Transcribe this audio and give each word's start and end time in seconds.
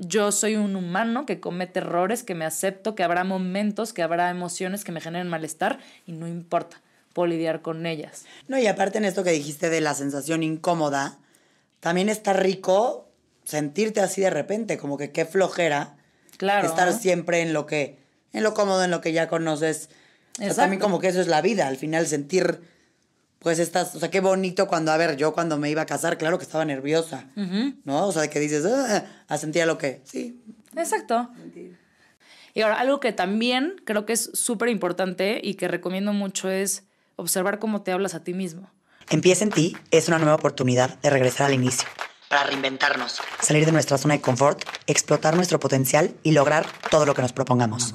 yo 0.00 0.32
soy 0.32 0.56
un 0.56 0.76
humano 0.76 1.26
que 1.26 1.40
comete 1.40 1.80
errores, 1.80 2.22
que 2.22 2.34
me 2.34 2.44
acepto, 2.44 2.94
que 2.94 3.02
habrá 3.02 3.24
momentos, 3.24 3.92
que 3.92 4.02
habrá 4.02 4.30
emociones 4.30 4.84
que 4.84 4.92
me 4.92 5.00
generen 5.00 5.28
malestar 5.28 5.78
y 6.06 6.12
no 6.12 6.26
importa, 6.26 6.80
puedo 7.12 7.26
lidiar 7.26 7.62
con 7.62 7.86
ellas. 7.86 8.24
No, 8.48 8.58
y 8.58 8.66
aparte 8.66 8.98
en 8.98 9.04
esto 9.04 9.24
que 9.24 9.30
dijiste 9.30 9.68
de 9.68 9.80
la 9.80 9.94
sensación 9.94 10.42
incómoda, 10.42 11.18
también 11.80 12.08
está 12.08 12.32
rico 12.32 13.08
sentirte 13.44 14.00
así 14.00 14.20
de 14.20 14.30
repente, 14.30 14.78
como 14.78 14.96
que 14.96 15.10
qué 15.10 15.24
flojera. 15.24 15.96
Claro. 16.36 16.68
Estar 16.68 16.92
siempre 16.92 17.42
en 17.42 17.52
lo 17.52 17.66
que, 17.66 17.98
en 18.32 18.42
lo 18.42 18.54
cómodo, 18.54 18.82
en 18.84 18.90
lo 18.90 19.00
que 19.00 19.12
ya 19.12 19.28
conoces. 19.28 19.90
O 20.38 20.42
sea, 20.42 20.54
también 20.54 20.80
como 20.80 21.00
que 21.00 21.08
eso 21.08 21.20
es 21.20 21.26
la 21.26 21.42
vida, 21.42 21.68
al 21.68 21.76
final 21.76 22.06
sentir, 22.06 22.62
pues 23.40 23.58
estás, 23.58 23.94
o 23.94 23.98
sea, 23.98 24.10
qué 24.10 24.20
bonito 24.20 24.68
cuando, 24.68 24.92
a 24.92 24.96
ver, 24.96 25.16
yo 25.16 25.32
cuando 25.32 25.56
me 25.56 25.70
iba 25.70 25.82
a 25.82 25.86
casar, 25.86 26.18
claro 26.18 26.38
que 26.38 26.44
estaba 26.44 26.64
nerviosa, 26.64 27.24
¿no? 27.84 28.06
O 28.06 28.12
sea, 28.12 28.28
que 28.28 28.38
dices, 28.38 28.64
ah, 28.66 29.04
a 29.26 29.38
sentir 29.38 29.66
lo 29.66 29.78
que, 29.78 30.02
sí. 30.04 30.42
Exacto. 30.76 31.30
Y 32.52 32.60
ahora, 32.60 32.78
algo 32.78 33.00
que 33.00 33.12
también 33.12 33.76
creo 33.86 34.04
que 34.04 34.12
es 34.12 34.30
súper 34.34 34.68
importante 34.68 35.40
y 35.42 35.54
que 35.54 35.68
recomiendo 35.68 36.12
mucho 36.12 36.50
es 36.50 36.84
observar 37.16 37.58
cómo 37.58 37.82
te 37.82 37.92
hablas 37.92 38.14
a 38.14 38.22
ti 38.22 38.34
mismo. 38.34 38.70
Empieza 39.08 39.44
en 39.44 39.50
ti 39.50 39.76
es 39.90 40.08
una 40.08 40.18
nueva 40.18 40.34
oportunidad 40.34 40.98
de 41.00 41.10
regresar 41.10 41.46
al 41.46 41.54
inicio. 41.54 41.88
Para 42.28 42.44
reinventarnos. 42.44 43.20
Salir 43.40 43.64
de 43.64 43.72
nuestra 43.72 43.98
zona 43.98 44.14
de 44.14 44.20
confort, 44.20 44.62
explotar 44.86 45.34
nuestro 45.34 45.58
potencial 45.58 46.14
y 46.22 46.32
lograr 46.32 46.66
todo 46.90 47.06
lo 47.06 47.14
que 47.14 47.22
nos 47.22 47.32
propongamos. 47.32 47.94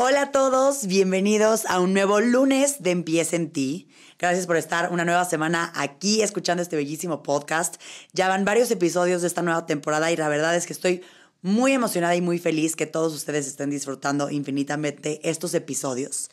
Hola 0.00 0.22
a 0.22 0.30
todos, 0.30 0.86
bienvenidos 0.86 1.66
a 1.66 1.80
un 1.80 1.92
nuevo 1.92 2.20
lunes 2.20 2.84
de 2.84 2.92
Empieza 2.92 3.34
en 3.34 3.50
ti. 3.50 3.88
Gracias 4.16 4.46
por 4.46 4.56
estar 4.56 4.92
una 4.92 5.04
nueva 5.04 5.24
semana 5.24 5.72
aquí 5.74 6.22
escuchando 6.22 6.62
este 6.62 6.76
bellísimo 6.76 7.24
podcast. 7.24 7.82
Ya 8.12 8.28
van 8.28 8.44
varios 8.44 8.70
episodios 8.70 9.22
de 9.22 9.26
esta 9.26 9.42
nueva 9.42 9.66
temporada 9.66 10.12
y 10.12 10.16
la 10.16 10.28
verdad 10.28 10.54
es 10.54 10.66
que 10.66 10.72
estoy 10.72 11.02
muy 11.42 11.72
emocionada 11.72 12.14
y 12.14 12.20
muy 12.20 12.38
feliz 12.38 12.76
que 12.76 12.86
todos 12.86 13.12
ustedes 13.12 13.48
estén 13.48 13.70
disfrutando 13.70 14.30
infinitamente 14.30 15.18
estos 15.28 15.52
episodios. 15.54 16.30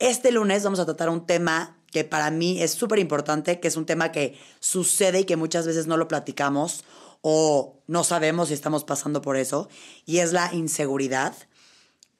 Este 0.00 0.32
lunes 0.32 0.64
vamos 0.64 0.80
a 0.80 0.84
tratar 0.84 1.08
un 1.08 1.24
tema 1.24 1.76
que 1.92 2.02
para 2.02 2.32
mí 2.32 2.60
es 2.60 2.72
súper 2.72 2.98
importante, 2.98 3.60
que 3.60 3.68
es 3.68 3.76
un 3.76 3.86
tema 3.86 4.10
que 4.10 4.36
sucede 4.58 5.20
y 5.20 5.24
que 5.24 5.36
muchas 5.36 5.68
veces 5.68 5.86
no 5.86 5.96
lo 5.96 6.08
platicamos 6.08 6.82
o 7.20 7.80
no 7.86 8.02
sabemos 8.02 8.48
si 8.48 8.54
estamos 8.54 8.82
pasando 8.82 9.22
por 9.22 9.36
eso, 9.36 9.68
y 10.04 10.18
es 10.18 10.32
la 10.32 10.52
inseguridad. 10.52 11.34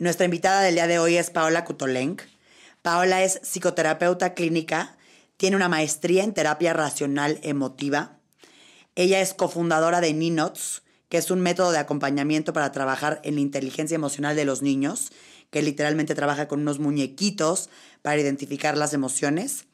Nuestra 0.01 0.27
invitada 0.27 0.61
del 0.61 0.77
día 0.77 0.87
de 0.87 1.01
hoy 1.01 1.17
es 1.17 1.31
Paola 1.31 1.65
Kutolenk. 1.65 2.23
Paola 2.83 3.25
es 3.25 3.41
psicoterapeuta 3.43 4.33
clínica, 4.33 4.97
tiene 5.37 5.57
una 5.57 5.69
maestría 5.69 6.23
en 6.23 6.35
terapia 6.35 6.73
racional 6.73 7.41
emotiva. 7.43 8.17
Ella 8.95 9.21
es 9.21 9.35
cofundadora 9.35 10.01
de 10.01 10.13
Ninots, 10.13 10.83
que 11.09 11.19
es 11.19 11.33
un 11.33 11.41
método 11.41 11.73
de 11.73 11.79
acompañamiento 11.79 12.53
para 12.53 12.71
trabajar 12.71 13.21
en 13.25 13.35
la 13.35 13.41
inteligencia 13.41 13.97
emocional 13.97 14.37
de 14.37 14.45
los 14.45 14.63
niños, 14.63 15.11
que 15.51 15.63
literalmente 15.63 16.15
trabaja 16.15 16.47
con 16.47 16.61
unos 16.61 16.79
muñequitos 16.79 17.69
para 18.01 18.21
identificar 18.21 18.77
las 18.77 18.95
emociones. 18.95 19.65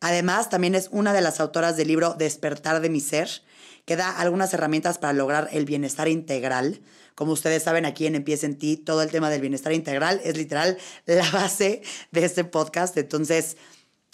Además, 0.00 0.50
también 0.50 0.74
es 0.74 0.88
una 0.90 1.12
de 1.12 1.20
las 1.20 1.38
autoras 1.38 1.76
del 1.76 1.86
libro 1.86 2.14
Despertar 2.14 2.80
de 2.80 2.90
mi 2.90 2.98
ser, 2.98 3.42
que 3.84 3.94
da 3.94 4.10
algunas 4.18 4.52
herramientas 4.52 4.98
para 4.98 5.12
lograr 5.12 5.48
el 5.52 5.64
bienestar 5.64 6.08
integral. 6.08 6.80
Como 7.20 7.32
ustedes 7.32 7.64
saben, 7.64 7.84
aquí 7.84 8.06
en 8.06 8.14
Empieza 8.14 8.46
en 8.46 8.56
ti, 8.56 8.78
todo 8.78 9.02
el 9.02 9.10
tema 9.10 9.28
del 9.28 9.42
bienestar 9.42 9.74
integral 9.74 10.22
es 10.24 10.38
literal 10.38 10.78
la 11.04 11.30
base 11.30 11.82
de 12.12 12.24
este 12.24 12.44
podcast. 12.44 12.96
Entonces, 12.96 13.58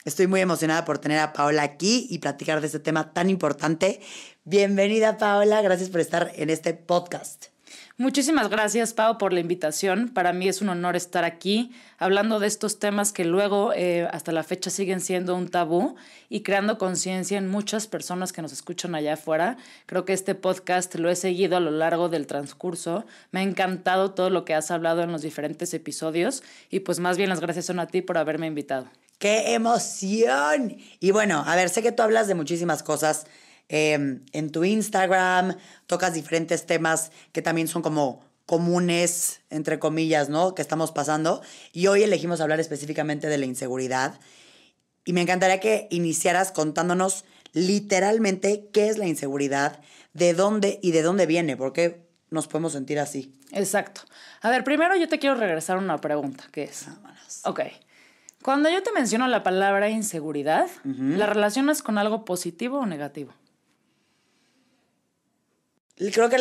estoy 0.05 0.27
muy 0.27 0.41
emocionada 0.41 0.85
por 0.85 0.99
tener 0.99 1.21
a 1.21 1.33
Paola 1.33 1.63
aquí 1.63 2.09
y 2.11 2.19
platicar 2.19 2.61
de 2.61 2.67
este 2.67 2.81
tema 2.81 3.13
tan 3.13 3.31
importante. 3.31 4.01
Bienvenida, 4.43 5.19
Paola. 5.19 5.63
Gracias 5.63 5.89
por 5.89 6.01
estar 6.01 6.33
en 6.35 6.51
este 6.51 6.75
podcast. 6.75 7.56
Muchísimas 7.99 8.51
gracias, 8.51 8.93
Pau, 8.93 9.17
por 9.17 9.33
la 9.33 9.41
invitación. 9.41 10.11
Para 10.11 10.35
mí 10.35 10.49
es 10.49 10.61
un 10.61 10.69
honor 10.69 10.97
estar 10.97 11.25
aquí 11.25 11.73
hablando 11.97 12.39
de 12.41 12.47
estos 12.47 12.79
temas 12.79 13.11
que 13.11 13.25
luego 13.25 13.73
eh, 13.73 14.07
hasta 14.13 14.33
la 14.33 14.43
fecha 14.43 14.69
siguen 14.69 15.01
siendo 15.01 15.35
un 15.35 15.49
tabú 15.49 15.97
y 16.29 16.43
creando 16.43 16.77
conciencia 16.77 17.39
en 17.39 17.49
muchas 17.49 17.87
personas 17.87 18.35
que 18.35 18.43
nos 18.43 18.53
escuchan 18.53 18.95
allá 18.95 19.15
afuera. 19.15 19.57
Creo 19.87 20.05
que 20.05 20.13
este 20.13 20.35
podcast 20.35 20.95
lo 20.97 21.09
he 21.09 21.17
seguido 21.17 21.57
a 21.57 21.61
lo 21.61 21.71
largo 21.71 22.11
del 22.11 22.27
transcurso. 22.27 23.07
Me 23.31 23.41
ha 23.41 23.45
encantado 23.45 24.11
todo 24.11 24.29
lo 24.29 24.45
que 24.45 24.53
has 24.53 24.71
hablado 24.71 25.03
en 25.03 25.11
los 25.11 25.23
diferentes 25.23 25.73
episodios 25.73 26.43
y 26.69 26.81
pues 26.81 26.99
más 26.99 27.17
bien 27.17 27.31
las 27.31 27.41
gracias 27.41 27.65
son 27.65 27.81
a 27.81 27.87
ti 27.87 28.03
por 28.03 28.19
haberme 28.19 28.47
invitado. 28.47 28.89
¡Qué 29.19 29.55
emoción! 29.55 30.77
Y 31.01 31.13
bueno, 31.13 31.43
a 31.47 31.57
ver, 31.57 31.71
sé 31.71 31.83
que 31.83 31.93
tú 31.93 32.03
hablas 32.03 32.29
de 32.29 32.35
muchísimas 32.35 32.83
cosas 32.83 33.27
Em, 33.69 34.25
en 34.33 34.51
tu 34.51 34.65
Instagram, 34.65 35.57
tocas 35.87 36.15
diferentes 36.15 36.67
temas 36.67 37.11
que 37.33 37.43
también 37.43 37.67
son 37.67 37.83
como 37.83 38.25
comunes, 38.47 39.41
entre 39.51 39.79
comillas, 39.81 40.29
¿no? 40.29 40.55
Que 40.55 40.63
estamos 40.63 40.93
pasando. 40.93 41.43
Y 41.73 41.89
hoy 41.89 42.05
elegimos 42.05 42.41
hablar 42.41 42.61
específicamente 42.61 43.29
de 43.29 43.39
la 43.39 43.47
inseguridad. 43.47 44.21
Y 45.05 45.13
me 45.13 45.21
encantaría 45.21 45.61
que 45.61 45.89
iniciaras 45.91 46.53
contándonos 46.53 47.25
literalmente 47.53 48.69
qué 48.73 48.89
es 48.89 48.99
la 48.99 49.07
inseguridad, 49.07 49.81
de 50.13 50.33
dónde 50.33 50.79
y 50.83 50.93
de 50.93 51.03
dónde 51.03 51.27
viene, 51.27 51.57
porque 51.57 52.07
nos 52.31 52.47
podemos 52.47 52.73
sentir 52.73 52.99
así. 52.99 53.33
Exacto. 53.53 54.03
A 54.43 54.51
ver, 54.51 54.65
primero 54.65 54.97
yo 54.97 55.09
te 55.09 55.19
quiero 55.19 55.37
regresar 55.37 55.77
a 55.77 55.81
una 55.81 55.99
pregunta, 55.99 56.45
que 56.53 56.65
es... 56.65 56.87
Vámonos. 56.87 57.41
Ok. 57.45 57.61
Cuando 58.43 58.69
yo 58.69 58.83
te 58.83 58.93
menciono 58.93 59.27
la 59.27 59.43
palabra 59.43 59.91
inseguridad, 59.91 60.69
¿la 60.85 61.27
relacionas 61.27 61.83
con 61.83 61.99
algo 61.99 62.25
positivo 62.25 62.79
o 62.79 62.87
negativo? 62.87 63.33
Creo 66.13 66.29
que 66.29 66.37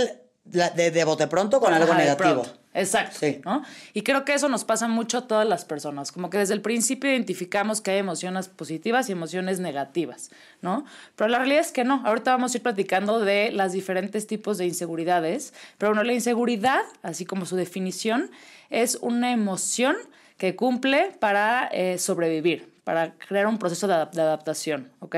de, 0.45 0.91
de, 0.91 1.03
bote 1.03 1.27
pronto 1.27 1.59
con 1.59 1.73
algo 1.73 1.93
negativo. 1.93 2.45
Exacto. 2.73 3.17
Sí. 3.19 3.41
¿no? 3.45 3.63
Y 3.93 4.03
creo 4.03 4.25
que 4.25 4.33
eso 4.33 4.49
nos 4.49 4.65
pasa 4.65 4.87
mucho 4.87 5.19
a 5.19 5.27
todas 5.27 5.47
las 5.47 5.65
personas. 5.65 6.11
Como 6.11 6.29
que 6.29 6.37
desde 6.37 6.53
el 6.53 6.61
principio 6.61 7.09
identificamos 7.09 7.81
que 7.81 7.91
hay 7.91 7.99
emociones 7.99 8.49
positivas 8.49 9.09
y 9.09 9.13
emociones 9.13 9.59
negativas, 9.59 10.29
¿no? 10.61 10.85
Pero 11.15 11.29
la 11.29 11.39
realidad 11.39 11.61
es 11.61 11.71
que 11.71 11.83
no. 11.83 12.01
Ahorita 12.05 12.31
vamos 12.31 12.53
a 12.53 12.57
ir 12.57 12.63
platicando 12.63 13.19
de 13.19 13.51
los 13.51 13.71
diferentes 13.71 14.27
tipos 14.27 14.57
de 14.57 14.65
inseguridades. 14.65 15.53
Pero 15.77 15.91
bueno, 15.91 16.03
la 16.03 16.13
inseguridad, 16.13 16.81
así 17.01 17.25
como 17.25 17.45
su 17.45 17.55
definición, 17.55 18.29
es 18.69 18.99
una 19.01 19.31
emoción 19.31 19.95
que 20.37 20.55
cumple 20.55 21.15
para 21.19 21.67
eh, 21.71 21.97
sobrevivir, 21.97 22.74
para 22.85 23.15
crear 23.15 23.47
un 23.47 23.57
proceso 23.57 23.87
de, 23.87 23.95
adaptación, 23.95 24.91
¿ok? 24.99 25.15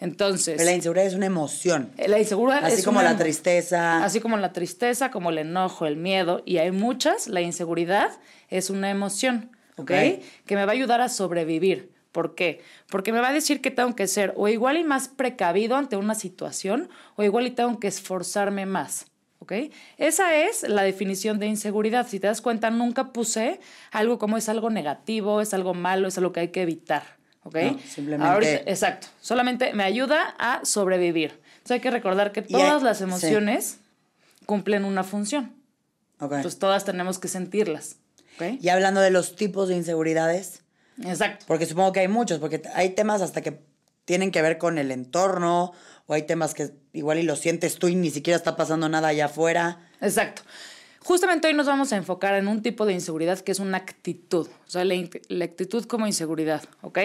Entonces... 0.00 0.62
la 0.62 0.72
inseguridad 0.72 1.06
es 1.06 1.14
una 1.14 1.24
emoción. 1.26 1.90
La 2.06 2.18
inseguridad 2.18 2.62
así 2.62 2.82
como 2.84 3.00
la 3.00 3.16
tristeza. 3.16 4.04
Así 4.04 4.20
como 4.20 4.36
la 4.36 4.52
tristeza, 4.52 5.10
como 5.10 5.30
el 5.30 5.38
enojo, 5.38 5.86
el 5.86 5.96
miedo, 5.96 6.42
y 6.44 6.58
hay 6.58 6.70
muchas, 6.72 7.26
la 7.26 7.40
inseguridad 7.40 8.10
es 8.50 8.68
una 8.68 8.90
emoción, 8.90 9.50
¿ok? 9.76 9.90
Que 10.44 10.56
me 10.56 10.66
va 10.66 10.72
a 10.72 10.74
ayudar 10.74 11.00
a 11.00 11.08
sobrevivir. 11.08 11.90
¿Por 12.12 12.34
qué? 12.34 12.60
Porque 12.90 13.12
me 13.12 13.20
va 13.20 13.28
a 13.28 13.32
decir 13.32 13.62
que 13.62 13.70
tengo 13.70 13.96
que 13.96 14.06
ser 14.06 14.34
o 14.36 14.48
igual 14.48 14.76
y 14.76 14.84
más 14.84 15.08
precavido 15.08 15.76
ante 15.76 15.96
una 15.96 16.14
situación, 16.14 16.90
o 17.16 17.22
igual 17.22 17.46
y 17.46 17.50
tengo 17.50 17.80
que 17.80 17.88
esforzarme 17.88 18.66
más. 18.66 19.06
¿ok? 19.38 19.52
Esa 19.98 20.36
es 20.36 20.68
la 20.68 20.82
definición 20.82 21.38
de 21.38 21.46
inseguridad. 21.46 22.06
Si 22.06 22.20
te 22.20 22.26
das 22.26 22.40
cuenta, 22.40 22.70
nunca 22.70 23.12
puse 23.12 23.60
algo 23.92 24.18
como 24.18 24.36
es 24.36 24.48
algo 24.48 24.70
negativo, 24.70 25.40
es 25.40 25.54
algo 25.54 25.74
malo, 25.74 26.08
es 26.08 26.18
algo 26.18 26.32
que 26.32 26.40
hay 26.40 26.48
que 26.48 26.62
evitar, 26.62 27.15
¿ok? 27.46 27.80
simplemente. 27.88 28.70
exacto. 28.70 29.08
Solamente 29.20 29.72
me 29.72 29.84
ayuda 29.84 30.34
a 30.38 30.64
sobrevivir. 30.64 31.40
Entonces 31.56 31.70
hay 31.72 31.80
que 31.80 31.90
recordar 31.90 32.32
que 32.32 32.42
todas 32.42 32.82
las 32.82 33.00
emociones 33.00 33.78
cumplen 34.44 34.84
una 34.84 35.04
función. 35.04 35.54
Okay. 36.18 36.36
Entonces 36.36 36.58
todas 36.58 36.84
tenemos 36.84 37.18
que 37.18 37.28
sentirlas. 37.28 37.96
¿okay? 38.34 38.58
Y 38.60 38.68
hablando 38.68 39.00
de 39.00 39.10
los 39.10 39.36
tipos 39.36 39.68
de 39.68 39.76
inseguridades. 39.76 40.62
Exacto. 41.02 41.44
Porque 41.48 41.66
supongo 41.66 41.92
que 41.92 42.00
hay 42.00 42.08
muchos, 42.08 42.38
porque 42.38 42.62
hay 42.74 42.90
temas 42.90 43.22
hasta 43.22 43.42
que 43.42 43.60
tienen 44.04 44.30
que 44.30 44.40
ver 44.40 44.56
con 44.58 44.78
el 44.78 44.90
entorno 44.90 45.72
o 46.06 46.14
hay 46.14 46.22
temas 46.22 46.54
que 46.54 46.70
igual 46.92 47.18
y 47.18 47.22
lo 47.22 47.36
sientes 47.36 47.76
tú 47.76 47.88
y 47.88 47.94
ni 47.94 48.10
siquiera 48.10 48.36
está 48.36 48.56
pasando 48.56 48.88
nada 48.88 49.08
allá 49.08 49.26
afuera. 49.26 49.88
Exacto. 50.00 50.42
Justamente 51.06 51.46
hoy 51.46 51.54
nos 51.54 51.68
vamos 51.68 51.92
a 51.92 51.96
enfocar 51.96 52.34
en 52.34 52.48
un 52.48 52.62
tipo 52.62 52.84
de 52.84 52.92
inseguridad 52.92 53.38
que 53.38 53.52
es 53.52 53.60
una 53.60 53.76
actitud, 53.76 54.48
o 54.48 54.68
sea, 54.68 54.84
la, 54.84 55.44
actitud 55.44 55.84
como 55.84 56.08
inseguridad, 56.08 56.64
¿ok? 56.80 56.98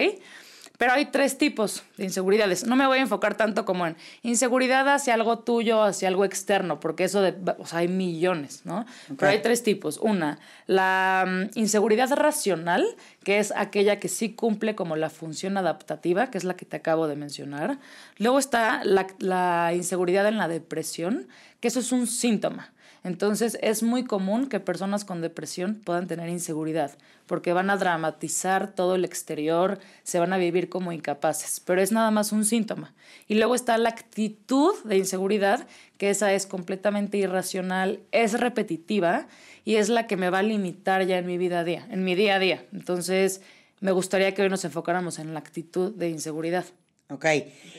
Pero 0.76 0.94
hay 0.94 1.04
tres 1.04 1.38
tipos 1.38 1.84
de 1.96 2.02
inseguridades. 2.02 2.66
No 2.66 2.74
me 2.74 2.84
voy 2.88 2.98
a 2.98 3.02
enfocar 3.02 3.36
tanto 3.36 3.64
como 3.64 3.86
en 3.86 3.94
inseguridad 4.24 4.88
hacia 4.88 5.14
algo 5.14 5.38
tuyo, 5.38 5.84
hacia 5.84 6.08
algo 6.08 6.24
externo, 6.24 6.80
porque 6.80 7.04
eso 7.04 7.22
de, 7.22 7.36
o 7.58 7.64
sea, 7.64 7.78
hay 7.78 7.86
millones, 7.86 8.62
¿no? 8.64 8.86
Pero 9.16 9.30
hay 9.30 9.40
tres 9.40 9.62
tipos. 9.62 9.98
Una, 9.98 10.40
la 10.66 11.24
mm, 11.24 11.56
inseguridad 11.56 12.10
racional, 12.10 12.84
que 13.22 13.38
es 13.38 13.52
aquella 13.54 14.00
que 14.00 14.08
sí 14.08 14.34
cumple 14.34 14.74
como 14.74 14.96
la 14.96 15.10
función 15.10 15.56
adaptativa, 15.56 16.28
que 16.28 16.38
es 16.38 16.44
la 16.44 16.56
que 16.56 16.64
te 16.64 16.76
acabo 16.76 17.06
de 17.06 17.14
mencionar. 17.14 17.78
Luego 18.18 18.40
está 18.40 18.82
la, 18.82 19.06
la 19.20 19.74
inseguridad 19.76 20.26
en 20.26 20.38
la 20.38 20.48
depresión, 20.48 21.28
que 21.60 21.68
eso 21.68 21.78
es 21.78 21.92
un 21.92 22.08
síntoma. 22.08 22.72
Entonces 23.04 23.58
es 23.62 23.82
muy 23.82 24.04
común 24.04 24.48
que 24.48 24.60
personas 24.60 25.04
con 25.04 25.20
depresión 25.20 25.74
puedan 25.74 26.06
tener 26.06 26.28
inseguridad, 26.28 26.92
porque 27.26 27.52
van 27.52 27.68
a 27.70 27.76
dramatizar 27.76 28.74
todo 28.74 28.94
el 28.94 29.04
exterior, 29.04 29.80
se 30.04 30.20
van 30.20 30.32
a 30.32 30.38
vivir 30.38 30.68
como 30.68 30.92
incapaces, 30.92 31.60
pero 31.60 31.82
es 31.82 31.90
nada 31.90 32.10
más 32.10 32.30
un 32.30 32.44
síntoma. 32.44 32.94
Y 33.26 33.34
luego 33.34 33.54
está 33.54 33.76
la 33.78 33.88
actitud 33.88 34.74
de 34.84 34.98
inseguridad, 34.98 35.66
que 35.98 36.10
esa 36.10 36.32
es 36.32 36.46
completamente 36.46 37.18
irracional, 37.18 38.00
es 38.12 38.38
repetitiva 38.38 39.26
y 39.64 39.76
es 39.76 39.88
la 39.88 40.06
que 40.06 40.16
me 40.16 40.30
va 40.30 40.38
a 40.38 40.42
limitar 40.42 41.04
ya 41.04 41.18
en 41.18 41.26
mi 41.26 41.38
vida 41.38 41.60
a 41.60 41.64
día, 41.64 41.86
en 41.90 42.04
mi 42.04 42.14
día 42.14 42.36
a 42.36 42.38
día. 42.38 42.64
Entonces, 42.72 43.40
me 43.80 43.90
gustaría 43.90 44.32
que 44.32 44.42
hoy 44.42 44.48
nos 44.48 44.64
enfocáramos 44.64 45.18
en 45.18 45.34
la 45.34 45.40
actitud 45.40 45.92
de 45.92 46.08
inseguridad. 46.08 46.64
Ok, 47.08 47.26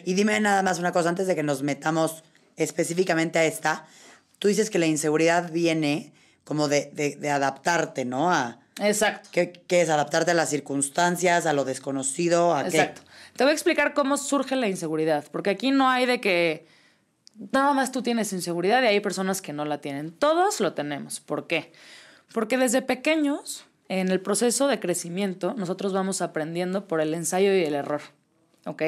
y 0.06 0.14
dime 0.14 0.40
nada 0.42 0.62
más 0.64 0.80
una 0.80 0.92
cosa 0.92 1.10
antes 1.10 1.28
de 1.28 1.36
que 1.36 1.44
nos 1.44 1.64
metamos 1.64 2.24
específicamente 2.56 3.40
a 3.40 3.46
esta 3.46 3.88
tú 4.44 4.50
dices 4.50 4.70
que 4.70 4.78
la 4.78 4.88
inseguridad 4.88 5.54
viene 5.54 6.12
como 6.44 6.68
de, 6.68 7.16
de, 7.18 7.30
adaptarte, 7.30 8.04
¿no? 8.04 8.30
A, 8.30 8.60
Exacto. 8.82 9.30
¿qué, 9.32 9.54
¿qué, 9.54 9.80
es 9.80 9.90
adaptarte 9.90 10.32
a 10.32 10.34
las 10.34 10.50
circunstancias, 10.50 11.46
a 11.46 11.54
lo 11.54 11.64
desconocido? 11.64 12.54
¿A 12.54 12.64
Exacto. 12.64 13.04
Te 13.38 13.46
voy 13.46 13.52
a 13.52 13.54
explicar 13.54 13.94
cómo 13.94 14.18
surge 14.18 14.58
la 14.58 14.68
inseguridad, 14.68 15.24
porque 15.32 15.50
aquí 15.50 15.72
no 15.72 15.90
hay 15.90 16.06
de 16.06 16.20
que 16.20 16.68
nada 17.54 17.72
más 17.72 17.94
tú 17.94 18.04
tienes 18.04 18.34
inseguridad 18.34 18.84
y 18.84 18.88
hay 18.88 19.00
personas 19.00 19.42
que 19.42 19.54
no 19.54 19.64
la 19.64 19.78
tienen. 19.78 20.12
Todos 20.12 20.60
lo 20.60 20.74
tenemos. 20.74 21.22
¿Por 21.22 21.48
qué? 21.48 21.72
Porque 22.34 22.58
desde 22.58 22.82
pequeños, 22.82 23.64
en 23.88 24.10
el 24.10 24.20
proceso 24.20 24.68
de 24.68 24.78
crecimiento, 24.78 25.54
nosotros 25.54 25.94
vamos 25.94 26.22
aprendiendo 26.22 26.86
por 26.86 27.00
el 27.00 27.14
ensayo 27.14 27.56
y 27.56 27.64
el 27.64 27.76
error. 27.76 28.02
¿Ok? 28.66 28.82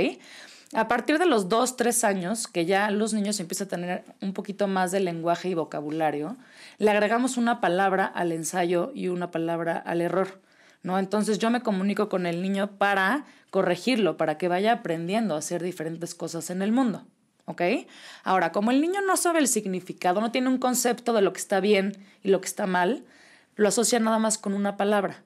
A 0.76 0.90
partir 0.90 1.20
de 1.20 1.26
los 1.26 1.48
dos, 1.48 1.78
tres 1.78 2.04
años, 2.04 2.50
que 2.50 2.66
ya 2.66 2.92
los 2.92 3.14
niños 3.14 3.40
empiezan 3.40 3.68
a 3.68 3.70
tener 3.70 4.04
un 4.22 4.34
poquito 4.34 4.68
más 4.68 4.92
de 4.92 5.00
lenguaje 5.00 5.48
y 5.48 5.54
vocabulario, 5.54 6.36
le 6.80 6.92
agregamos 6.92 7.38
una 7.38 7.62
palabra 7.62 8.06
al 8.06 8.34
ensayo 8.34 8.92
y 8.94 9.08
una 9.08 9.32
palabra 9.32 9.78
al 9.78 10.02
error. 10.02 10.42
¿no? 10.84 11.00
Entonces 11.00 11.40
yo 11.40 11.50
me 11.50 11.62
comunico 11.62 12.10
con 12.10 12.26
el 12.26 12.42
niño 12.42 12.72
para 12.78 13.24
corregirlo, 13.52 14.18
para 14.18 14.38
que 14.38 14.50
vaya 14.50 14.74
aprendiendo 14.74 15.36
a 15.36 15.38
hacer 15.38 15.64
diferentes 15.64 16.14
cosas 16.14 16.50
en 16.50 16.62
el 16.62 16.74
mundo. 16.74 17.06
¿Ok? 17.46 17.62
Ahora, 18.26 18.52
como 18.52 18.72
el 18.72 18.82
niño 18.82 19.00
no 19.00 19.16
sabe 19.16 19.40
el 19.40 19.48
significado, 19.48 20.20
no 20.20 20.32
tiene 20.32 20.50
un 20.50 20.58
concepto 20.58 21.14
de 21.14 21.22
lo 21.22 21.32
que 21.32 21.40
está 21.40 21.62
bien 21.62 21.96
y 22.22 22.32
lo 22.32 22.42
que 22.42 22.48
está 22.48 22.68
mal, 22.68 23.06
lo 23.56 23.70
asocia 23.70 24.02
nada 24.02 24.20
más 24.20 24.38
con 24.38 24.54
una 24.54 24.76
palabra. 24.76 25.24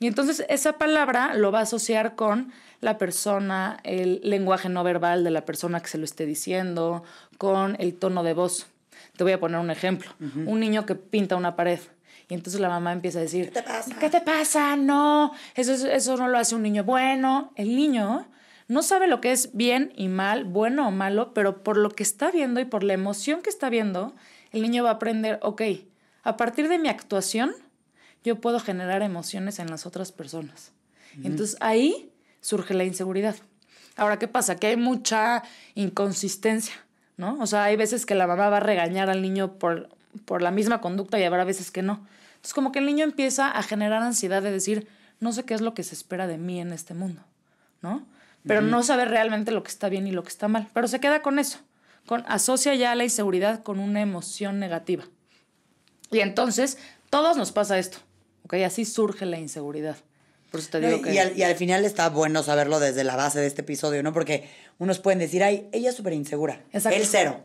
Y 0.00 0.06
entonces 0.06 0.44
esa 0.48 0.78
palabra 0.78 1.34
lo 1.34 1.52
va 1.52 1.60
a 1.60 1.62
asociar 1.62 2.16
con 2.16 2.52
la 2.80 2.96
persona, 2.96 3.78
el 3.84 4.20
lenguaje 4.24 4.70
no 4.70 4.82
verbal 4.82 5.22
de 5.22 5.30
la 5.30 5.44
persona 5.44 5.80
que 5.80 5.88
se 5.88 5.98
lo 5.98 6.04
esté 6.04 6.24
diciendo, 6.24 7.04
con 7.36 7.76
el 7.78 7.94
tono 7.94 8.22
de 8.22 8.32
voz. 8.32 8.66
Te 9.16 9.24
voy 9.24 9.34
a 9.34 9.40
poner 9.40 9.60
un 9.60 9.70
ejemplo. 9.70 10.10
Un 10.46 10.58
niño 10.58 10.86
que 10.86 10.94
pinta 10.94 11.36
una 11.36 11.54
pared. 11.54 11.80
Y 12.30 12.34
entonces 12.34 12.60
la 12.60 12.70
mamá 12.70 12.92
empieza 12.92 13.18
a 13.18 13.22
decir, 13.22 13.46
¿qué 13.46 13.60
te 13.60 13.62
pasa? 13.62 13.96
¿Qué 13.98 14.08
te 14.08 14.20
pasa? 14.22 14.76
No, 14.76 15.32
eso, 15.54 15.72
eso 15.86 16.16
no 16.16 16.28
lo 16.28 16.38
hace 16.38 16.54
un 16.54 16.62
niño 16.62 16.84
bueno. 16.84 17.52
El 17.56 17.76
niño 17.76 18.26
no 18.68 18.82
sabe 18.82 19.08
lo 19.08 19.20
que 19.20 19.32
es 19.32 19.50
bien 19.52 19.92
y 19.96 20.08
mal, 20.08 20.44
bueno 20.44 20.88
o 20.88 20.90
malo, 20.90 21.34
pero 21.34 21.62
por 21.62 21.76
lo 21.76 21.90
que 21.90 22.04
está 22.04 22.30
viendo 22.30 22.60
y 22.60 22.64
por 22.64 22.84
la 22.84 22.94
emoción 22.94 23.42
que 23.42 23.50
está 23.50 23.68
viendo, 23.68 24.14
el 24.52 24.62
niño 24.62 24.84
va 24.84 24.90
a 24.90 24.94
aprender, 24.94 25.40
ok, 25.42 25.62
a 26.22 26.36
partir 26.36 26.68
de 26.68 26.78
mi 26.78 26.88
actuación, 26.88 27.52
yo 28.24 28.40
puedo 28.40 28.60
generar 28.60 29.02
emociones 29.02 29.58
en 29.58 29.70
las 29.70 29.86
otras 29.86 30.12
personas. 30.12 30.72
Entonces 31.22 31.56
ahí 31.60 32.12
surge 32.40 32.74
la 32.74 32.84
inseguridad. 32.84 33.36
Ahora, 33.96 34.18
¿qué 34.18 34.28
pasa? 34.28 34.56
Que 34.56 34.68
hay 34.68 34.76
mucha 34.76 35.42
inconsistencia, 35.74 36.74
¿no? 37.16 37.36
O 37.40 37.46
sea, 37.46 37.64
hay 37.64 37.76
veces 37.76 38.06
que 38.06 38.14
la 38.14 38.26
mamá 38.26 38.48
va 38.48 38.58
a 38.58 38.60
regañar 38.60 39.10
al 39.10 39.20
niño 39.20 39.58
por, 39.58 39.88
por 40.24 40.42
la 40.42 40.50
misma 40.50 40.80
conducta 40.80 41.18
y 41.18 41.24
habrá 41.24 41.44
veces 41.44 41.70
que 41.70 41.82
no. 41.82 42.06
Entonces, 42.36 42.54
como 42.54 42.72
que 42.72 42.78
el 42.78 42.86
niño 42.86 43.04
empieza 43.04 43.50
a 43.50 43.62
generar 43.62 44.02
ansiedad 44.02 44.42
de 44.42 44.50
decir, 44.50 44.88
no 45.18 45.32
sé 45.32 45.44
qué 45.44 45.54
es 45.54 45.60
lo 45.60 45.74
que 45.74 45.82
se 45.82 45.94
espera 45.94 46.26
de 46.26 46.38
mí 46.38 46.60
en 46.60 46.72
este 46.72 46.94
mundo, 46.94 47.22
¿no? 47.82 48.06
Pero 48.46 48.62
no 48.62 48.82
sabe 48.82 49.04
realmente 49.04 49.52
lo 49.52 49.62
que 49.62 49.68
está 49.68 49.90
bien 49.90 50.06
y 50.06 50.12
lo 50.12 50.22
que 50.22 50.30
está 50.30 50.48
mal. 50.48 50.68
Pero 50.72 50.88
se 50.88 50.98
queda 50.98 51.20
con 51.20 51.38
eso. 51.38 51.58
Con, 52.06 52.24
asocia 52.26 52.74
ya 52.74 52.94
la 52.94 53.04
inseguridad 53.04 53.62
con 53.62 53.78
una 53.78 54.00
emoción 54.00 54.58
negativa. 54.58 55.04
Y 56.10 56.20
entonces, 56.20 56.78
todos 57.10 57.36
nos 57.36 57.52
pasa 57.52 57.78
esto, 57.78 57.98
¿ok? 58.50 58.64
Así 58.64 58.84
surge 58.84 59.26
la 59.26 59.38
inseguridad 59.38 59.96
y, 61.36 61.42
al, 61.42 61.54
final 61.54 61.84
está 61.84 62.08
bueno 62.08 62.42
saberlo 62.42 62.80
desde 62.80 63.04
la 63.04 63.14
base 63.14 63.38
de 63.38 63.46
este 63.46 63.60
episodio, 63.60 64.02
¿no? 64.02 64.12
Porque 64.12 64.48
unos 64.78 64.98
pueden 64.98 65.20
decir, 65.20 65.44
ay, 65.44 65.68
ella 65.72 65.90
es 65.90 65.96
súper 65.96 66.12
insegura. 66.12 66.64
Exacto. 66.72 66.98
Él 66.98 67.06
cero. 67.08 67.44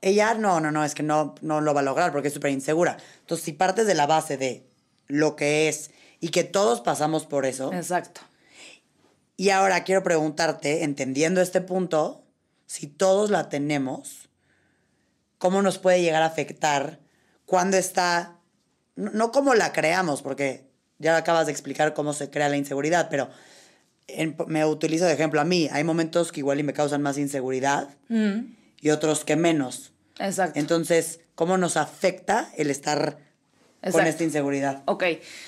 Ella, 0.00 0.34
no, 0.34 0.58
no, 0.58 0.72
no, 0.72 0.82
es 0.84 0.94
que 0.94 1.02
no, 1.02 1.34
no 1.42 1.60
lo 1.60 1.74
va 1.74 1.80
a 1.80 1.84
lograr 1.84 2.10
porque 2.10 2.28
es 2.28 2.34
súper 2.34 2.50
insegura. 2.50 2.96
Entonces, 3.20 3.44
si 3.44 3.52
partes 3.52 3.86
de 3.86 3.94
la 3.94 4.06
base 4.06 4.38
de 4.38 4.66
lo 5.08 5.36
que 5.36 5.68
es 5.68 5.90
y 6.20 6.28
que 6.28 6.42
todos 6.42 6.80
pasamos 6.80 7.26
por 7.26 7.44
eso. 7.44 7.72
Exacto. 7.72 8.22
Y 9.36 9.50
ahora 9.50 9.84
quiero 9.84 10.02
preguntarte, 10.02 10.84
entendiendo 10.84 11.40
este 11.42 11.60
punto, 11.60 12.24
si 12.66 12.86
todos 12.86 13.30
la 13.30 13.50
tenemos, 13.50 14.30
¿cómo 15.36 15.60
nos 15.60 15.78
puede 15.78 16.00
llegar 16.00 16.22
a 16.22 16.26
afectar 16.26 16.98
cuando 17.44 17.76
está, 17.76 18.38
no, 18.96 19.32
como 19.32 19.54
la 19.54 19.72
creamos, 19.72 20.22
porque 20.22 20.66
ya 20.98 21.16
acabas 21.16 21.46
de 21.46 21.52
explicar 21.52 21.94
cómo 21.94 22.12
se 22.12 22.30
crea 22.30 22.48
la 22.48 22.56
inseguridad, 22.56 23.08
pero 23.10 23.30
me 24.46 24.64
utilizo 24.64 25.04
de 25.04 25.12
ejemplo 25.12 25.40
a 25.40 25.44
mí. 25.44 25.68
Hay 25.72 25.84
momentos 25.84 26.32
que 26.32 26.40
igual 26.40 26.60
y 26.60 26.62
me 26.62 26.72
causan 26.72 27.02
más 27.02 27.18
inseguridad 27.18 27.88
mm. 28.08 28.40
y 28.80 28.90
otros 28.90 29.24
que 29.24 29.36
menos. 29.36 29.92
Exacto. 30.18 30.58
Entonces, 30.58 31.20
¿cómo 31.34 31.56
nos 31.56 31.76
afecta 31.76 32.50
el 32.56 32.70
estar 32.70 33.18
con 33.90 34.06
esta 34.06 34.24
inseguridad? 34.24 34.82
Ok. 34.86 35.04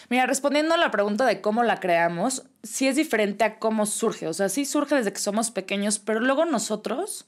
Mira, 0.09 0.27
respondiendo 0.27 0.75
a 0.75 0.79
la 0.79 0.91
pregunta 0.91 1.27
de 1.27 1.41
cómo 1.41 1.63
la 1.63 1.81
creamos, 1.81 2.45
sí 2.63 2.89
es 2.89 2.97
diferente 2.97 3.45
a 3.45 3.59
cómo 3.59 3.87
surge. 3.87 4.27
O 4.27 4.33
sea, 4.33 4.49
sí 4.49 4.65
surge 4.65 4.95
desde 4.95 5.13
que 5.13 5.21
somos 5.21 5.51
pequeños, 5.51 5.99
pero 5.99 6.21
luego 6.21 6.45
nosotros 6.45 7.27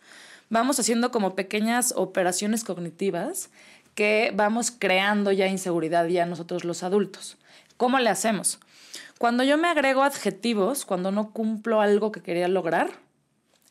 vamos 0.48 0.78
haciendo 0.78 1.10
como 1.10 1.34
pequeñas 1.34 1.92
operaciones 1.96 2.64
cognitivas 2.64 3.50
que 3.96 4.30
vamos 4.36 4.70
creando 4.70 5.32
ya 5.32 5.48
inseguridad 5.48 6.06
ya 6.06 6.26
nosotros 6.26 6.64
los 6.64 6.84
adultos. 6.84 7.38
¿Cómo 7.76 7.98
le 7.98 8.10
hacemos? 8.10 8.60
Cuando 9.18 9.42
yo 9.42 9.56
me 9.56 9.68
agrego 9.68 10.02
adjetivos, 10.02 10.84
cuando 10.84 11.10
no 11.10 11.32
cumplo 11.32 11.80
algo 11.80 12.12
que 12.12 12.20
quería 12.20 12.46
lograr, 12.46 12.90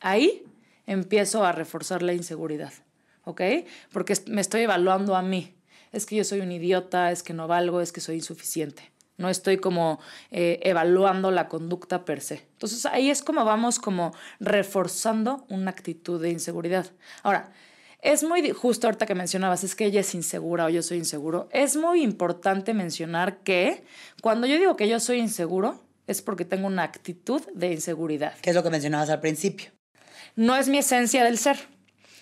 ahí 0.00 0.42
empiezo 0.86 1.44
a 1.44 1.52
reforzar 1.52 2.02
la 2.02 2.12
inseguridad, 2.12 2.72
¿ok? 3.24 3.40
Porque 3.92 4.14
me 4.26 4.40
estoy 4.40 4.62
evaluando 4.62 5.14
a 5.14 5.22
mí. 5.22 5.54
Es 5.92 6.04
que 6.04 6.16
yo 6.16 6.24
soy 6.24 6.40
un 6.40 6.50
idiota, 6.50 7.12
es 7.12 7.22
que 7.22 7.32
no 7.32 7.46
valgo, 7.46 7.80
es 7.80 7.92
que 7.92 8.00
soy 8.00 8.16
insuficiente. 8.16 8.92
No 9.18 9.30
estoy 9.30 9.56
como 9.58 10.00
eh, 10.30 10.58
evaluando 10.62 11.30
la 11.30 11.48
conducta 11.48 12.04
per 12.04 12.20
se. 12.20 12.46
Entonces 12.52 12.84
ahí 12.84 13.10
es 13.10 13.22
como 13.22 13.44
vamos 13.44 13.78
como 13.78 14.12
reforzando 14.40 15.46
una 15.48 15.70
actitud 15.70 16.20
de 16.20 16.30
inseguridad. 16.30 16.90
Ahora, 17.22 17.52
es 18.06 18.22
muy 18.22 18.48
justo 18.52 18.86
ahorita 18.86 19.04
que 19.04 19.16
mencionabas, 19.16 19.64
es 19.64 19.74
que 19.74 19.84
ella 19.84 20.00
es 20.00 20.14
insegura 20.14 20.66
o 20.66 20.68
yo 20.68 20.80
soy 20.80 20.98
inseguro. 20.98 21.48
Es 21.50 21.76
muy 21.76 22.02
importante 22.02 22.72
mencionar 22.72 23.38
que 23.38 23.82
cuando 24.22 24.46
yo 24.46 24.56
digo 24.58 24.76
que 24.76 24.88
yo 24.88 25.00
soy 25.00 25.18
inseguro, 25.18 25.82
es 26.06 26.22
porque 26.22 26.44
tengo 26.44 26.68
una 26.68 26.84
actitud 26.84 27.42
de 27.52 27.72
inseguridad. 27.72 28.34
¿Qué 28.42 28.50
es 28.50 28.56
lo 28.56 28.62
que 28.62 28.70
mencionabas 28.70 29.10
al 29.10 29.18
principio? 29.18 29.72
No 30.36 30.54
es 30.54 30.68
mi 30.68 30.78
esencia 30.78 31.24
del 31.24 31.36
ser. 31.36 31.58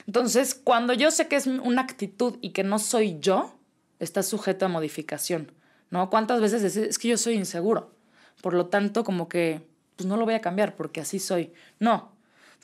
Entonces, 0.07 0.55
cuando 0.55 0.95
yo 0.95 1.11
sé 1.11 1.29
que 1.29 1.37
es 1.37 1.47
una 1.47 1.83
actitud 1.83 2.39
y 2.41 2.51
que 2.51 2.65
no 2.65 2.79
soy 2.79 3.19
yo, 3.21 3.59
está 3.99 4.23
sujeto 4.23 4.65
a 4.65 4.69
modificación. 4.69 5.53
¿No? 5.91 6.09
¿Cuántas 6.09 6.41
veces 6.41 6.65
es, 6.65 6.77
es 6.79 6.99
que 6.99 7.09
yo 7.09 7.19
soy 7.19 7.35
inseguro? 7.35 7.95
Por 8.41 8.55
lo 8.55 8.67
tanto, 8.67 9.05
como 9.05 9.29
que 9.29 9.61
pues 9.97 10.07
no 10.07 10.17
lo 10.17 10.25
voy 10.25 10.35
a 10.35 10.41
cambiar 10.41 10.77
porque 10.77 11.03
así 11.03 11.19
soy. 11.19 11.53
No, 11.79 12.14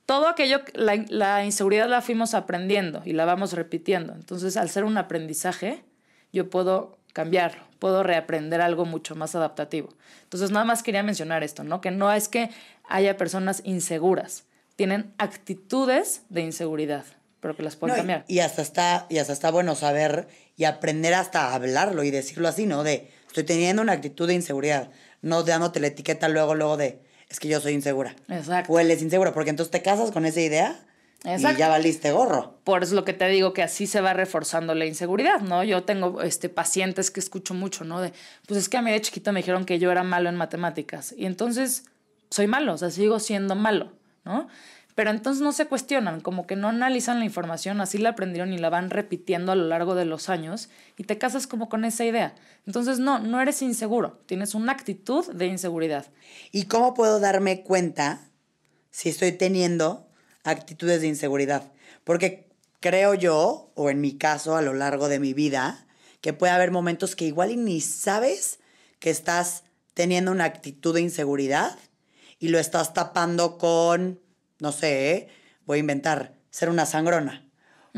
todo 0.07 0.29
aquello, 0.29 0.61
la, 0.75 1.05
la, 1.09 1.45
inseguridad 1.45 1.89
la 1.89 2.03
fuimos 2.03 2.35
aprendiendo 2.35 3.03
y 3.05 3.13
la 3.13 3.25
vamos 3.25 3.53
repitiendo. 3.53 4.13
Entonces, 4.15 4.57
al 4.57 4.69
ser 4.69 4.85
un 4.85 4.99
aprendizaje, 4.99 5.85
yo 6.33 6.51
puedo 6.51 6.99
cambiarlo, 7.13 7.63
puedo 7.79 8.03
reaprender 8.03 8.61
algo 8.61 8.85
mucho 8.85 9.15
más 9.15 9.35
adaptativo. 9.35 9.91
Entonces, 10.25 10.51
nada 10.51 10.65
más 10.65 10.83
quería 10.83 11.03
mencionar 11.03 11.43
esto, 11.43 11.65
¿no? 11.65 11.81
Que 11.81 11.91
no 11.91 12.13
es 12.13 12.29
que 12.29 12.51
haya 12.89 13.17
personas 13.17 13.63
inseguras, 13.65 14.45
tienen 14.77 15.13
actitudes 15.19 16.23
de 16.29 16.43
inseguridad, 16.43 17.05
pero 17.41 17.57
que 17.57 17.63
las 17.63 17.77
pueden 17.77 17.97
cambiar. 17.97 18.25
Y, 18.29 18.41
hasta 18.41 18.63
está, 18.63 19.07
y 19.09 19.19
hasta 19.19 19.33
está 19.33 19.51
bueno 19.51 19.75
saber 19.75 20.29
y 20.57 20.65
aprender 20.65 21.15
hasta 21.15 21.55
hablarlo 21.55 22.03
y 22.05 22.11
decirlo 22.11 22.49
así, 22.49 22.67
¿no? 22.67 22.83
De, 22.83 23.11
estoy 23.27 23.45
teniendo 23.45 23.83
una 23.83 23.93
actitud 23.93 24.27
de 24.27 24.35
inseguridad, 24.35 24.91
no 25.23 25.43
dándote 25.43 25.81
la 25.81 25.89
etiqueta 25.89 26.29
luego, 26.29 26.55
luego 26.55 26.77
de, 26.77 27.01
es 27.31 27.39
que 27.39 27.49
yo 27.49 27.61
soy 27.61 27.73
insegura. 27.73 28.15
Exacto. 28.29 28.73
O 28.73 28.79
él 28.79 28.91
es 28.91 29.01
inseguro, 29.01 29.33
porque 29.33 29.51
entonces 29.51 29.71
te 29.71 29.83
casas 29.83 30.11
con 30.11 30.27
esa 30.27 30.41
idea 30.41 30.81
Exacto. 31.25 31.57
y 31.57 31.61
ya 31.61 31.69
valiste 31.69 32.11
gorro. 32.11 32.59
Por 32.65 32.83
eso 32.83 32.93
es 32.93 32.97
lo 32.97 33.05
que 33.05 33.13
te 33.13 33.29
digo, 33.29 33.53
que 33.53 33.63
así 33.63 33.87
se 33.87 34.01
va 34.01 34.13
reforzando 34.13 34.75
la 34.75 34.85
inseguridad, 34.85 35.41
¿no? 35.41 35.63
Yo 35.63 35.85
tengo 35.85 36.23
este, 36.23 36.49
pacientes 36.49 37.11
que 37.11 37.21
escucho 37.21 37.55
mucho, 37.55 37.85
¿no? 37.85 38.01
De, 38.01 38.13
pues 38.47 38.59
es 38.59 38.69
que 38.69 38.79
a 38.79 38.83
mí 38.83 38.91
de 38.91 39.01
chiquito 39.01 39.33
me 39.33 39.41
dijeron 39.41 39.65
que 39.65 39.79
yo 39.79 39.93
era 39.93 40.03
malo 40.03 40.29
en 40.29 40.35
matemáticas. 40.35 41.15
Y 41.17 41.27
entonces 41.27 41.85
soy 42.31 42.49
malo, 42.49 42.75
o 42.75 42.79
sea, 42.79 42.91
sigo 42.91 43.21
siendo 43.21 43.55
malo, 43.55 43.93
¿no? 44.25 44.49
Pero 44.95 45.11
entonces 45.11 45.43
no 45.43 45.53
se 45.53 45.67
cuestionan, 45.67 46.21
como 46.21 46.47
que 46.47 46.57
no 46.57 46.69
analizan 46.69 47.19
la 47.19 47.25
información, 47.25 47.81
así 47.81 47.99
la 47.99 48.11
aprendieron 48.11 48.53
y 48.53 48.59
la 48.59 48.71
van 48.71 48.91
repitiendo 48.91 49.53
a 49.53 49.55
lo 49.55 49.67
largo 49.67 49.95
de 49.95 50.05
los 50.05 50.29
años 50.29 50.69
y 50.97 51.05
te 51.05 51.19
casas 51.19 51.47
como 51.47 51.69
con 51.69 51.85
esa 51.85 52.05
idea. 52.05 52.35
Entonces 52.67 52.99
no, 52.99 53.19
no 53.19 53.41
eres 53.41 53.63
inseguro, 53.63 54.21
tienes 54.27 54.55
una 54.55 54.73
actitud 54.73 55.33
de 55.33 55.47
inseguridad. 55.47 56.07
¿Y 56.53 56.65
cómo 56.65 56.95
puedo 56.95 57.21
darme 57.21 57.63
cuenta 57.63 58.29
si 58.91 59.09
estoy 59.09 59.33
teniendo 59.33 60.09
actitudes 60.45 61.01
de 61.01 61.09
inseguridad? 61.09 61.73
Porque 62.05 62.49
creo 62.81 63.15
yo, 63.15 63.71
o 63.75 63.91
en 63.91 64.01
mi 64.01 64.17
caso 64.17 64.57
a 64.57 64.63
lo 64.63 64.75
largo 64.75 65.09
de 65.09 65.21
mi 65.21 65.35
vida, 65.35 65.87
que 66.21 66.33
puede 66.33 66.53
haber 66.53 66.71
momentos 66.71 67.17
que 67.17 67.27
igual 67.27 67.65
ni 67.65 67.81
sabes 67.81 68.59
que 68.99 69.11
estás 69.11 69.65
teniendo 69.95 70.33
una 70.33 70.45
actitud 70.45 70.95
de 70.95 71.01
inseguridad 71.01 71.79
y 72.39 72.49
lo 72.49 72.59
estás 72.59 72.95
tapando 72.95 73.59
con, 73.59 74.21
no 74.61 74.73
sé, 74.73 75.11
¿eh? 75.13 75.29
voy 75.67 75.79
a 75.79 75.81
inventar, 75.81 76.35
ser 76.51 76.69
una 76.69 76.87
sangrona. 76.87 77.47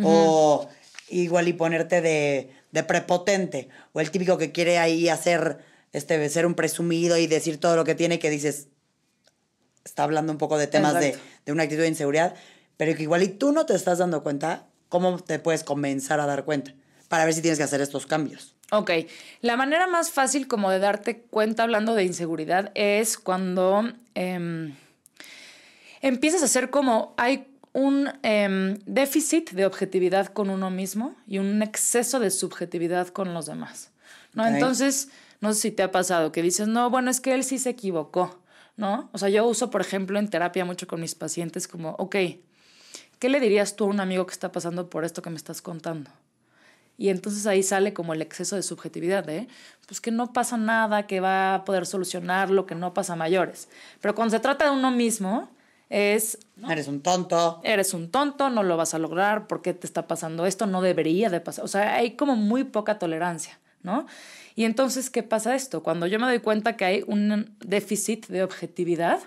O 0.02 0.68
igual 1.08 1.48
y 1.48 1.52
ponerte 1.52 2.00
de, 2.00 2.50
de 2.70 2.82
prepotente. 2.82 3.68
O 3.92 4.00
el 4.00 4.10
típico 4.10 4.38
que 4.38 4.52
quiere 4.52 4.78
ahí 4.78 5.08
hacer, 5.08 5.58
este, 5.92 6.28
ser 6.30 6.46
un 6.46 6.54
presumido 6.54 7.18
y 7.18 7.26
decir 7.26 7.60
todo 7.60 7.76
lo 7.76 7.84
que 7.84 7.94
tiene 7.94 8.18
que 8.18 8.30
dices, 8.30 8.68
está 9.84 10.04
hablando 10.04 10.32
un 10.32 10.38
poco 10.38 10.56
de 10.56 10.66
temas 10.66 10.94
de, 10.94 11.16
de 11.44 11.52
una 11.52 11.64
actitud 11.64 11.82
de 11.82 11.88
inseguridad, 11.88 12.34
pero 12.76 12.96
que 12.96 13.02
igual 13.02 13.22
y 13.22 13.28
tú 13.28 13.52
no 13.52 13.66
te 13.66 13.74
estás 13.74 13.98
dando 13.98 14.22
cuenta, 14.22 14.66
¿cómo 14.88 15.18
te 15.18 15.38
puedes 15.38 15.62
comenzar 15.62 16.20
a 16.20 16.26
dar 16.26 16.44
cuenta? 16.44 16.74
Para 17.08 17.26
ver 17.26 17.34
si 17.34 17.42
tienes 17.42 17.58
que 17.58 17.64
hacer 17.64 17.82
estos 17.82 18.06
cambios. 18.06 18.56
Ok, 18.70 18.90
la 19.42 19.58
manera 19.58 19.86
más 19.86 20.10
fácil 20.10 20.48
como 20.48 20.70
de 20.70 20.78
darte 20.78 21.20
cuenta 21.20 21.64
hablando 21.64 21.94
de 21.94 22.04
inseguridad 22.04 22.72
es 22.74 23.18
cuando 23.18 23.92
em, 24.14 24.74
empiezas 26.02 26.42
a 26.42 26.44
hacer 26.46 26.70
como 26.70 27.14
hay 27.16 27.46
un 27.72 28.10
em, 28.22 28.76
déficit 28.84 29.52
de 29.52 29.64
objetividad 29.64 30.26
con 30.26 30.50
uno 30.50 30.70
mismo 30.70 31.14
y 31.26 31.38
un 31.38 31.62
exceso 31.62 32.20
de 32.20 32.30
subjetividad 32.30 33.08
con 33.08 33.32
los 33.32 33.46
demás. 33.46 33.90
¿no? 34.34 34.46
Entonces, 34.46 35.08
no 35.40 35.54
sé 35.54 35.60
si 35.60 35.70
te 35.70 35.82
ha 35.82 35.90
pasado 35.90 36.32
que 36.32 36.42
dices, 36.42 36.68
no, 36.68 36.90
bueno, 36.90 37.10
es 37.10 37.20
que 37.20 37.34
él 37.34 37.44
sí 37.44 37.58
se 37.58 37.70
equivocó, 37.70 38.38
¿no? 38.76 39.08
O 39.12 39.18
sea, 39.18 39.28
yo 39.28 39.46
uso, 39.46 39.70
por 39.70 39.80
ejemplo, 39.80 40.18
en 40.18 40.28
terapia 40.28 40.64
mucho 40.64 40.86
con 40.86 41.00
mis 41.00 41.14
pacientes 41.14 41.66
como, 41.66 41.90
ok, 41.98 42.16
¿qué 43.18 43.28
le 43.28 43.40
dirías 43.40 43.76
tú 43.76 43.84
a 43.84 43.88
un 43.88 44.00
amigo 44.00 44.26
que 44.26 44.32
está 44.32 44.52
pasando 44.52 44.90
por 44.90 45.04
esto 45.04 45.22
que 45.22 45.30
me 45.30 45.36
estás 45.36 45.62
contando? 45.62 46.10
Y 46.98 47.08
entonces 47.08 47.46
ahí 47.46 47.62
sale 47.62 47.94
como 47.94 48.12
el 48.12 48.22
exceso 48.22 48.54
de 48.54 48.62
subjetividad, 48.62 49.28
¿eh? 49.28 49.48
Pues 49.86 50.00
que 50.00 50.10
no 50.10 50.32
pasa 50.32 50.56
nada, 50.56 51.06
que 51.06 51.20
va 51.20 51.54
a 51.54 51.64
poder 51.64 51.86
solucionarlo, 51.86 52.66
que 52.66 52.74
no 52.74 52.92
pasa 52.92 53.14
a 53.14 53.16
mayores. 53.16 53.68
Pero 54.00 54.14
cuando 54.14 54.36
se 54.36 54.40
trata 54.40 54.66
de 54.66 54.70
uno 54.70 54.90
mismo, 54.90 55.48
es, 55.92 56.38
Eres 56.70 56.88
un 56.88 57.02
tonto. 57.02 57.60
eres 57.62 57.92
un 57.92 58.10
tonto, 58.10 58.48
no 58.48 58.62
lo 58.62 58.78
vas 58.78 58.94
a 58.94 58.98
lograr, 58.98 59.46
¿por 59.46 59.60
qué 59.60 59.74
te 59.74 59.86
está 59.86 60.06
pasando 60.06 60.46
esto? 60.46 60.66
No 60.66 60.80
debería 60.80 61.28
de 61.28 61.40
pasar. 61.40 61.66
O 61.66 61.68
sea, 61.68 61.96
hay 61.96 62.16
como 62.16 62.34
muy 62.34 62.64
poca 62.64 62.98
tolerancia, 62.98 63.60
¿no? 63.82 64.06
Y 64.54 64.64
entonces, 64.64 65.10
¿qué 65.10 65.22
pasa 65.22 65.54
esto? 65.54 65.82
Cuando 65.82 66.06
yo 66.06 66.18
me 66.18 66.26
doy 66.26 66.38
cuenta 66.38 66.78
que 66.78 66.86
hay 66.86 67.04
un 67.06 67.56
déficit 67.60 68.26
de 68.28 68.42
objetividad, 68.42 69.20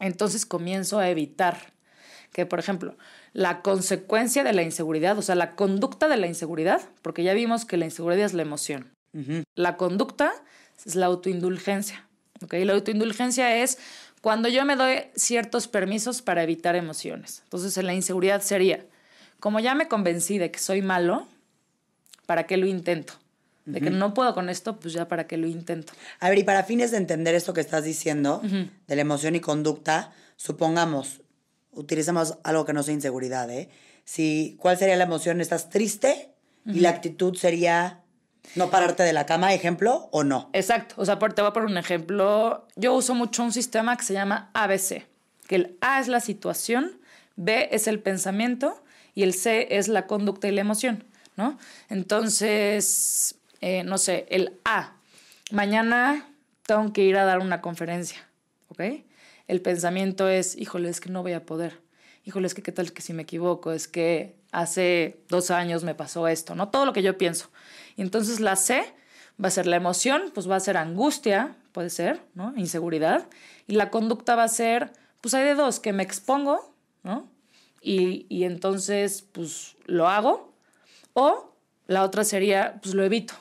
entonces 0.00 0.46
comienzo 0.46 0.98
a 0.98 1.08
evitar 1.08 1.72
que, 2.32 2.44
por 2.44 2.58
ejemplo, 2.58 2.96
la 3.32 3.62
consecuencia 3.62 4.42
de 4.42 4.52
la 4.52 4.62
inseguridad, 4.62 5.16
o 5.16 5.22
sea, 5.22 5.36
la 5.36 5.54
conducta 5.54 6.08
de 6.08 6.16
la 6.16 6.26
inseguridad, 6.26 6.82
porque 7.02 7.22
ya 7.22 7.34
vimos 7.34 7.64
que 7.64 7.76
la 7.76 7.84
inseguridad 7.84 8.26
es 8.26 8.34
la 8.34 8.42
emoción. 8.42 8.90
La 9.54 9.76
conducta 9.76 10.32
es 10.84 10.96
la 10.96 11.06
autoindulgencia. 11.06 12.08
¿ok? 12.42 12.54
La 12.64 12.72
autoindulgencia 12.72 13.62
es 13.62 13.78
cuando 14.22 14.48
yo 14.48 14.64
me 14.64 14.76
doy 14.76 15.00
ciertos 15.14 15.68
permisos 15.68 16.22
para 16.22 16.44
evitar 16.44 16.76
emociones. 16.76 17.42
Entonces, 17.44 17.76
en 17.76 17.86
la 17.86 17.92
inseguridad 17.92 18.40
sería, 18.40 18.86
como 19.40 19.60
ya 19.60 19.74
me 19.74 19.88
convencí 19.88 20.38
de 20.38 20.50
que 20.52 20.60
soy 20.60 20.80
malo, 20.80 21.26
¿para 22.24 22.46
qué 22.46 22.56
lo 22.56 22.66
intento? 22.66 23.14
De 23.64 23.80
que 23.80 23.90
no 23.90 24.14
puedo 24.14 24.32
con 24.34 24.48
esto, 24.48 24.80
pues 24.80 24.94
ya 24.94 25.06
para 25.06 25.26
qué 25.26 25.36
lo 25.36 25.46
intento. 25.46 25.92
A 26.18 26.28
ver, 26.28 26.38
y 26.38 26.44
para 26.44 26.64
fines 26.64 26.92
de 26.92 26.96
entender 26.96 27.34
esto 27.34 27.52
que 27.52 27.60
estás 27.60 27.84
diciendo, 27.84 28.40
de 28.42 28.96
la 28.96 29.02
emoción 29.02 29.34
y 29.34 29.40
conducta, 29.40 30.12
supongamos, 30.36 31.20
utilicemos 31.72 32.38
algo 32.44 32.64
que 32.64 32.72
no 32.72 32.82
sea 32.82 32.94
inseguridad, 32.94 33.50
¿eh? 33.50 33.68
Si, 34.04 34.56
¿Cuál 34.60 34.78
sería 34.78 34.96
la 34.96 35.04
emoción? 35.04 35.40
¿Estás 35.40 35.68
triste? 35.68 36.30
Y 36.64 36.80
la 36.80 36.90
actitud 36.90 37.36
sería 37.36 38.01
no 38.56 38.70
pararte 38.70 39.02
de 39.02 39.12
la 39.12 39.26
cama, 39.26 39.54
ejemplo, 39.54 40.08
o 40.12 40.24
no. 40.24 40.50
Exacto. 40.52 40.94
O 40.98 41.04
sea, 41.04 41.18
por- 41.18 41.32
te 41.32 41.42
voy 41.42 41.50
a 41.50 41.52
poner 41.52 41.68
un 41.70 41.78
ejemplo. 41.78 42.66
Yo 42.76 42.94
uso 42.94 43.14
mucho 43.14 43.42
un 43.42 43.52
sistema 43.52 43.96
que 43.96 44.04
se 44.04 44.12
llama 44.14 44.50
ABC, 44.54 45.06
que 45.48 45.54
el 45.56 45.76
A 45.80 46.00
es 46.00 46.08
la 46.08 46.20
situación, 46.20 46.98
B 47.36 47.68
es 47.72 47.86
el 47.86 48.00
pensamiento 48.00 48.82
y 49.14 49.22
el 49.22 49.32
C 49.34 49.68
es 49.76 49.88
la 49.88 50.06
conducta 50.06 50.48
y 50.48 50.52
la 50.52 50.60
emoción, 50.60 51.04
¿no? 51.36 51.58
Entonces, 51.88 53.36
eh, 53.60 53.82
no 53.84 53.98
sé, 53.98 54.26
el 54.30 54.58
A, 54.64 54.94
mañana 55.50 56.28
tengo 56.66 56.92
que 56.92 57.02
ir 57.02 57.16
a 57.16 57.24
dar 57.24 57.38
una 57.40 57.60
conferencia, 57.60 58.18
¿ok? 58.68 58.80
El 59.48 59.60
pensamiento 59.60 60.28
es, 60.28 60.56
híjole, 60.56 60.88
es 60.88 61.00
que 61.00 61.10
no 61.10 61.22
voy 61.22 61.32
a 61.32 61.44
poder. 61.44 61.78
Híjole, 62.24 62.46
es 62.46 62.54
que 62.54 62.62
qué 62.62 62.72
tal 62.72 62.92
que 62.92 63.02
si 63.02 63.12
me 63.12 63.22
equivoco, 63.22 63.72
es 63.72 63.88
que 63.88 64.36
hace 64.52 65.20
dos 65.28 65.50
años 65.50 65.82
me 65.82 65.94
pasó 65.94 66.28
esto, 66.28 66.54
¿no? 66.54 66.68
Todo 66.68 66.86
lo 66.86 66.92
que 66.92 67.02
yo 67.02 67.18
pienso. 67.18 67.50
Y 67.96 68.02
entonces 68.02 68.38
la 68.38 68.54
C 68.54 68.84
va 69.42 69.48
a 69.48 69.50
ser 69.50 69.66
la 69.66 69.76
emoción, 69.76 70.30
pues 70.32 70.48
va 70.48 70.56
a 70.56 70.60
ser 70.60 70.76
angustia, 70.76 71.56
puede 71.72 71.90
ser, 71.90 72.22
¿no? 72.34 72.52
Inseguridad. 72.56 73.26
Y 73.66 73.74
la 73.74 73.90
conducta 73.90 74.36
va 74.36 74.44
a 74.44 74.48
ser, 74.48 74.92
pues 75.20 75.34
hay 75.34 75.44
de 75.44 75.54
dos, 75.54 75.80
que 75.80 75.92
me 75.92 76.04
expongo, 76.04 76.74
¿no? 77.02 77.28
Y, 77.80 78.26
y 78.28 78.44
entonces, 78.44 79.26
pues 79.32 79.76
lo 79.86 80.08
hago. 80.08 80.54
O 81.14 81.52
la 81.88 82.04
otra 82.04 82.22
sería, 82.22 82.78
pues 82.82 82.94
lo 82.94 83.02
evito, 83.02 83.34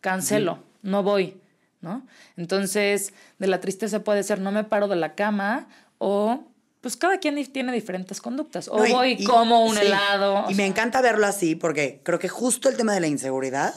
cancelo, 0.00 0.60
no 0.82 1.02
voy, 1.02 1.40
¿no? 1.80 2.06
Entonces, 2.36 3.12
de 3.38 3.48
la 3.48 3.60
tristeza 3.60 4.04
puede 4.04 4.22
ser, 4.22 4.40
no 4.40 4.52
me 4.52 4.62
paro 4.64 4.86
de 4.86 4.96
la 4.96 5.14
cama 5.14 5.68
o... 5.98 6.44
Pues 6.80 6.96
cada 6.96 7.18
quien 7.18 7.44
tiene 7.52 7.72
diferentes 7.72 8.20
conductas. 8.20 8.68
O 8.68 8.78
No, 8.78 8.86
y- 8.86 8.92
voy 8.92 9.12
y- 9.18 9.24
como 9.24 9.64
un 9.66 9.74
sí, 9.76 9.86
helado. 9.86 10.44
Y 10.48 10.50
me 10.54 10.56
sea, 10.56 10.66
encanta 10.66 11.00
verlo 11.00 11.26
así 11.26 11.54
porque 11.54 12.00
creo 12.04 12.18
que 12.18 12.28
justo 12.28 12.68
el 12.68 12.76
tema 12.76 12.94
de 12.94 13.00
la 13.00 13.08
inseguridad, 13.08 13.74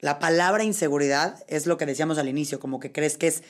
la 0.00 0.18
palabra 0.18 0.64
inseguridad 0.64 1.42
es 1.48 1.66
lo 1.66 1.76
que 1.76 1.86
decíamos 1.86 2.18
al 2.18 2.28
inicio, 2.28 2.58
como 2.60 2.80
que 2.80 2.92
crees 2.92 3.16
que 3.18 3.28
es 3.28 3.42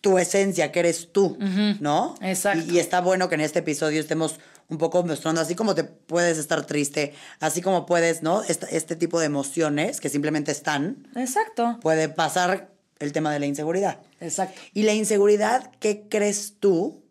tu 0.00 0.18
esencia, 0.18 0.70
que 0.72 0.80
eres 0.80 1.10
tú, 1.12 1.36
¿no? 1.80 2.14
Exacto. 2.20 2.64
Y, 2.70 2.76
y 2.76 2.78
está 2.78 3.00
bueno 3.00 3.28
que 3.28 3.34
en 3.36 3.40
este 3.40 3.60
episodio 3.60 4.00
estemos 4.00 4.38
un 4.68 4.78
poco 4.78 5.02
mostrando, 5.04 5.40
así 5.40 5.54
como 5.54 5.74
te 5.74 5.84
puedes 5.84 6.38
estar 6.38 6.64
triste, 6.66 7.14
así 7.40 7.62
como 7.62 7.86
puedes, 7.86 8.22
¿no? 8.22 8.42
Este, 8.42 8.76
este 8.76 8.94
tipo 8.96 9.18
de 9.20 9.26
emociones 9.26 10.00
que 10.00 10.08
simplemente 10.08 10.52
están, 10.52 11.08
Exacto. 11.16 11.78
puede 11.80 12.08
pasar 12.08 12.70
el 12.98 13.12
tema 13.12 13.32
de 13.32 13.40
la 13.40 13.46
inseguridad. 13.46 14.00
Exacto. 14.20 14.60
Y 14.74 14.82
la 14.82 14.92
inseguridad, 14.92 15.70
¿qué 15.80 16.06
crees 16.08 16.54
tú 16.60 17.02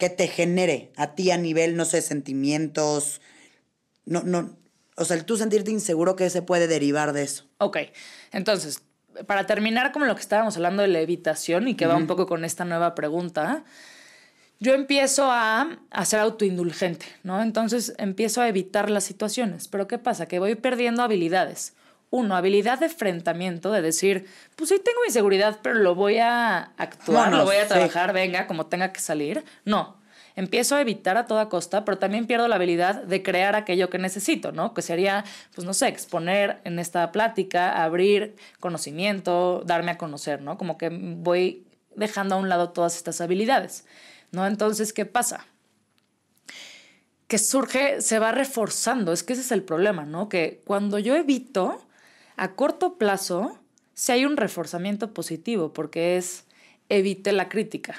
que 0.00 0.10
te 0.10 0.26
genere 0.26 0.90
a 0.96 1.14
ti 1.14 1.30
a 1.30 1.36
nivel, 1.36 1.76
no 1.76 1.84
sé, 1.84 2.02
sentimientos? 2.02 3.20
No, 4.04 4.24
no, 4.24 4.56
o 4.96 5.04
sea, 5.04 5.16
el 5.16 5.24
tú 5.24 5.36
sentirte 5.36 5.70
inseguro, 5.70 6.16
¿qué 6.16 6.28
se 6.28 6.42
puede 6.42 6.66
derivar 6.66 7.12
de 7.12 7.22
eso? 7.22 7.44
Ok, 7.58 7.78
entonces, 8.32 8.82
para 9.26 9.46
terminar 9.46 9.92
como 9.92 10.06
lo 10.06 10.16
que 10.16 10.20
estábamos 10.20 10.56
hablando 10.56 10.82
de 10.82 10.88
la 10.88 11.00
evitación 11.00 11.68
y 11.68 11.76
que 11.76 11.86
va 11.86 11.94
un 11.94 12.08
poco 12.08 12.26
con 12.26 12.44
esta 12.44 12.64
nueva 12.64 12.96
pregunta, 12.96 13.64
yo 14.58 14.74
empiezo 14.74 15.30
a, 15.30 15.78
a 15.90 16.04
ser 16.04 16.20
autoindulgente, 16.20 17.06
¿no? 17.22 17.40
Entonces 17.40 17.94
empiezo 17.96 18.42
a 18.42 18.48
evitar 18.48 18.90
las 18.90 19.04
situaciones. 19.04 19.68
Pero 19.68 19.88
¿qué 19.88 19.98
pasa? 19.98 20.26
Que 20.26 20.38
voy 20.38 20.54
perdiendo 20.54 21.02
habilidades. 21.02 21.74
Uno, 22.10 22.36
habilidad 22.36 22.80
de 22.80 22.86
enfrentamiento, 22.86 23.70
de 23.70 23.82
decir, 23.82 24.26
pues 24.56 24.68
sí 24.70 24.80
tengo 24.84 24.98
inseguridad, 25.06 25.60
pero 25.62 25.76
lo 25.76 25.94
voy 25.94 26.18
a 26.18 26.72
actuar, 26.76 27.30
Vámonos, 27.30 27.38
lo 27.38 27.44
voy 27.44 27.56
a 27.56 27.62
sí. 27.62 27.68
trabajar, 27.68 28.12
venga, 28.12 28.48
como 28.48 28.66
tenga 28.66 28.92
que 28.92 28.98
salir. 28.98 29.44
No, 29.64 29.96
empiezo 30.34 30.74
a 30.74 30.80
evitar 30.80 31.16
a 31.16 31.26
toda 31.26 31.48
costa, 31.48 31.84
pero 31.84 31.98
también 31.98 32.26
pierdo 32.26 32.48
la 32.48 32.56
habilidad 32.56 33.04
de 33.04 33.22
crear 33.22 33.54
aquello 33.54 33.90
que 33.90 33.98
necesito, 33.98 34.50
¿no? 34.50 34.74
Que 34.74 34.82
sería, 34.82 35.24
pues 35.54 35.64
no 35.64 35.72
sé, 35.72 35.86
exponer 35.86 36.60
en 36.64 36.80
esta 36.80 37.12
plática, 37.12 37.82
abrir 37.82 38.34
conocimiento, 38.58 39.62
darme 39.64 39.92
a 39.92 39.98
conocer, 39.98 40.42
¿no? 40.42 40.58
Como 40.58 40.78
que 40.78 40.88
voy 40.90 41.64
dejando 41.94 42.34
a 42.34 42.38
un 42.38 42.48
lado 42.48 42.70
todas 42.70 42.96
estas 42.96 43.20
habilidades, 43.20 43.84
¿no? 44.32 44.46
Entonces, 44.46 44.92
¿qué 44.92 45.06
pasa? 45.06 45.46
Que 47.28 47.38
surge, 47.38 48.00
se 48.00 48.18
va 48.18 48.32
reforzando, 48.32 49.12
es 49.12 49.22
que 49.22 49.34
ese 49.34 49.42
es 49.42 49.52
el 49.52 49.62
problema, 49.62 50.04
¿no? 50.04 50.28
Que 50.28 50.60
cuando 50.64 50.98
yo 50.98 51.14
evito, 51.14 51.86
a 52.40 52.54
corto 52.54 52.96
plazo, 52.96 53.58
si 53.92 54.12
hay 54.12 54.24
un 54.24 54.38
reforzamiento 54.38 55.12
positivo, 55.12 55.74
porque 55.74 56.16
es 56.16 56.44
evite 56.88 57.32
la 57.32 57.50
crítica, 57.50 57.94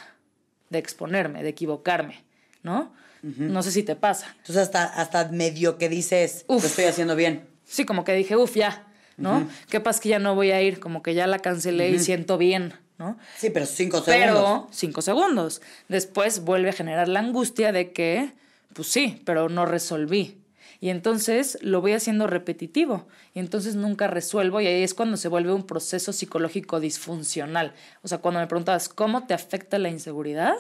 de 0.72 0.80
exponerme, 0.80 1.44
de 1.44 1.50
equivocarme, 1.50 2.24
¿no? 2.64 2.92
No 3.22 3.62
sé 3.62 3.72
si 3.72 3.84
te 3.84 3.96
pasa. 3.96 4.34
Entonces 4.40 4.64
hasta, 4.64 4.86
hasta 4.86 5.28
medio 5.28 5.78
que 5.78 5.90
dices, 5.90 6.44
lo 6.50 6.58
estoy 6.58 6.86
haciendo 6.86 7.16
bien. 7.16 7.48
Sí, 7.66 7.86
como 7.86 8.04
que 8.04 8.14
dije, 8.14 8.36
uff, 8.36 8.56
ya, 8.56 8.88
¿no? 9.16 9.48
¿Qué 9.70 9.80
pasa 9.80 10.02
que 10.02 10.10
ya 10.10 10.18
no 10.18 10.34
voy 10.34 10.50
a 10.50 10.60
ir? 10.60 10.80
Como 10.80 11.04
que 11.04 11.14
ya 11.14 11.28
la 11.28 11.38
cancelé 11.38 11.90
y 11.90 12.00
siento 12.00 12.40
bien, 12.40 12.74
¿no? 12.98 13.20
Sí, 13.38 13.52
pero 13.52 13.68
cinco 13.68 14.02
segundos. 14.02 14.26
Pero 14.26 14.68
cinco 14.72 15.04
segundos. 15.04 15.62
Después 15.88 16.44
vuelve 16.44 16.70
a 16.70 16.74
generar 16.74 17.08
la 17.08 17.20
angustia 17.20 17.72
de 17.72 17.92
que, 17.92 18.34
pues 18.74 18.88
sí, 18.88 19.22
pero 19.24 19.50
no 19.50 19.68
resolví. 19.68 20.41
Y 20.82 20.90
entonces 20.90 21.60
lo 21.62 21.80
voy 21.80 21.94
haciendo 21.94 22.26
repetitivo 22.26 23.08
y 23.36 23.40
entonces 23.40 23.76
nunca 23.76 24.08
resuelvo 24.08 24.60
y 24.62 24.68
ahí 24.68 24.82
es 24.82 24.96
cuando 24.96 25.16
se 25.16 25.28
vuelve 25.28 25.54
un 25.54 25.68
proceso 25.68 26.12
psicológico 26.12 26.80
disfuncional. 26.80 27.76
O 28.02 28.08
sea, 28.08 28.18
cuando 28.18 28.40
me 28.40 28.48
preguntabas, 28.48 28.90
¿cómo 28.90 29.28
te 29.28 29.36
afecta 29.36 29.78
la 29.78 29.90
inseguridad? 29.90 30.56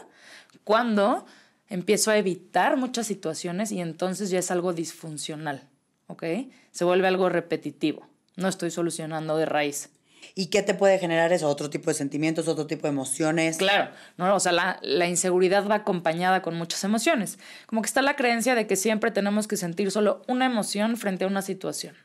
Cuando 0.64 1.26
empiezo 1.70 2.12
a 2.12 2.18
evitar 2.20 2.78
muchas 2.78 3.08
situaciones 3.08 3.72
y 3.72 3.82
entonces 3.82 4.30
ya 4.30 4.38
es 4.38 4.52
algo 4.52 4.74
disfuncional, 4.74 5.68
¿ok? 6.06 6.24
Se 6.70 6.86
vuelve 6.86 7.08
algo 7.08 7.28
repetitivo. 7.28 8.08
No 8.36 8.48
estoy 8.48 8.70
solucionando 8.70 9.38
de 9.38 9.48
raíz. 9.48 9.90
¿Y 10.36 10.48
qué 10.48 10.62
te 10.62 10.74
puede 10.74 11.00
generar 11.00 11.34
eso? 11.34 11.48
¿Otro 11.48 11.70
tipo 11.70 11.90
de 11.90 11.94
sentimientos, 11.94 12.48
otro 12.48 12.68
tipo 12.68 12.84
de 12.84 12.90
emociones? 12.90 13.58
Claro, 13.58 13.92
¿no? 14.18 14.36
O 14.36 14.40
sea, 14.40 14.52
la, 14.52 14.80
la, 14.82 15.08
inseguridad 15.08 15.68
va 15.68 15.76
acompañada 15.76 16.42
con 16.42 16.56
muchas 16.56 16.84
emociones. 16.84 17.40
Como 17.66 17.82
que 17.82 17.88
está 17.88 18.02
la 18.02 18.16
creencia 18.16 18.56
de 18.56 18.68
que 18.68 18.76
siempre 18.76 19.12
tenemos 19.12 19.48
que 19.48 19.58
sentir 19.58 19.92
solo 19.92 20.22
una 20.28 20.46
emoción 20.46 20.98
frente 20.98 21.26
a 21.26 21.28
una 21.28 21.42
situación, 21.42 21.96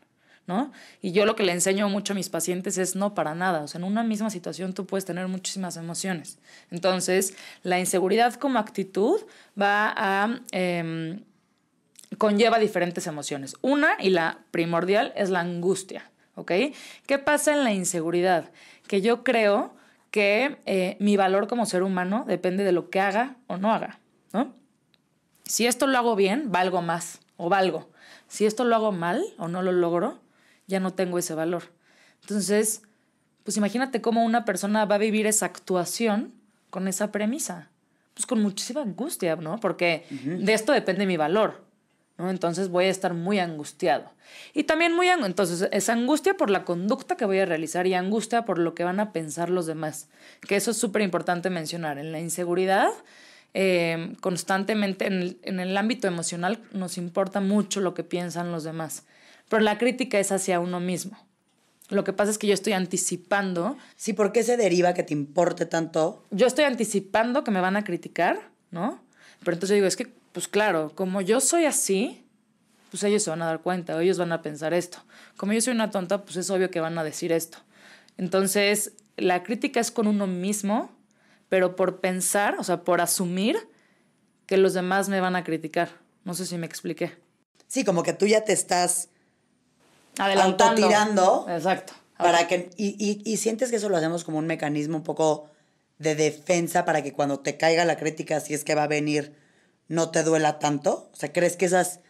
¿no? 0.47 0.73
Y 1.03 1.13
yo 1.13 1.27
lo 1.27 1.37
que 1.37 1.45
le 1.45 1.53
enseño 1.53 1.89
mucho 1.89 2.13
a 2.13 2.17
mis 2.17 2.29
pacientes 2.29 2.79
es 2.79 2.97
no 2.97 3.15
para 3.15 3.35
nada. 3.35 3.63
O 3.63 3.69
sea, 3.69 3.79
en 3.79 3.85
una 3.85 4.03
misma 4.03 4.31
situación 4.31 4.73
tú 4.73 4.87
puedes 4.87 5.05
tener 5.05 5.29
muchísimas 5.29 5.77
emociones. 5.77 6.39
Entonces, 6.71 7.35
la 7.63 7.79
inseguridad 7.79 8.35
como 8.35 8.59
actitud 8.59 9.21
va 9.61 9.93
a... 9.97 10.41
Eh, 10.53 11.21
conlleva 12.19 12.59
diferentes 12.59 13.07
emociones. 13.07 13.57
Una, 13.63 13.97
y 13.99 14.11
la 14.11 14.39
primordial, 14.51 15.13
es 15.17 15.31
la 15.31 15.41
angustia. 15.41 16.11
¿Ok? 16.37 16.53
¿Qué 17.07 17.19
pasa 17.19 17.53
en 17.53 17.65
la 17.65 17.73
inseguridad? 17.73 18.53
Que 18.87 19.01
yo 19.01 19.25
creo 19.25 19.75
que 20.13 20.59
eh, 20.67 20.97
mi 21.01 21.17
valor 21.17 21.49
como 21.49 21.67
ser 21.67 21.83
humano 21.83 22.25
depende 22.27 22.63
de 22.63 22.73
lo 22.73 22.89
que 22.89 23.01
haga 23.01 23.37
o 23.49 23.57
no 23.57 23.73
haga, 23.73 23.99
¿no? 24.33 24.55
Si 25.45 25.67
esto 25.67 25.87
lo 25.87 25.99
hago 25.99 26.17
bien, 26.17 26.53
valgo 26.53 26.83
más 26.83 27.21
o 27.37 27.49
valgo. 27.49 27.91
Si 28.29 28.47
esto 28.47 28.65
lo 28.65 28.77
hago 28.77 28.93
mal 28.93 29.25
o 29.39 29.49
no 29.49 29.63
lo 29.63 29.73
logro, 29.73 30.21
ya 30.67 30.81
no 30.81 30.95
tengo 30.95 31.19
ese 31.19 31.35
valor. 31.35 31.65
Entonces, 32.23 32.83
pues 33.45 33.57
imagínate 33.57 34.01
cómo 34.01 34.25
una 34.25 34.45
persona 34.45 34.85
va 34.85 34.97
a 34.97 34.99
vivir 34.99 35.27
esa 35.27 35.47
actuación 35.47 36.35
con 36.71 36.89
esa 36.89 37.13
premisa. 37.13 37.71
Pues 38.15 38.27
con 38.27 38.43
muchísima 38.43 38.83
angustia, 38.83 39.37
¿no? 39.37 39.61
Porque 39.61 40.07
de 40.11 40.55
esto 40.55 40.73
depende 40.73 41.07
mi 41.07 41.17
valor. 41.17 41.66
Entonces 42.19 42.69
voy 42.69 42.87
a 42.87 42.91
estar 42.91 43.15
muy 43.15 43.39
angustiado. 43.39 44.11
Y 44.55 44.65
también 44.65 44.95
muy, 44.95 45.09
entonces 45.09 45.69
es 45.71 45.89
angustia 45.89 46.35
por 46.35 46.51
la 46.51 46.65
conducta 46.65 47.17
que 47.17 47.27
voy 47.27 47.39
a 47.39 47.47
realizar 47.47 47.87
y 47.87 47.95
angustia 47.95 48.45
por 48.45 48.59
lo 48.59 48.75
que 48.75 48.85
van 48.85 49.01
a 49.01 49.13
pensar 49.13 49.51
los 49.51 49.67
demás, 49.67 50.09
que 50.41 50.57
eso 50.57 50.71
es 50.71 50.79
súper 50.79 51.03
importante 51.03 51.51
mencionar. 51.51 51.99
En 51.99 52.13
la 52.13 52.21
inseguridad, 52.21 52.89
eh, 53.55 54.15
constantemente 54.21 55.07
en 55.07 55.13
el, 55.15 55.39
en 55.43 55.61
el 55.61 55.77
ámbito 55.77 56.09
emocional 56.09 56.63
nos 56.73 56.99
importa 56.99 57.41
mucho 57.41 57.81
lo 57.81 57.95
que 57.95 58.03
piensan 58.03 58.51
los 58.51 58.65
demás, 58.65 59.05
pero 59.49 59.63
la 59.63 59.79
crítica 59.79 60.19
es 60.19 60.33
hacia 60.33 60.59
uno 60.59 60.81
mismo. 60.81 61.19
Lo 61.89 62.03
que 62.03 62.13
pasa 62.13 62.33
es 62.33 62.39
que 62.39 62.49
yo 62.49 62.55
estoy 62.55 62.73
anticipando. 62.73 63.77
Sí, 63.97 64.13
¿por 64.13 64.33
qué 64.33 64.43
se 64.43 64.57
deriva 64.57 64.93
que 64.93 65.05
te 65.05 65.15
importe 65.15 65.67
tanto? 65.67 66.25
Yo 66.31 66.49
estoy 66.49 66.65
anticipando 66.65 67.45
que 67.45 67.53
me 67.53 67.61
van 67.61 67.77
a 67.77 67.85
criticar, 67.85 68.41
¿no? 68.73 69.01
Pero 69.45 69.55
entonces 69.55 69.77
digo, 69.77 69.87
es 69.87 69.97
que 69.97 70.13
pues 70.37 70.49
claro, 70.49 70.93
como 70.95 71.23
yo 71.23 71.41
soy 71.41 71.65
así, 71.65 72.23
pues 72.91 73.03
ellos 73.05 73.23
se 73.23 73.31
van 73.31 73.41
a 73.41 73.47
dar 73.47 73.63
cuenta, 73.63 73.99
ellos 74.03 74.19
van 74.19 74.33
a 74.33 74.43
pensar 74.43 74.75
esto. 74.75 74.99
Como 75.39 75.55
yo 75.55 75.63
soy 75.63 75.73
una 75.73 75.91
tonta, 75.91 76.27
pues 76.27 76.37
es 76.37 76.51
obvio 76.51 76.71
que 76.71 76.79
van 76.79 76.99
a 76.99 77.05
decir 77.05 77.33
esto. 77.33 77.57
Entonces, 78.19 78.93
la 79.17 79.43
crítica 79.43 79.81
es 79.81 79.91
con 79.91 80.07
uno 80.07 80.27
mismo, 80.27 80.91
pero 81.49 81.75
por 81.75 82.01
pensar, 82.01 82.57
o 82.59 82.65
sea, 82.65 82.85
por 82.85 83.01
asumir 83.01 83.57
que 84.45 84.59
los 84.59 84.75
demás 84.75 85.09
me 85.09 85.23
van 85.23 85.37
a 85.37 85.43
criticar. 85.43 85.89
No 86.25 86.35
sé 86.35 86.45
si 86.45 86.59
me 86.59 86.67
expliqué. 86.67 87.17
Sí, 87.67 87.83
como 87.83 88.03
que 88.03 88.13
tú 88.13 88.27
ya 88.27 88.45
te 88.45 88.53
estás 88.53 89.09
Adelantando. 90.19 90.83
autotirando. 90.83 91.47
Exacto. 91.49 91.95
Para 92.19 92.47
que, 92.47 92.69
y, 92.77 92.89
y, 92.99 93.23
y 93.25 93.39
sientes 93.39 93.71
que 93.71 93.77
eso 93.77 93.89
lo 93.89 93.97
hacemos 93.97 94.23
como 94.23 94.37
un 94.37 94.47
mecanismo 94.47 94.99
un 94.99 95.03
poco 95.03 95.49
de 95.99 96.15
defensa 96.15 96.85
para 96.85 97.03
que 97.03 97.15
cuando 97.15 97.41
te 97.41 97.57
caiga 97.57 97.87
la 97.87 97.97
crítica, 97.97 98.41
si 98.41 98.53
es 98.53 98.65
que 98.65 98.75
va 98.75 98.83
a 98.83 98.87
venir, 98.87 99.46
no 99.89 100.11
te 100.11 100.23
duela 100.23 100.59
tanto? 100.59 101.11
O 101.13 101.17
sea, 101.17 101.33
¿crees 101.33 101.57
que 101.57 101.67
esa 101.67 101.81
es 101.81 102.01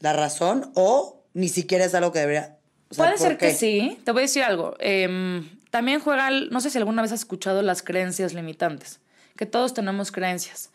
la 0.00 0.12
razón 0.12 0.70
o 0.74 1.22
ni 1.34 1.48
siquiera 1.48 1.84
es 1.84 1.94
algo 1.94 2.12
que 2.12 2.20
debería... 2.20 2.56
Puede 2.96 3.18
ser 3.18 3.36
que 3.36 3.52
sí. 3.52 3.98
Te 4.04 4.12
voy 4.12 4.20
a 4.20 4.22
decir 4.22 4.42
algo. 4.42 4.74
Em, 4.78 5.48
también 5.70 6.00
juega, 6.00 6.30
no 6.30 6.60
sé 6.60 6.70
si 6.70 6.78
alguna 6.78 7.02
vez 7.02 7.12
has 7.12 7.20
escuchado 7.20 7.62
las 7.62 7.82
creencias 7.82 8.32
limitantes, 8.32 9.00
que 9.36 9.44
todos 9.44 9.74
tenemos 9.74 10.12
creencias. 10.12 10.70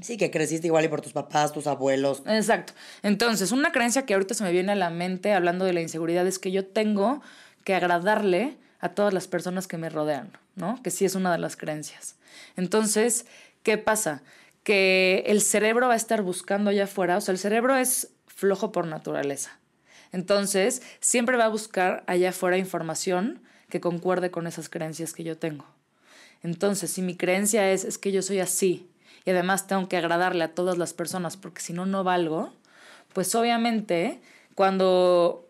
Sí, 0.00 0.16
que 0.16 0.30
creciste 0.30 0.66
igual 0.66 0.84
y 0.84 0.88
por 0.88 1.02
tus 1.02 1.12
papás, 1.12 1.52
tus 1.52 1.66
abuelos. 1.66 2.22
Exacto. 2.26 2.72
Entonces, 3.02 3.52
una 3.52 3.72
creencia 3.72 4.06
que 4.06 4.14
ahorita 4.14 4.34
se 4.34 4.42
me 4.42 4.50
viene 4.50 4.72
a 4.72 4.74
la 4.74 4.90
mente 4.90 5.34
hablando 5.34 5.64
de 5.64 5.74
la 5.74 5.82
inseguridad 5.82 6.26
es 6.26 6.38
que 6.38 6.50
yo 6.50 6.66
tengo 6.66 7.22
que 7.64 7.74
agradarle 7.74 8.56
a 8.80 8.88
todas 8.90 9.12
las 9.12 9.28
personas 9.28 9.68
que 9.68 9.76
me 9.76 9.90
rodean, 9.90 10.32
¿no? 10.56 10.82
Que 10.82 10.90
sí 10.90 11.04
es 11.04 11.14
una 11.14 11.30
de 11.30 11.38
las 11.38 11.56
creencias. 11.56 12.16
Entonces, 12.56 13.26
¿qué 13.62 13.78
pasa? 13.78 14.22
Que 14.62 15.24
el 15.26 15.40
cerebro 15.40 15.88
va 15.88 15.94
a 15.94 15.96
estar 15.96 16.22
buscando 16.22 16.70
allá 16.70 16.84
afuera, 16.84 17.16
o 17.16 17.20
sea, 17.20 17.32
el 17.32 17.38
cerebro 17.38 17.76
es 17.76 18.12
flojo 18.26 18.72
por 18.72 18.86
naturaleza. 18.86 19.58
Entonces, 20.12 20.82
siempre 21.00 21.36
va 21.36 21.46
a 21.46 21.48
buscar 21.48 22.04
allá 22.06 22.30
afuera 22.30 22.58
información 22.58 23.42
que 23.68 23.80
concuerde 23.80 24.30
con 24.30 24.46
esas 24.46 24.68
creencias 24.68 25.14
que 25.14 25.24
yo 25.24 25.38
tengo. 25.38 25.64
Entonces, 26.42 26.90
si 26.90 27.02
mi 27.02 27.16
creencia 27.16 27.72
es, 27.72 27.84
es 27.84 27.98
que 27.98 28.12
yo 28.12 28.20
soy 28.22 28.40
así 28.40 28.88
y 29.24 29.30
además 29.30 29.66
tengo 29.66 29.88
que 29.88 29.96
agradarle 29.96 30.44
a 30.44 30.54
todas 30.54 30.76
las 30.76 30.92
personas 30.92 31.36
porque 31.36 31.62
si 31.62 31.72
no, 31.72 31.86
no 31.86 32.04
valgo, 32.04 32.52
pues 33.12 33.34
obviamente 33.34 34.20
cuando 34.54 35.48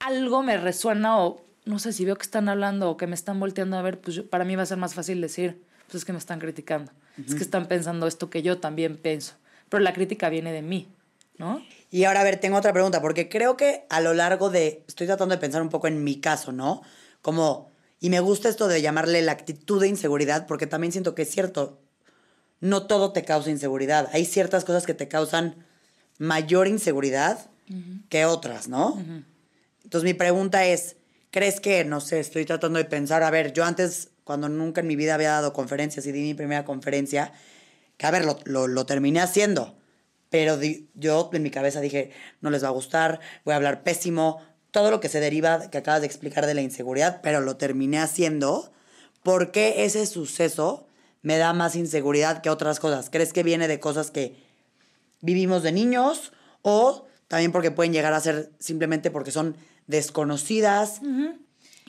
algo 0.00 0.42
me 0.42 0.58
resuena 0.58 1.18
o 1.18 1.40
no 1.64 1.78
sé 1.78 1.92
si 1.92 2.04
veo 2.04 2.16
que 2.16 2.24
están 2.24 2.48
hablando 2.48 2.90
o 2.90 2.96
que 2.96 3.06
me 3.06 3.14
están 3.14 3.40
volteando 3.40 3.78
a 3.78 3.82
ver, 3.82 4.00
pues 4.00 4.20
para 4.20 4.44
mí 4.44 4.56
va 4.56 4.64
a 4.64 4.66
ser 4.66 4.76
más 4.76 4.94
fácil 4.94 5.20
decir, 5.20 5.62
pues 5.86 5.94
es 5.96 6.04
que 6.04 6.12
me 6.12 6.18
están 6.18 6.40
criticando 6.40 6.92
es 7.16 7.34
que 7.34 7.42
están 7.42 7.68
pensando 7.68 8.06
esto 8.06 8.30
que 8.30 8.42
yo 8.42 8.58
también 8.58 8.96
pienso. 8.96 9.34
Pero 9.68 9.82
la 9.82 9.92
crítica 9.92 10.28
viene 10.28 10.52
de 10.52 10.62
mí, 10.62 10.88
¿no? 11.38 11.64
Y 11.90 12.04
ahora, 12.04 12.20
a 12.20 12.24
ver, 12.24 12.40
tengo 12.40 12.56
otra 12.56 12.72
pregunta, 12.72 13.00
porque 13.00 13.28
creo 13.28 13.56
que 13.56 13.86
a 13.88 14.00
lo 14.00 14.14
largo 14.14 14.50
de, 14.50 14.84
estoy 14.88 15.06
tratando 15.06 15.34
de 15.34 15.40
pensar 15.40 15.62
un 15.62 15.68
poco 15.68 15.86
en 15.86 16.02
mi 16.02 16.20
caso, 16.20 16.52
¿no? 16.52 16.82
Como, 17.22 17.70
y 18.00 18.10
me 18.10 18.20
gusta 18.20 18.48
esto 18.48 18.66
de 18.66 18.82
llamarle 18.82 19.22
la 19.22 19.32
actitud 19.32 19.80
de 19.80 19.88
inseguridad, 19.88 20.46
porque 20.46 20.66
también 20.66 20.92
siento 20.92 21.14
que 21.14 21.22
es 21.22 21.30
cierto, 21.30 21.80
no 22.60 22.86
todo 22.86 23.12
te 23.12 23.24
causa 23.24 23.50
inseguridad. 23.50 24.08
Hay 24.12 24.24
ciertas 24.24 24.64
cosas 24.64 24.86
que 24.86 24.94
te 24.94 25.08
causan 25.08 25.64
mayor 26.18 26.66
inseguridad 26.66 27.50
que 28.08 28.26
otras, 28.26 28.68
¿no? 28.68 29.02
Entonces 29.82 30.04
mi 30.04 30.14
pregunta 30.14 30.64
es, 30.64 30.96
¿crees 31.30 31.60
que, 31.60 31.84
no 31.84 32.00
sé, 32.00 32.20
estoy 32.20 32.44
tratando 32.44 32.78
de 32.78 32.84
pensar, 32.84 33.22
a 33.22 33.30
ver, 33.30 33.52
yo 33.52 33.64
antes 33.64 34.10
cuando 34.24 34.48
nunca 34.48 34.80
en 34.80 34.86
mi 34.86 34.96
vida 34.96 35.14
había 35.14 35.30
dado 35.30 35.52
conferencias 35.52 36.06
y 36.06 36.12
di 36.12 36.22
mi 36.22 36.34
primera 36.34 36.64
conferencia, 36.64 37.32
que 37.96 38.06
a 38.06 38.10
ver, 38.10 38.24
lo, 38.24 38.66
lo, 38.66 38.86
terminé 38.86 39.20
haciendo, 39.20 39.76
pero 40.30 40.58
yo 40.94 41.30
en 41.32 41.42
mi 41.42 41.50
cabeza 41.50 41.80
dije, 41.80 42.10
no 42.40 42.50
les 42.50 42.64
va 42.64 42.68
a 42.68 42.72
gustar, 42.72 43.20
voy 43.44 43.52
a 43.52 43.56
hablar 43.56 43.84
pésimo, 43.84 44.40
todo 44.70 44.90
lo 44.90 44.98
que 45.00 45.08
se 45.08 45.20
deriva 45.20 45.70
que 45.70 45.78
acabas 45.78 46.00
de 46.00 46.08
explicar 46.08 46.46
de 46.46 46.54
la 46.54 46.62
inseguridad, 46.62 47.20
pero 47.22 47.40
lo 47.40 47.56
terminé 47.56 48.00
haciendo 48.00 48.72
porque 49.22 49.84
ese 49.84 50.04
suceso 50.06 50.88
me 51.22 51.38
da 51.38 51.52
más 51.52 51.76
inseguridad 51.76 52.42
que 52.42 52.50
otras 52.50 52.80
cosas. 52.80 53.08
¿Crees 53.08 53.32
que 53.32 53.44
viene 53.44 53.68
de 53.68 53.78
cosas 53.78 54.10
que 54.10 54.36
vivimos 55.20 55.62
de 55.62 55.72
niños 55.72 56.32
o 56.62 57.06
también 57.28 57.52
porque 57.52 57.70
pueden 57.70 57.92
llegar 57.92 58.12
a 58.12 58.20
ser 58.20 58.50
simplemente 58.58 59.12
porque 59.12 59.30
son 59.30 59.56
desconocidas? 59.86 61.00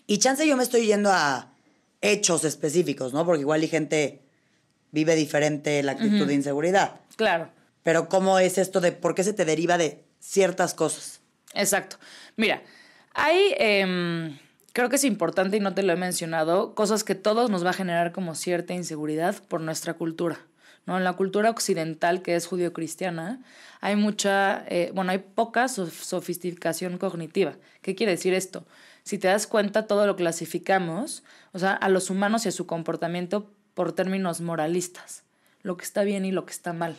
Y 0.06 0.20
chance 0.20 0.48
yo 0.48 0.56
me 0.56 0.64
estoy 0.64 0.86
yendo 0.86 1.12
a 1.12 1.55
hechos 2.12 2.44
específicos, 2.44 3.14
¿no? 3.14 3.26
Porque 3.26 3.42
igual 3.42 3.64
y 3.64 3.68
gente 3.68 4.22
vive 4.92 5.16
diferente 5.16 5.84
la 5.84 5.94
actitud 5.94 6.26
de 6.26 6.34
inseguridad. 6.34 7.02
Claro. 7.16 7.50
Pero 7.84 8.10
¿cómo 8.10 8.40
es 8.40 8.58
esto 8.58 8.82
de 8.82 8.92
por 8.92 9.14
qué 9.14 9.24
se 9.24 9.34
te 9.34 9.46
deriva 9.46 9.78
de 9.78 10.04
ciertas 10.20 10.74
cosas? 10.74 11.22
Exacto. 11.54 11.98
Mira, 12.36 12.64
hay, 13.14 13.54
em, 13.58 14.38
creo 14.74 14.90
que 14.90 14.96
es 14.96 15.04
importante 15.04 15.58
y 15.58 15.60
no 15.60 15.74
te 15.74 15.84
lo 15.84 15.94
he 15.94 15.98
mencionado, 15.98 16.76
cosas 16.76 17.04
que 17.04 17.16
todos 17.16 17.50
nos 17.50 17.66
va 17.66 17.70
a 17.72 17.74
generar 17.74 18.12
como 18.12 18.36
cierta 18.36 18.74
inseguridad 18.74 19.36
por 19.48 19.62
nuestra 19.62 19.94
cultura. 19.94 20.40
¿no? 20.86 20.98
En 20.98 21.04
la 21.04 21.14
cultura 21.14 21.50
occidental, 21.50 22.22
que 22.22 22.36
es 22.36 22.46
judio-cristiana, 22.48 23.42
hay 23.82 23.96
mucha, 23.96 24.66
eh, 24.68 24.92
bueno, 24.94 25.12
hay 25.12 25.20
poca 25.20 25.68
sofisticación 25.68 26.98
cognitiva. 26.98 27.56
¿Qué 27.82 27.96
quiere 27.96 28.14
decir 28.14 28.34
esto? 28.34 28.66
Si 29.06 29.20
te 29.20 29.28
das 29.28 29.46
cuenta, 29.46 29.86
todo 29.86 30.08
lo 30.08 30.16
clasificamos, 30.16 31.24
o 31.54 31.60
sea, 31.60 31.74
a 31.74 31.90
los 31.90 32.10
humanos 32.10 32.46
y 32.46 32.50
a 32.50 32.52
su 32.52 32.66
comportamiento 32.66 33.48
por 33.76 33.94
términos 33.94 34.42
moralistas, 34.42 35.24
lo 35.62 35.78
que 35.78 35.86
está 35.86 36.04
bien 36.04 36.26
y 36.26 36.32
lo 36.32 36.46
que 36.46 36.52
está 36.52 36.74
mal, 36.74 36.96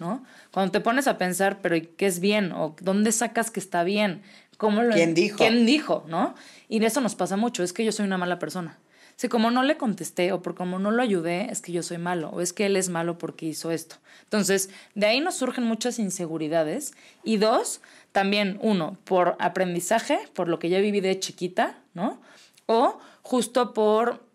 ¿no? 0.00 0.24
Cuando 0.52 0.72
te 0.72 0.80
pones 0.80 1.06
a 1.06 1.16
pensar, 1.16 1.60
pero 1.62 1.76
¿qué 1.96 2.06
es 2.06 2.18
bien? 2.18 2.50
¿O 2.52 2.74
dónde 2.80 3.12
sacas 3.12 3.52
que 3.52 3.60
está 3.60 3.84
bien? 3.84 4.22
¿Cómo 4.56 4.82
lo, 4.82 4.94
¿Quién 4.94 5.14
dijo? 5.14 5.38
¿Quién 5.38 5.64
dijo? 5.64 6.04
¿No? 6.08 6.34
Y 6.68 6.80
de 6.80 6.86
eso 6.86 7.00
nos 7.00 7.14
pasa 7.14 7.36
mucho, 7.36 7.62
es 7.62 7.72
que 7.72 7.84
yo 7.84 7.92
soy 7.92 8.04
una 8.06 8.18
mala 8.18 8.40
persona. 8.40 8.78
Si 9.16 9.28
como 9.28 9.50
no 9.50 9.62
le 9.62 9.76
contesté 9.76 10.32
o 10.32 10.42
por 10.42 10.54
como 10.54 10.78
no 10.78 10.90
lo 10.90 11.02
ayudé, 11.02 11.50
es 11.50 11.60
que 11.60 11.72
yo 11.72 11.82
soy 11.82 11.98
malo 11.98 12.30
o 12.30 12.40
es 12.40 12.52
que 12.52 12.66
él 12.66 12.76
es 12.76 12.88
malo 12.88 13.18
porque 13.18 13.46
hizo 13.46 13.70
esto. 13.70 13.96
Entonces, 14.24 14.70
de 14.94 15.06
ahí 15.06 15.20
nos 15.20 15.36
surgen 15.36 15.64
muchas 15.64 15.98
inseguridades. 15.98 16.92
Y 17.22 17.36
dos, 17.36 17.80
también 18.12 18.58
uno, 18.62 18.98
por 19.04 19.36
aprendizaje, 19.38 20.18
por 20.34 20.48
lo 20.48 20.58
que 20.58 20.68
ya 20.68 20.80
viví 20.80 21.00
de 21.00 21.18
chiquita, 21.18 21.78
¿no? 21.94 22.20
O 22.66 22.98
justo 23.22 23.72
por, 23.72 24.26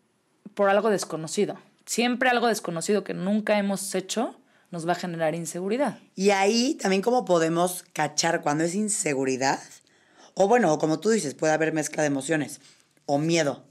por 0.54 0.70
algo 0.70 0.90
desconocido. 0.90 1.58
Siempre 1.86 2.30
algo 2.30 2.48
desconocido 2.48 3.04
que 3.04 3.14
nunca 3.14 3.58
hemos 3.58 3.94
hecho 3.96 4.36
nos 4.72 4.88
va 4.88 4.94
a 4.94 4.96
generar 4.96 5.36
inseguridad. 5.36 6.00
Y 6.16 6.30
ahí 6.30 6.76
también 6.76 7.02
cómo 7.02 7.26
podemos 7.26 7.84
cachar 7.94 8.42
cuando 8.42 8.64
es 8.64 8.76
inseguridad. 8.76 9.60
O 10.36 10.48
bueno, 10.48 10.78
como 10.78 11.00
tú 11.00 11.10
dices, 11.10 11.34
puede 11.34 11.54
haber 11.54 11.74
mezcla 11.74 12.04
de 12.04 12.08
emociones. 12.08 12.62
O 13.06 13.18
miedo. 13.18 13.64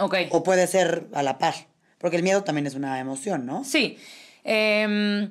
Ok. 0.00 0.16
O 0.30 0.42
puede 0.42 0.66
ser 0.66 1.06
a 1.12 1.22
la 1.22 1.38
par. 1.38 1.54
Porque 1.98 2.16
el 2.16 2.22
miedo 2.22 2.42
también 2.42 2.66
es 2.66 2.74
una 2.74 2.98
emoción, 2.98 3.44
¿no? 3.44 3.62
Sí. 3.62 3.98
Em, 4.42 5.30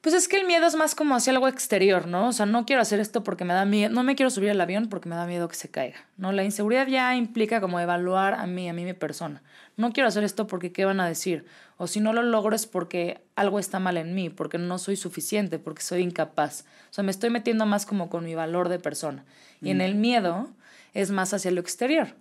pues 0.00 0.14
es 0.14 0.28
que 0.28 0.36
el 0.36 0.46
miedo 0.46 0.66
es 0.66 0.76
más 0.76 0.94
como 0.94 1.16
hacia 1.16 1.32
algo 1.32 1.48
exterior, 1.48 2.06
¿no? 2.06 2.28
O 2.28 2.32
sea, 2.32 2.46
no 2.46 2.64
quiero 2.64 2.80
hacer 2.80 3.00
esto 3.00 3.24
porque 3.24 3.44
me 3.44 3.52
da 3.52 3.64
miedo, 3.64 3.92
no 3.92 4.04
me 4.04 4.14
quiero 4.14 4.30
subir 4.30 4.50
al 4.50 4.60
avión 4.60 4.88
porque 4.88 5.08
me 5.08 5.16
da 5.16 5.26
miedo 5.26 5.48
que 5.48 5.56
se 5.56 5.68
caiga, 5.68 6.06
¿no? 6.16 6.30
La 6.30 6.44
inseguridad 6.44 6.86
ya 6.86 7.16
implica 7.16 7.60
como 7.60 7.80
evaluar 7.80 8.34
a 8.34 8.46
mí, 8.46 8.68
a 8.68 8.72
mí 8.72 8.84
mi 8.84 8.94
persona. 8.94 9.42
No 9.76 9.92
quiero 9.92 10.08
hacer 10.08 10.22
esto 10.22 10.46
porque 10.46 10.72
qué 10.72 10.84
van 10.84 11.00
a 11.00 11.08
decir, 11.08 11.44
o 11.76 11.86
si 11.86 12.00
no 12.00 12.12
lo 12.12 12.22
logro 12.22 12.54
es 12.54 12.66
porque 12.66 13.20
algo 13.34 13.58
está 13.58 13.80
mal 13.80 13.96
en 13.96 14.14
mí, 14.14 14.30
porque 14.30 14.58
no 14.58 14.78
soy 14.78 14.96
suficiente, 14.96 15.58
porque 15.58 15.82
soy 15.82 16.02
incapaz. 16.02 16.64
O 16.90 16.94
sea, 16.94 17.02
me 17.02 17.10
estoy 17.10 17.30
metiendo 17.30 17.66
más 17.66 17.84
como 17.84 18.08
con 18.08 18.24
mi 18.24 18.34
valor 18.34 18.68
de 18.68 18.78
persona. 18.78 19.24
Y 19.60 19.70
en 19.70 19.78
mm. 19.78 19.82
el 19.82 19.94
miedo 19.96 20.50
es 20.94 21.10
más 21.10 21.34
hacia 21.34 21.50
lo 21.50 21.60
exterior. 21.60 22.14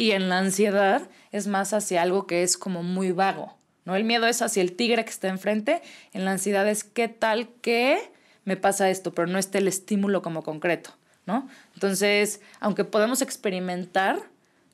Y 0.00 0.12
en 0.12 0.30
la 0.30 0.38
ansiedad 0.38 1.10
es 1.30 1.46
más 1.46 1.74
hacia 1.74 2.00
algo 2.00 2.26
que 2.26 2.42
es 2.42 2.56
como 2.56 2.82
muy 2.82 3.12
vago. 3.12 3.54
¿no? 3.84 3.96
El 3.96 4.04
miedo 4.04 4.26
es 4.26 4.40
hacia 4.40 4.62
el 4.62 4.72
tigre 4.72 5.04
que 5.04 5.10
está 5.10 5.28
enfrente, 5.28 5.82
en 6.14 6.24
la 6.24 6.30
ansiedad 6.30 6.66
es 6.66 6.84
qué 6.84 7.08
tal 7.08 7.50
que 7.60 7.98
me 8.46 8.56
pasa 8.56 8.88
esto, 8.88 9.12
pero 9.12 9.28
no 9.28 9.38
está 9.38 9.58
el 9.58 9.68
estímulo 9.68 10.22
como 10.22 10.42
concreto, 10.42 10.96
¿no? 11.26 11.46
Entonces, 11.74 12.40
aunque 12.60 12.84
podemos 12.84 13.20
experimentar 13.20 14.22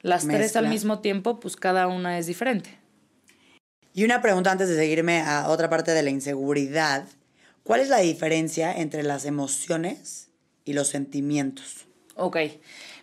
las 0.01 0.29
tres 0.29 0.55
al 0.55 0.69
mismo 0.69 1.01
tiempo, 1.01 1.41
pues 1.41 1.57
cada 1.57 1.89
una 1.89 2.21
es 2.21 2.29
diferente. 2.29 2.79
Y 3.93 4.05
una 4.05 4.23
pregunta 4.23 4.53
antes 4.53 4.69
de 4.69 4.77
seguirme 4.77 5.23
a 5.23 5.49
otra 5.49 5.69
parte 5.69 5.91
de 5.91 6.05
la 6.05 6.11
inseguridad. 6.11 7.05
¿Cuál 7.65 7.81
es 7.81 7.89
la 7.89 7.99
diferencia 7.99 8.73
entre 8.73 9.03
las 9.03 9.25
emociones 9.25 10.29
y 10.65 10.75
los 10.75 10.87
sentimientos? 10.87 11.87
Ok. 12.15 12.37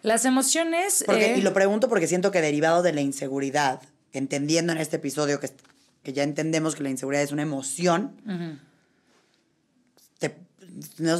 Las 0.04 0.26
emociones... 0.26 1.04
Porque, 1.06 1.36
Y 1.38 1.42
lo 1.42 1.54
pregunto 1.54 1.90
porque 1.90 2.08
siento 2.08 2.30
que 2.30 2.42
derivado 2.42 2.84
de 2.84 2.94
la 2.94 3.02
inseguridad, 3.02 3.82
entendiendo 4.12 4.72
en 4.72 4.78
este 4.78 4.98
episodio 4.98 5.40
que 5.40 5.50
que 6.04 6.14
ya 6.14 6.24
entendemos 6.24 6.76
que 6.76 6.84
la 6.84 6.90
inseguridad 6.90 7.24
es 7.24 7.32
una 7.32 7.42
emoción, 7.42 8.16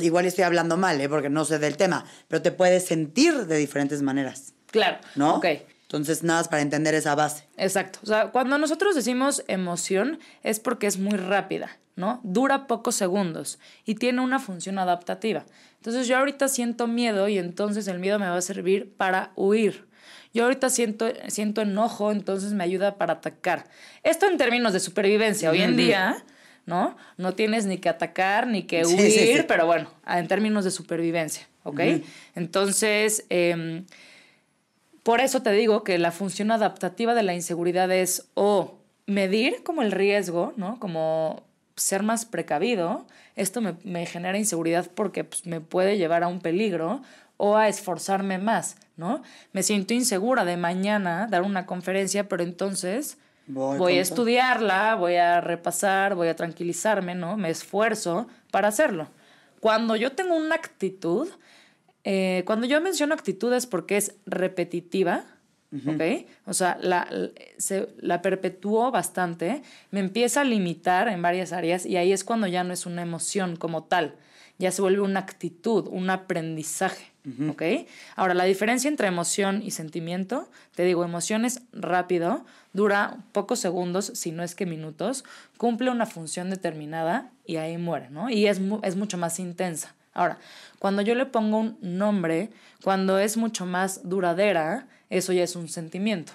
igual 0.02 0.26
estoy 0.26 0.44
hablando 0.44 0.78
mal, 0.78 1.00
¿eh? 1.00 1.08
porque 1.08 1.30
no 1.30 1.46
sé 1.46 1.58
del 1.58 1.78
tema, 1.78 2.06
pero 2.28 2.42
te 2.42 2.52
puedes 2.52 2.86
sentir 2.86 3.46
de 3.48 3.58
diferentes 3.58 4.02
maneras. 4.02 4.54
Claro. 4.68 4.98
¿No? 5.16 5.36
Ok. 5.36 5.46
Entonces, 5.84 6.24
nada 6.24 6.40
más 6.40 6.48
para 6.48 6.64
entender 6.64 6.96
esa 6.96 7.14
base. 7.14 7.48
Exacto. 7.56 8.00
O 8.02 8.08
sea, 8.08 8.32
cuando 8.32 8.58
nosotros 8.58 8.96
decimos 8.96 9.44
emoción 9.48 10.20
es 10.42 10.60
porque 10.60 10.88
es 10.88 10.98
muy 10.98 11.18
rápida, 11.18 11.78
¿no? 11.96 12.20
Dura 12.24 12.68
pocos 12.68 12.96
segundos 12.96 13.60
y 13.86 13.96
tiene 13.96 14.22
una 14.22 14.40
función 14.40 14.80
adaptativa. 14.80 15.46
Entonces, 15.78 16.08
yo 16.08 16.18
ahorita 16.18 16.48
siento 16.48 16.88
miedo 16.88 17.28
y 17.28 17.38
entonces 17.38 17.88
el 17.88 18.00
miedo 18.00 18.20
me 18.20 18.28
va 18.28 18.38
a 18.38 18.42
servir 18.42 18.94
para 18.96 19.32
huir. 19.36 19.86
Yo 20.34 20.46
ahorita 20.46 20.70
siento, 20.70 21.06
siento 21.28 21.62
enojo, 21.62 22.12
entonces 22.12 22.54
me 22.54 22.64
ayuda 22.64 22.98
para 22.98 23.14
atacar. 23.14 23.66
Esto 24.02 24.26
en 24.28 24.38
términos 24.38 24.74
de 24.74 24.80
supervivencia. 24.80 25.52
Hoy 25.52 25.62
en 25.62 25.78
día, 25.78 26.24
¿no? 26.66 26.98
No 27.18 27.34
tienes 27.34 27.66
ni 27.66 27.78
que 27.78 27.90
atacar 27.90 28.48
ni 28.48 28.64
que 28.64 28.86
huir, 28.86 29.46
pero 29.48 29.68
bueno, 29.68 29.90
en 30.08 30.28
términos 30.28 30.64
de 30.64 30.72
supervivencia, 30.72 31.48
¿ok? 31.64 31.82
Entonces, 32.36 33.26
em, 33.30 33.86
por 35.04 35.22
eso 35.22 35.44
te 35.44 35.52
digo 35.52 35.84
que 35.84 36.00
la 36.00 36.12
función 36.12 36.50
adaptativa 36.50 37.14
de 37.14 37.24
la 37.24 37.36
inseguridad 37.36 37.92
es 37.92 38.30
o 38.34 38.80
medir 39.06 39.62
como 39.64 39.82
el 39.82 39.92
riesgo, 39.92 40.54
¿no? 40.56 40.80
Como 40.80 41.44
ser 41.76 42.04
más 42.04 42.26
precavido. 42.26 43.06
Esto 43.36 43.62
me, 43.62 43.76
me 43.84 44.06
genera 44.06 44.38
inseguridad 44.38 44.90
porque 44.94 45.24
pues, 45.24 45.46
me 45.46 45.62
puede 45.62 45.98
llevar 45.98 46.24
a 46.24 46.28
un 46.28 46.40
peligro 46.40 47.02
o 47.38 47.58
a 47.58 47.68
esforzarme 47.68 48.38
más, 48.38 48.78
¿no? 48.96 49.22
Me 49.52 49.64
siento 49.64 49.94
insegura 49.94 50.46
de 50.46 50.58
mañana 50.58 51.28
dar 51.30 51.42
una 51.42 51.66
conferencia, 51.66 52.30
pero 52.30 52.44
entonces 52.44 53.18
voy, 53.48 53.98
a 53.98 54.02
estudiarla, 54.02 54.96
voy 54.96 55.16
a 55.16 55.42
repasar, 55.42 56.16
voy 56.16 56.28
a 56.28 56.36
tranquilizarme, 56.36 57.16
¿no? 57.16 57.38
Me 57.38 57.50
esfuerzo 57.50 58.28
para 58.52 58.70
hacerlo. 58.70 59.10
Cuando 59.60 59.96
yo 59.96 60.14
tengo 60.14 60.36
una 60.36 60.56
actitud, 60.56 61.28
eh, 62.04 62.44
cuando 62.46 62.68
yo 62.68 62.80
menciono 62.82 63.14
actitud 63.14 63.54
es 63.54 63.66
porque 63.66 63.98
es 63.98 64.16
repetitiva, 64.26 65.24
¿ok? 65.88 66.28
O 66.46 66.54
sea, 66.54 66.78
la, 66.82 67.08
se, 67.58 67.90
la 68.00 68.22
perpetúo 68.22 68.92
bastante, 68.92 69.64
me 69.92 70.00
empieza 70.00 70.42
a 70.42 70.44
limitar 70.44 71.08
en 71.08 71.22
varias 71.22 71.52
áreas 71.52 71.86
y 71.86 71.98
ahí 71.98 72.12
es 72.12 72.24
cuando 72.24 72.48
ya 72.48 72.64
no 72.64 72.74
es 72.74 72.86
una 72.86 73.02
emoción 73.02 73.56
como 73.56 73.84
tal, 73.84 74.16
ya 74.60 74.72
se 74.72 74.82
vuelve 74.82 75.02
una 75.02 75.20
actitud, 75.20 75.88
un 75.90 76.10
aprendizaje. 76.10 77.12
¿Ok? 77.50 77.64
Ahora, 78.18 78.34
la 78.34 78.44
diferencia 78.44 78.90
entre 78.90 79.08
emoción 79.08 79.62
y 79.64 79.72
sentimiento, 79.72 80.50
te 80.76 80.84
digo, 80.84 81.06
emoción 81.06 81.46
es 81.46 81.62
rápido, 81.72 82.46
dura 82.74 83.20
pocos 83.32 83.60
segundos, 83.60 84.12
si 84.14 84.34
no 84.34 84.44
es 84.44 84.56
que 84.56 84.66
minutos, 84.66 85.24
cumple 85.56 85.90
una 85.90 86.06
función 86.06 86.50
determinada 86.50 87.32
y 87.46 87.56
ahí 87.56 87.78
muere, 87.78 88.10
¿no? 88.10 88.30
Y 88.30 88.48
es, 88.48 88.60
es 88.82 88.98
mucho 88.98 89.18
más 89.18 89.40
intensa. 89.40 89.96
Ahora, 90.14 90.38
cuando 90.80 91.02
yo 91.02 91.16
le 91.16 91.26
pongo 91.26 91.60
un 91.60 91.78
nombre, 91.82 92.50
cuando 92.84 93.18
es 93.20 93.38
mucho 93.38 93.66
más 93.66 94.02
duradera, 94.10 94.88
eso 95.18 95.34
ya 95.34 95.44
es 95.44 95.56
un 95.56 95.70
sentimiento. 95.70 96.34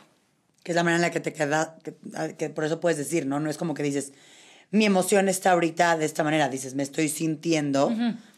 Que 0.63 0.73
es 0.73 0.77
la 0.77 0.83
manera 0.83 0.97
en 0.97 1.03
la 1.03 1.11
que 1.11 1.21
te 1.21 1.33
queda, 1.33 1.77
que, 2.37 2.51
por 2.51 2.65
eso 2.65 2.81
puedes 2.81 2.99
decir, 2.99 3.27
¿no? 3.27 3.41
No 3.41 3.51
es 3.51 3.57
como 3.57 3.75
que 3.75 3.83
dices, 3.83 4.13
mi 4.71 4.85
emoción 4.85 5.29
está 5.29 5.53
ahorita 5.53 5.97
de 5.97 6.05
esta 6.05 6.25
manera, 6.25 6.49
dices, 6.49 6.75
me 6.75 6.83
estoy 6.83 7.09
sintiendo. 7.09 7.93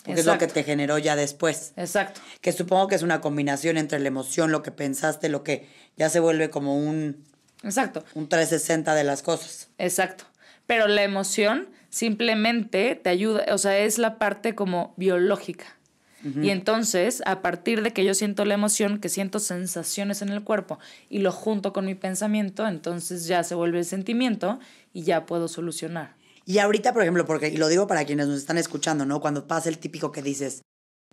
Porque 0.05 0.21
es 0.21 0.27
lo 0.27 0.39
que 0.39 0.47
te 0.47 0.65
generó 0.65 0.97
ya 0.99 1.15
después. 1.15 1.73
Exacto. 1.77 2.21
Que 2.41 2.53
supongo 2.53 2.89
que 2.89 2.95
es 2.95 3.03
una 3.03 3.21
combinación 3.21 3.77
entre 3.77 3.99
la 3.99 4.09
emoción, 4.09 4.51
lo 4.51 4.63
que 4.63 4.71
pensaste, 4.71 5.29
lo 5.29 5.43
que 5.43 5.69
ya 5.97 6.09
se 6.09 6.21
vuelve 6.21 6.49
como 6.49 6.77
un... 6.77 7.25
Exacto. 7.63 8.05
Un 8.15 8.29
360 8.29 8.95
de 8.95 9.05
las 9.05 9.23
cosas. 9.23 9.69
Exacto. 9.77 10.25
Pero 10.67 10.89
la 10.89 11.03
emoción 11.03 11.69
simplemente 11.91 12.95
te 12.95 13.11
ayuda, 13.11 13.45
o 13.53 13.59
sea, 13.59 13.79
es 13.79 13.99
la 13.99 14.19
parte 14.19 14.55
como 14.55 14.95
biológica. 14.97 15.77
Y 16.23 16.51
entonces, 16.51 17.23
a 17.25 17.41
partir 17.41 17.83
de 17.83 17.93
que 17.93 18.05
yo 18.05 18.15
siento 18.15 18.45
la 18.45 18.55
emoción, 18.55 18.99
que 18.99 19.09
siento 19.09 19.39
sensaciones 19.39 20.21
en 20.21 20.29
el 20.29 20.45
cuerpo 20.45 20.79
y 21.09 21.21
lo 21.21 21.33
junto 21.33 21.73
con 21.73 21.87
mi 21.87 21.95
pensamiento, 21.95 22.67
entonces 22.69 23.27
ya 23.27 23.43
se 23.43 23.55
vuelve 23.55 23.79
el 23.79 23.85
sentimiento 23.85 24.59
y 24.93 25.03
ya 25.03 25.25
puedo 25.25 25.49
solucionar. 25.49 26.17
Y 26.45 26.59
ahorita, 26.59 26.93
por 26.93 27.03
ejemplo, 27.03 27.25
porque, 27.27 27.49
y 27.49 27.57
lo 27.57 27.69
digo 27.69 27.87
para 27.87 28.05
quienes 28.05 28.27
nos 28.27 28.39
están 28.39 28.59
escuchando, 28.59 29.07
¿no? 29.07 29.21
Cuando 29.21 29.47
pasa 29.47 29.69
el 29.69 29.79
típico 29.79 30.13
que 30.13 30.23
dices, 30.23 30.63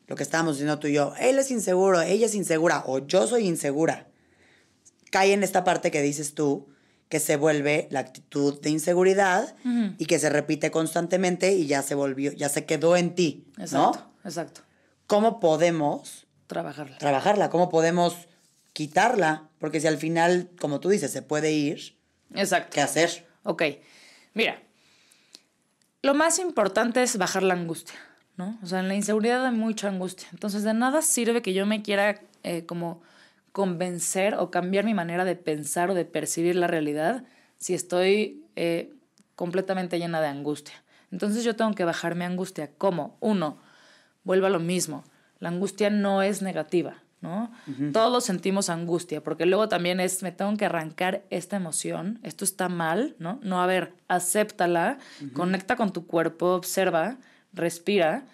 lo 0.08 0.16
que 0.16 0.24
estábamos 0.24 0.56
diciendo 0.56 0.80
tú 0.80 0.88
y 0.88 0.94
yo, 0.94 1.14
él 1.20 1.38
es 1.38 1.52
inseguro, 1.52 2.02
ella 2.02 2.26
es 2.26 2.36
insegura, 2.36 2.84
o 2.86 3.00
yo 3.00 3.28
soy 3.28 3.48
insegura. 3.48 4.08
Cae 5.12 5.34
en 5.34 5.44
esta 5.44 5.64
parte 5.64 5.92
que 5.92 6.02
dices 6.02 6.34
tú, 6.34 6.68
que 7.10 7.20
se 7.20 7.38
vuelve 7.38 7.88
la 7.92 8.02
actitud 8.02 8.60
de 8.60 8.70
inseguridad 8.70 9.56
y 9.98 10.06
que 10.06 10.20
se 10.20 10.30
repite 10.30 10.72
constantemente 10.72 11.54
y 11.54 11.68
ya 11.68 11.82
se 11.82 11.96
volvió, 11.96 12.34
ya 12.34 12.50
se 12.50 12.66
quedó 12.66 12.98
en 12.98 13.16
ti. 13.16 13.46
Exacto, 13.58 14.10
exacto. 14.26 14.62
¿Cómo 15.08 15.40
podemos 15.40 16.28
trabajarla? 16.48 16.98
Trabajarla, 16.98 17.50
¿cómo 17.50 17.70
podemos 17.70 18.28
quitarla? 18.74 19.50
Porque 19.58 19.80
si 19.80 19.88
al 19.88 19.98
final, 19.98 20.50
como 20.60 20.82
tú 20.82 20.90
dices, 20.90 21.12
se 21.12 21.22
puede 21.22 21.54
ir. 21.54 21.98
Exacto. 22.36 22.72
¿Qué 22.74 22.82
hacer? 22.82 23.26
Ok. 23.44 23.64
Mira, 24.34 24.62
lo 26.02 26.14
más 26.14 26.40
importante 26.40 27.02
es 27.02 27.18
bajar 27.18 27.44
la 27.44 27.54
angustia, 27.54 27.96
¿no? 28.36 28.60
O 28.62 28.68
sea, 28.68 28.82
en 28.82 28.90
la 28.90 28.96
inseguridad 28.96 29.46
hay 29.46 29.54
mucha 29.54 29.88
angustia. 29.88 30.28
Entonces, 30.34 30.64
de 30.64 30.74
nada 30.74 31.02
sirve 31.02 31.42
que 31.42 31.54
yo 31.54 31.66
me 31.66 31.82
quiera 31.82 32.22
eh, 32.44 32.66
como 32.66 33.02
convencer 33.54 34.36
o 34.36 34.52
cambiar 34.52 34.86
mi 34.86 34.94
manera 34.94 35.26
de 35.26 35.36
pensar 35.36 35.90
o 35.90 35.96
de 35.96 36.06
percibir 36.06 36.56
la 36.56 36.68
realidad 36.68 37.24
si 37.58 37.74
estoy 37.74 38.46
eh, 38.56 38.94
completamente 39.36 39.98
llena 40.00 40.22
de 40.22 40.28
angustia. 40.28 40.84
Entonces 41.12 41.44
yo 41.44 41.56
tengo 41.56 41.74
que 41.74 41.86
bajar 41.86 42.16
mi 42.16 42.26
angustia. 42.26 42.70
¿Cómo? 42.78 43.18
Uno, 43.20 43.58
vuelva 44.28 44.48
a 44.48 44.52
lo 44.52 44.60
mismo. 44.60 45.04
La 45.40 45.50
angustia 45.50 45.90
no 45.90 46.22
es 46.22 46.42
negativa. 46.44 46.98
¿no? 47.22 47.52
Todos 47.94 48.26
sentimos 48.26 48.70
angustia, 48.70 49.24
porque 49.24 49.48
luego 49.48 49.68
también 49.68 50.00
es, 50.00 50.22
me 50.22 50.32
tengo 50.32 50.56
que 50.56 50.66
arrancar 50.66 51.24
esta 51.32 51.56
emoción, 51.56 52.20
esto 52.22 52.46
está 52.46 52.70
mal, 52.70 53.16
¿no? 53.18 53.40
No, 53.42 53.60
a 53.60 53.66
ver, 53.66 53.94
acéptala, 54.08 55.00
conecta 55.34 55.76
con 55.76 55.92
tu 55.92 56.06
cuerpo, 56.06 56.54
observa, 56.54 57.18
respira, 57.54 58.26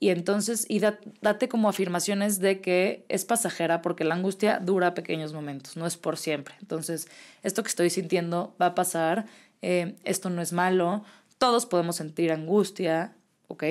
y 0.00 0.10
entonces, 0.10 0.66
y 0.68 0.80
date 0.80 1.48
como 1.48 1.68
afirmaciones 1.68 2.40
de 2.40 2.60
que 2.60 3.04
es 3.08 3.24
pasajera, 3.24 3.82
porque 3.82 4.04
la 4.04 4.14
angustia 4.14 4.58
dura 4.58 4.94
pequeños 4.94 5.32
momentos, 5.32 5.76
no 5.76 5.86
es 5.86 5.96
por 5.96 6.16
siempre. 6.16 6.54
Entonces, 6.60 7.08
esto 7.44 7.62
que 7.62 7.68
estoy 7.68 7.90
sintiendo 7.90 8.54
va 8.60 8.66
a 8.66 8.74
pasar, 8.74 9.26
eh, 9.62 9.96
esto 10.04 10.28
no 10.28 10.42
es 10.42 10.52
malo, 10.52 11.04
todos 11.38 11.66
podemos 11.66 11.96
sentir 11.96 12.32
angustia, 12.32 13.16
¿ok? 13.48 13.64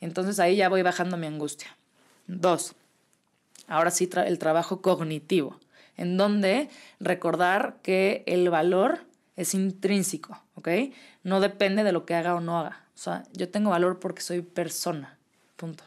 Entonces 0.00 0.38
ahí 0.38 0.56
ya 0.56 0.68
voy 0.68 0.82
bajando 0.82 1.16
mi 1.16 1.26
angustia. 1.26 1.76
Dos, 2.26 2.74
ahora 3.66 3.90
sí 3.90 4.08
el 4.26 4.38
trabajo 4.38 4.82
cognitivo, 4.82 5.58
en 5.96 6.16
donde 6.16 6.68
recordar 6.98 7.76
que 7.82 8.22
el 8.26 8.50
valor 8.50 9.00
es 9.36 9.54
intrínseco, 9.54 10.38
¿ok? 10.54 10.68
No 11.24 11.40
depende 11.40 11.82
de 11.82 11.92
lo 11.92 12.04
que 12.04 12.14
haga 12.14 12.34
o 12.34 12.40
no 12.40 12.58
haga. 12.58 12.84
O 12.94 12.98
sea, 12.98 13.24
yo 13.32 13.48
tengo 13.48 13.70
valor 13.70 13.98
porque 13.98 14.20
soy 14.20 14.42
persona, 14.42 15.16
punto. 15.56 15.84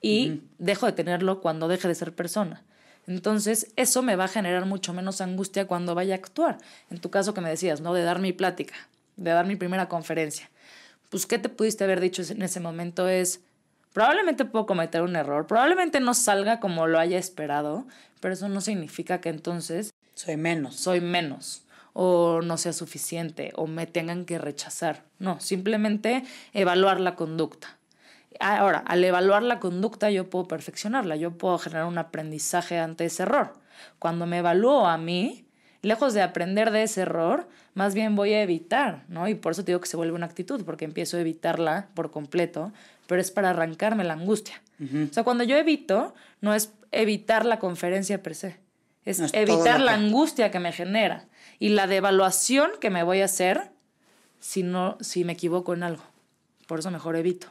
Y 0.00 0.42
dejo 0.58 0.86
de 0.86 0.92
tenerlo 0.92 1.40
cuando 1.40 1.66
deje 1.66 1.88
de 1.88 1.94
ser 1.96 2.14
persona. 2.14 2.62
Entonces, 3.08 3.72
eso 3.74 4.02
me 4.02 4.14
va 4.14 4.24
a 4.24 4.28
generar 4.28 4.66
mucho 4.66 4.92
menos 4.92 5.20
angustia 5.20 5.66
cuando 5.66 5.94
vaya 5.96 6.14
a 6.14 6.18
actuar. 6.18 6.58
En 6.90 7.00
tu 7.00 7.10
caso 7.10 7.34
que 7.34 7.40
me 7.40 7.48
decías, 7.48 7.80
¿no? 7.80 7.92
De 7.92 8.02
dar 8.02 8.20
mi 8.20 8.32
plática, 8.32 8.74
de 9.16 9.30
dar 9.32 9.46
mi 9.46 9.56
primera 9.56 9.88
conferencia. 9.88 10.48
Pues, 11.10 11.26
¿qué 11.26 11.38
te 11.38 11.48
pudiste 11.48 11.84
haber 11.84 12.00
dicho 12.00 12.22
en 12.28 12.42
ese 12.42 12.60
momento? 12.60 13.08
Es, 13.08 13.40
Probablemente 13.92 14.44
puedo 14.44 14.66
cometer 14.66 15.00
un 15.00 15.16
error, 15.16 15.46
probablemente 15.46 16.00
no 16.00 16.12
salga 16.12 16.60
como 16.60 16.86
lo 16.86 16.98
haya 16.98 17.16
esperado, 17.16 17.86
pero 18.20 18.34
eso 18.34 18.46
no 18.46 18.60
significa 18.60 19.22
que 19.22 19.30
entonces... 19.30 19.90
Soy 20.12 20.36
menos. 20.36 20.76
Soy 20.76 21.00
menos 21.00 21.62
o 21.98 22.42
no 22.42 22.58
sea 22.58 22.74
suficiente 22.74 23.52
o 23.56 23.66
me 23.66 23.86
tengan 23.86 24.26
que 24.26 24.36
rechazar. 24.36 25.04
No, 25.18 25.40
simplemente 25.40 26.24
evaluar 26.52 27.00
la 27.00 27.14
conducta. 27.14 27.78
Ahora, 28.38 28.80
al 28.86 29.02
evaluar 29.02 29.42
la 29.42 29.60
conducta 29.60 30.10
yo 30.10 30.28
puedo 30.28 30.46
perfeccionarla, 30.46 31.16
yo 31.16 31.38
puedo 31.38 31.56
generar 31.56 31.86
un 31.86 31.96
aprendizaje 31.96 32.78
ante 32.78 33.06
ese 33.06 33.22
error. 33.22 33.54
Cuando 33.98 34.26
me 34.26 34.40
evalúo 34.40 34.86
a 34.86 34.98
mí, 34.98 35.45
lejos 35.82 36.14
de 36.14 36.22
aprender 36.22 36.70
de 36.70 36.82
ese 36.82 37.02
error, 37.02 37.48
más 37.74 37.94
bien 37.94 38.16
voy 38.16 38.32
a 38.32 38.42
evitar, 38.42 39.04
¿no? 39.08 39.28
Y 39.28 39.34
por 39.34 39.52
eso 39.52 39.64
te 39.64 39.72
digo 39.72 39.80
que 39.80 39.88
se 39.88 39.96
vuelve 39.96 40.14
una 40.14 40.26
actitud, 40.26 40.64
porque 40.64 40.84
empiezo 40.84 41.16
a 41.16 41.20
evitarla 41.20 41.88
por 41.94 42.10
completo, 42.10 42.72
pero 43.06 43.20
es 43.20 43.30
para 43.30 43.50
arrancarme 43.50 44.04
la 44.04 44.14
angustia. 44.14 44.62
O 44.80 45.12
sea, 45.12 45.24
cuando 45.24 45.44
yo 45.44 45.56
evito, 45.56 46.14
no 46.40 46.54
es 46.54 46.72
evitar 46.92 47.46
la 47.46 47.58
conferencia 47.58 48.22
per 48.22 48.34
se, 48.34 48.56
es, 49.04 49.20
evitar 49.32 49.80
la 49.80 49.94
angustia 49.94 50.50
que 50.50 50.58
me 50.58 50.72
genera 50.72 51.26
y 51.58 51.70
la 51.70 51.86
devaluación 51.86 52.70
que 52.80 52.90
me 52.90 53.02
voy 53.02 53.22
a 53.22 53.26
hacer 53.26 53.70
si, 54.40 54.62
no, 54.62 54.98
si 55.00 55.24
me 55.24 55.32
equivoco 55.32 55.72
en 55.74 55.82
algo. 55.82 56.02
Por 56.66 56.80
eso 56.80 56.90
mejor 56.90 57.16
evito. 57.16 57.48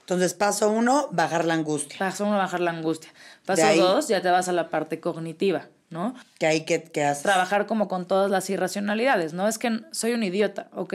Entonces, 0.00 0.34
paso 0.34 0.70
uno, 0.70 1.08
bajar 1.12 1.44
la 1.44 1.54
angustia. 1.54 1.96
Paso 1.98 2.26
uno, 2.26 2.36
bajar 2.36 2.60
la 2.60 2.72
angustia. 2.72 3.10
Paso 3.46 3.74
dos, 3.76 4.08
ya 4.08 4.20
te 4.20 4.30
vas 4.30 4.48
a 4.48 4.52
la 4.52 4.68
parte 4.68 5.00
cognitiva, 5.00 5.68
¿no? 5.92 6.14
Que 6.38 6.46
hay 6.46 6.64
que, 6.64 6.82
que 6.82 7.04
haces. 7.04 7.22
Trabajar 7.22 7.66
como 7.66 7.86
con 7.86 8.06
todas 8.06 8.30
las 8.30 8.50
irracionalidades, 8.50 9.32
¿no? 9.32 9.46
Es 9.46 9.58
que 9.58 9.80
soy 9.92 10.12
un 10.12 10.22
idiota, 10.22 10.68
ok 10.74 10.94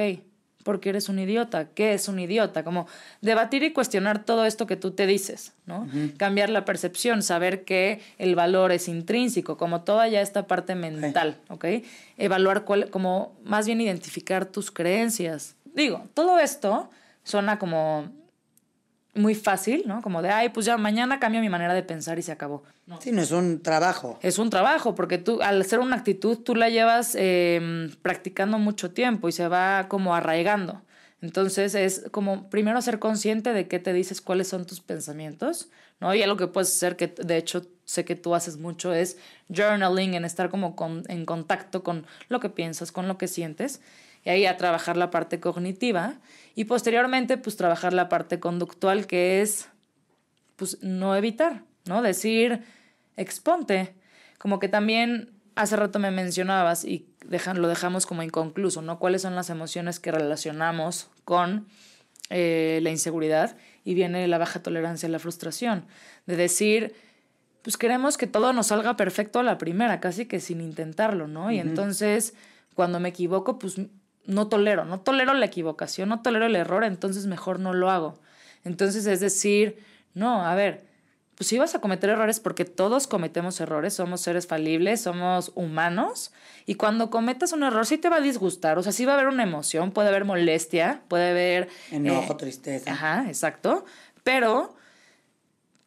porque 0.68 0.90
eres 0.90 1.08
un 1.08 1.18
idiota. 1.18 1.70
¿Qué 1.70 1.94
es 1.94 2.10
un 2.10 2.20
idiota? 2.20 2.66
Como 2.66 2.88
debatir 3.22 3.64
y 3.64 3.72
cuestionar 3.72 4.26
todo 4.26 4.46
esto 4.46 4.68
que 4.68 4.76
tú 4.76 4.92
te 4.92 5.08
dices, 5.08 5.54
¿no? 5.66 5.88
Cambiar 6.18 6.50
la 6.50 6.66
percepción, 6.66 7.24
saber 7.24 7.64
que 7.64 8.02
el 8.18 8.36
valor 8.36 8.74
es 8.74 8.90
intrínseco, 8.90 9.56
como 9.56 9.84
toda 9.84 10.10
ya 10.10 10.20
esta 10.20 10.46
parte 10.46 10.76
mental, 10.76 11.38
¿ok? 11.48 11.66
Evaluar 12.18 12.66
cuál, 12.66 12.90
como 12.90 13.38
más 13.46 13.66
bien 13.66 13.80
identificar 13.80 14.46
tus 14.46 14.70
creencias. 14.70 15.56
Digo, 15.74 16.06
todo 16.14 16.38
esto 16.38 16.90
suena 17.24 17.60
como 17.60 18.10
muy 19.18 19.36
fácil, 19.36 19.84
¿no? 19.86 20.02
Como 20.02 20.22
de, 20.22 20.30
ay, 20.30 20.50
pues 20.50 20.66
ya 20.66 20.78
mañana 20.78 21.20
cambio 21.20 21.42
mi 21.42 21.50
manera 21.50 21.74
de 21.74 21.84
pensar 21.84 22.20
y 22.20 22.22
se 22.22 22.32
acabó. 22.32 22.64
Sí, 23.00 23.12
no 23.12 23.22
es 23.22 23.32
un 23.32 23.62
trabajo. 23.62 24.18
Es 24.22 24.40
un 24.40 24.50
trabajo, 24.50 24.96
porque 24.96 25.18
tú, 25.18 25.42
al 25.42 25.62
hacer 25.62 25.80
una 25.80 25.96
actitud, 25.96 26.38
tú 26.38 26.56
la 26.56 26.70
llevas 26.70 27.16
em, 27.16 27.92
practicando 28.02 28.60
mucho 28.60 28.92
tiempo 28.92 29.30
y 29.30 29.32
se 29.32 29.48
va 29.48 29.88
como 29.88 30.16
arraigando. 30.16 30.82
Entonces 31.22 31.74
es 31.74 32.06
como 32.12 32.50
primero 32.50 32.82
ser 32.82 33.00
consciente 33.00 33.52
de 33.52 33.68
qué 33.68 33.80
te 33.80 33.92
dices, 33.92 34.22
cuáles 34.22 34.48
son 34.48 34.66
tus 34.66 34.82
pensamientos, 34.82 35.70
¿no? 36.00 36.14
Y 36.14 36.22
algo 36.22 36.38
que 36.38 36.48
puedes 36.48 36.70
hacer, 36.76 36.96
que 36.96 37.08
de 37.08 37.38
hecho 37.38 37.64
sé 37.86 38.06
que 38.06 38.16
tú 38.16 38.36
haces 38.36 38.58
mucho, 38.58 38.94
es 38.94 39.18
journaling, 39.50 40.14
en 40.14 40.26
estar 40.26 40.50
como 40.50 40.76
en 41.08 41.26
contacto 41.26 41.84
con 41.84 42.06
lo 42.30 42.40
que 42.40 42.50
piensas, 42.50 42.92
con 42.92 43.08
lo 43.08 43.18
que 43.18 43.28
sientes 43.28 43.82
y 44.28 44.30
ahí 44.30 44.46
a 44.46 44.58
trabajar 44.58 44.98
la 44.98 45.10
parte 45.10 45.40
cognitiva 45.40 46.16
y 46.58 46.66
posteriormente 46.66 47.38
pues 47.38 47.56
trabajar 47.56 47.94
la 47.94 48.10
parte 48.10 48.40
conductual 48.40 49.06
que 49.06 49.44
es 49.44 49.70
pues 50.56 50.82
no 50.82 51.16
evitar, 51.16 51.62
¿no? 51.86 52.02
Decir, 52.02 52.64
exponte, 53.16 53.94
como 54.40 54.58
que 54.58 54.68
también 54.68 55.30
hace 55.54 55.76
rato 55.76 56.00
me 56.00 56.10
mencionabas 56.10 56.84
y 56.84 57.06
dejan, 57.28 57.62
lo 57.62 57.68
dejamos 57.68 58.08
como 58.08 58.24
inconcluso, 58.24 58.82
¿no? 58.82 58.98
¿Cuáles 58.98 59.22
son 59.22 59.36
las 59.36 59.52
emociones 59.52 60.00
que 60.00 60.12
relacionamos 60.12 61.12
con 61.26 61.68
eh, 62.32 62.80
la 62.82 62.90
inseguridad? 62.90 63.56
Y 63.84 63.94
viene 63.94 64.28
la 64.28 64.40
baja 64.40 64.64
tolerancia 64.64 65.08
a 65.08 65.12
la 65.12 65.20
frustración, 65.20 65.86
de 66.26 66.38
decir, 66.38 66.96
pues 67.62 67.78
queremos 67.78 68.18
que 68.18 68.26
todo 68.26 68.52
nos 68.52 68.68
salga 68.68 68.96
perfecto 68.98 69.38
a 69.38 69.44
la 69.44 69.60
primera, 69.60 70.00
casi 70.00 70.26
que 70.26 70.40
sin 70.40 70.62
intentarlo, 70.62 71.28
¿no? 71.28 71.52
Y 71.52 71.60
entonces, 71.60 72.34
cuando 72.74 73.00
me 73.00 73.10
equivoco, 73.10 73.60
pues 73.60 73.80
no 74.28 74.48
tolero, 74.48 74.86
no 74.86 75.00
tolero 75.00 75.34
la 75.34 75.46
equivocación, 75.46 76.10
no 76.10 76.22
tolero 76.22 76.46
el 76.46 76.56
error, 76.56 76.84
entonces 76.84 77.26
mejor 77.26 77.60
no 77.60 77.74
lo 77.74 77.90
hago. 77.90 78.20
Entonces 78.64 79.06
es 79.08 79.20
decir, 79.20 79.84
no, 80.14 80.46
a 80.46 80.54
ver, 80.54 80.86
pues 81.36 81.48
si 81.48 81.58
vas 81.58 81.76
a 81.76 81.82
cometer 81.82 82.10
errores 82.10 82.40
porque 82.40 82.66
todos 82.66 83.08
cometemos 83.08 83.60
errores, 83.62 83.94
somos 83.94 84.22
seres 84.22 84.48
falibles, 84.48 85.02
somos 85.02 85.52
humanos, 85.56 86.32
y 86.66 86.76
cuando 86.76 87.10
cometas 87.10 87.54
un 87.54 87.64
error 87.64 87.86
sí 87.86 87.98
te 87.98 88.10
va 88.10 88.18
a 88.18 88.22
disgustar, 88.22 88.78
o 88.78 88.84
sea, 88.84 88.92
sí 88.92 89.06
va 89.06 89.14
a 89.14 89.16
haber 89.16 89.28
una 89.28 89.44
emoción, 89.44 89.92
puede 89.92 90.10
haber 90.10 90.26
molestia, 90.26 91.02
puede 91.08 91.30
haber... 91.30 91.70
Enojo, 91.92 92.34
eh, 92.34 92.38
tristeza. 92.38 92.92
Ajá, 92.92 93.26
exacto, 93.28 93.86
pero 94.24 94.76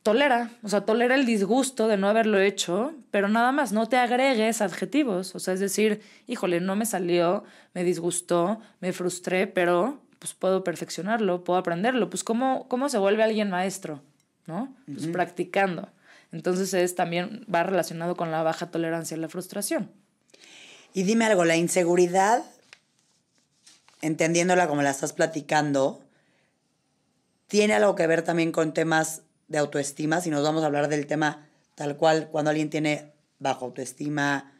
tolera, 0.03 0.51
o 0.63 0.69
sea, 0.69 0.83
tolera 0.83 1.15
el 1.15 1.27
disgusto 1.27 1.89
de 1.89 1.97
no 1.97 2.09
haberlo 2.09 2.41
hecho, 2.41 2.95
pero 3.11 3.29
nada 3.29 3.53
más, 3.53 3.73
no 3.73 3.89
te 3.89 3.97
agregues 3.97 4.63
adjetivos, 4.63 5.35
o 5.35 5.41
sea, 5.41 5.55
es 5.55 5.61
decir, 5.61 6.01
híjole, 6.27 6.61
no 6.61 6.77
me 6.77 6.87
salió, 6.87 7.45
me 7.75 7.85
disgustó, 7.85 8.61
me 8.81 8.93
frustré, 8.93 9.47
pero 9.47 10.01
pues 10.19 10.35
puedo 10.35 10.65
perfeccionarlo, 10.65 11.45
puedo 11.45 11.59
aprenderlo, 11.59 12.11
pues 12.11 12.25
cómo, 12.25 12.67
cómo 12.69 12.89
se 12.89 12.99
vuelve 12.99 13.23
alguien 13.23 13.51
maestro, 13.51 14.03
¿no? 14.47 14.75
Pues 14.87 15.07
practicando. 15.07 15.89
Entonces 16.33 16.75
es 16.75 16.95
también 16.95 17.45
va 17.53 17.63
relacionado 17.63 18.17
con 18.17 18.31
la 18.31 18.43
baja 18.43 18.71
tolerancia 18.71 19.17
a 19.17 19.21
la 19.21 19.29
frustración. 19.29 19.91
Y 20.93 21.05
dime 21.05 21.25
algo, 21.25 21.45
la 21.45 21.57
inseguridad, 21.57 22.45
entendiéndola 24.03 24.69
como 24.69 24.83
la 24.83 24.91
estás 24.91 25.13
platicando, 25.13 26.03
tiene 27.49 27.75
algo 27.75 27.95
que 27.95 28.07
ver 28.07 28.23
también 28.23 28.53
con 28.53 28.75
temas 28.75 29.23
de 29.51 29.59
autoestima, 29.59 30.23
si 30.23 30.31
nos 30.31 30.43
vamos 30.43 30.63
a 30.63 30.67
hablar 30.67 30.89
del 30.89 31.07
tema 31.07 31.47
tal 31.75 31.97
cual, 31.97 32.29
cuando 32.31 32.51
alguien 32.51 32.71
tiene 32.71 33.13
bajo 33.39 33.67
autoestima 33.67 34.53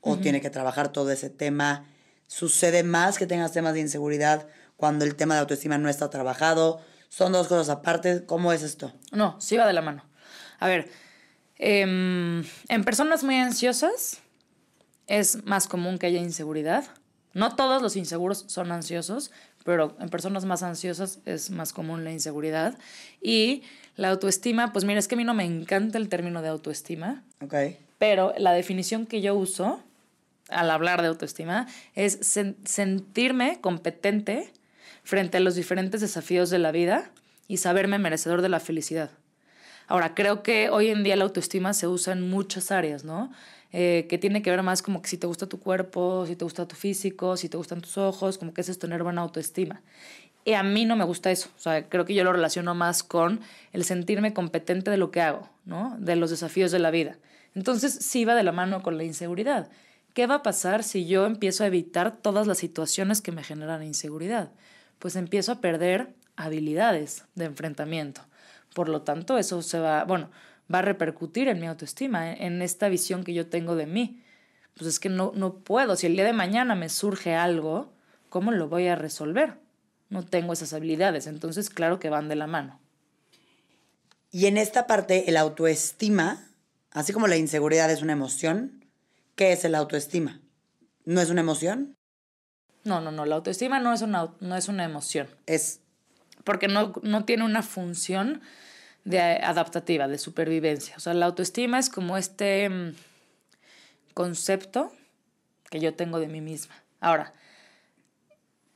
o 0.00 0.16
tiene 0.16 0.40
que 0.40 0.48
trabajar 0.48 0.90
todo 0.90 1.10
ese 1.10 1.28
tema, 1.28 1.84
sucede 2.26 2.82
más 2.82 3.18
que 3.18 3.26
tengas 3.26 3.52
temas 3.52 3.74
de 3.74 3.80
inseguridad 3.80 4.48
cuando 4.76 5.04
el 5.04 5.16
tema 5.16 5.34
de 5.34 5.40
autoestima 5.40 5.76
no 5.76 5.88
está 5.88 6.08
trabajado. 6.08 6.80
Son 7.08 7.32
dos 7.32 7.48
cosas 7.48 7.68
aparte. 7.68 8.24
¿Cómo 8.24 8.52
es 8.52 8.62
esto? 8.62 8.92
No, 9.12 9.36
sí 9.40 9.56
va 9.56 9.66
de 9.66 9.72
la 9.72 9.82
mano. 9.82 10.04
A 10.60 10.68
ver, 10.68 10.88
em, 11.56 12.44
en 12.68 12.84
personas 12.84 13.24
muy 13.24 13.36
ansiosas 13.36 14.20
es 15.08 15.44
más 15.44 15.66
común 15.66 15.98
que 15.98 16.06
haya 16.06 16.20
inseguridad. 16.20 16.84
No 17.34 17.54
todos 17.54 17.82
los 17.82 17.96
inseguros 17.96 18.44
son 18.48 18.72
ansiosos, 18.72 19.30
pero 19.64 19.96
en 20.00 20.08
personas 20.08 20.44
más 20.44 20.62
ansiosas 20.62 21.18
es 21.26 21.50
más 21.50 21.72
común 21.72 22.04
la 22.04 22.12
inseguridad. 22.12 22.78
Y 23.20 23.64
la 23.98 24.10
autoestima, 24.10 24.72
pues 24.72 24.84
mira, 24.84 25.00
es 25.00 25.08
que 25.08 25.16
a 25.16 25.18
mí 25.18 25.24
no 25.24 25.34
me 25.34 25.44
encanta 25.44 25.98
el 25.98 26.08
término 26.08 26.40
de 26.40 26.48
autoestima. 26.48 27.24
Ok. 27.42 27.54
Pero 27.98 28.32
la 28.38 28.52
definición 28.52 29.06
que 29.06 29.20
yo 29.20 29.34
uso 29.34 29.82
al 30.48 30.70
hablar 30.70 31.02
de 31.02 31.08
autoestima 31.08 31.66
es 31.96 32.20
sentirme 32.64 33.60
competente 33.60 34.52
frente 35.02 35.38
a 35.38 35.40
los 35.40 35.56
diferentes 35.56 36.00
desafíos 36.00 36.48
de 36.48 36.60
la 36.60 36.70
vida 36.70 37.10
y 37.48 37.56
saberme 37.56 37.98
merecedor 37.98 38.40
de 38.40 38.48
la 38.48 38.60
felicidad. 38.60 39.10
Ahora, 39.88 40.14
creo 40.14 40.44
que 40.44 40.70
hoy 40.70 40.88
en 40.88 41.02
día 41.02 41.16
la 41.16 41.24
autoestima 41.24 41.74
se 41.74 41.88
usa 41.88 42.12
en 42.12 42.30
muchas 42.30 42.70
áreas, 42.70 43.02
¿no? 43.02 43.32
Eh, 43.72 44.06
que 44.08 44.16
tiene 44.16 44.42
que 44.42 44.50
ver 44.50 44.62
más 44.62 44.80
como 44.80 45.02
que 45.02 45.08
si 45.08 45.18
te 45.18 45.26
gusta 45.26 45.46
tu 45.46 45.58
cuerpo, 45.58 46.24
si 46.26 46.36
te 46.36 46.44
gusta 46.44 46.68
tu 46.68 46.76
físico, 46.76 47.36
si 47.36 47.48
te 47.48 47.56
gustan 47.56 47.80
tus 47.80 47.98
ojos, 47.98 48.38
como 48.38 48.54
que 48.54 48.60
eso 48.60 48.70
es 48.70 48.78
tener 48.78 49.02
buena 49.02 49.22
autoestima. 49.22 49.82
Y 50.48 50.54
a 50.54 50.62
mí 50.62 50.86
no 50.86 50.96
me 50.96 51.04
gusta 51.04 51.30
eso. 51.30 51.50
O 51.58 51.60
sea, 51.60 51.90
creo 51.90 52.06
que 52.06 52.14
yo 52.14 52.24
lo 52.24 52.32
relaciono 52.32 52.74
más 52.74 53.02
con 53.02 53.40
el 53.74 53.84
sentirme 53.84 54.32
competente 54.32 54.90
de 54.90 54.96
lo 54.96 55.10
que 55.10 55.20
hago, 55.20 55.46
¿no? 55.66 55.94
De 55.98 56.16
los 56.16 56.30
desafíos 56.30 56.72
de 56.72 56.78
la 56.78 56.90
vida. 56.90 57.18
Entonces, 57.54 57.92
sí 57.92 58.24
va 58.24 58.34
de 58.34 58.42
la 58.42 58.52
mano 58.52 58.82
con 58.82 58.96
la 58.96 59.04
inseguridad. 59.04 59.68
¿Qué 60.14 60.26
va 60.26 60.36
a 60.36 60.42
pasar 60.42 60.84
si 60.84 61.04
yo 61.04 61.26
empiezo 61.26 61.64
a 61.64 61.66
evitar 61.66 62.16
todas 62.16 62.46
las 62.46 62.56
situaciones 62.56 63.20
que 63.20 63.30
me 63.30 63.44
generan 63.44 63.82
inseguridad? 63.82 64.50
Pues 64.98 65.16
empiezo 65.16 65.52
a 65.52 65.60
perder 65.60 66.14
habilidades 66.34 67.26
de 67.34 67.44
enfrentamiento. 67.44 68.22
Por 68.72 68.88
lo 68.88 69.02
tanto, 69.02 69.36
eso 69.36 69.60
se 69.60 69.78
va, 69.78 70.04
bueno, 70.04 70.30
va 70.72 70.78
a 70.78 70.82
repercutir 70.82 71.48
en 71.48 71.60
mi 71.60 71.66
autoestima, 71.66 72.32
en 72.32 72.62
esta 72.62 72.88
visión 72.88 73.22
que 73.22 73.34
yo 73.34 73.48
tengo 73.48 73.76
de 73.76 73.84
mí. 73.84 74.22
Pues 74.78 74.88
es 74.88 74.98
que 74.98 75.10
no, 75.10 75.30
no 75.34 75.56
puedo. 75.56 75.94
Si 75.94 76.06
el 76.06 76.14
día 76.14 76.24
de 76.24 76.32
mañana 76.32 76.74
me 76.74 76.88
surge 76.88 77.34
algo, 77.34 77.92
¿cómo 78.30 78.50
lo 78.50 78.70
voy 78.70 78.86
a 78.86 78.96
resolver? 78.96 79.67
No 80.08 80.24
tengo 80.24 80.52
esas 80.52 80.72
habilidades. 80.72 81.26
Entonces, 81.26 81.70
claro 81.70 81.98
que 81.98 82.10
van 82.10 82.28
de 82.28 82.36
la 82.36 82.46
mano. 82.46 82.80
Y 84.30 84.46
en 84.46 84.56
esta 84.56 84.86
parte, 84.86 85.28
el 85.28 85.36
autoestima, 85.36 86.46
así 86.90 87.12
como 87.12 87.26
la 87.26 87.36
inseguridad 87.36 87.90
es 87.90 88.02
una 88.02 88.12
emoción, 88.12 88.84
¿qué 89.36 89.52
es 89.52 89.64
el 89.64 89.74
autoestima? 89.74 90.40
¿No 91.04 91.20
es 91.20 91.30
una 91.30 91.40
emoción? 91.40 91.96
No, 92.84 93.00
no, 93.00 93.10
no. 93.10 93.24
La 93.24 93.36
autoestima 93.36 93.80
no 93.80 93.92
es 93.92 94.02
una, 94.02 94.34
no 94.40 94.56
es 94.56 94.68
una 94.68 94.84
emoción. 94.84 95.28
Es 95.46 95.80
porque 96.44 96.68
no, 96.68 96.92
no 97.02 97.24
tiene 97.24 97.44
una 97.44 97.62
función 97.62 98.40
de 99.04 99.20
adaptativa, 99.20 100.08
de 100.08 100.18
supervivencia. 100.18 100.94
O 100.96 101.00
sea, 101.00 101.14
la 101.14 101.26
autoestima 101.26 101.78
es 101.78 101.90
como 101.90 102.16
este 102.16 102.68
mm, 102.68 102.94
concepto 104.14 104.92
que 105.70 105.80
yo 105.80 105.94
tengo 105.94 106.20
de 106.20 106.28
mí 106.28 106.40
misma. 106.40 106.74
Ahora, 107.00 107.32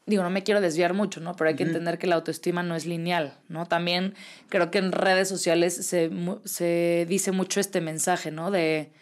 digo, 0.06 0.22
no 0.22 0.30
me 0.30 0.42
quiero 0.42 0.60
desviar 0.60 0.94
mucho, 0.94 1.20
¿no? 1.20 1.34
Pero 1.34 1.48
hay 1.48 1.56
que 1.56 1.62
entender 1.62 1.98
que 1.98 2.06
la 2.06 2.16
autoestima 2.16 2.62
no 2.62 2.74
es 2.74 2.86
lineal, 2.86 3.34
¿no? 3.48 3.66
También 3.66 4.14
creo 4.48 4.70
que 4.70 4.78
en 4.78 4.92
redes 4.92 5.28
sociales 5.28 5.74
se, 5.74 6.10
se 6.44 7.06
dice 7.08 7.32
mucho 7.32 7.60
este 7.60 7.80
mensaje, 7.80 8.30
¿no? 8.30 8.50
De 8.50 8.92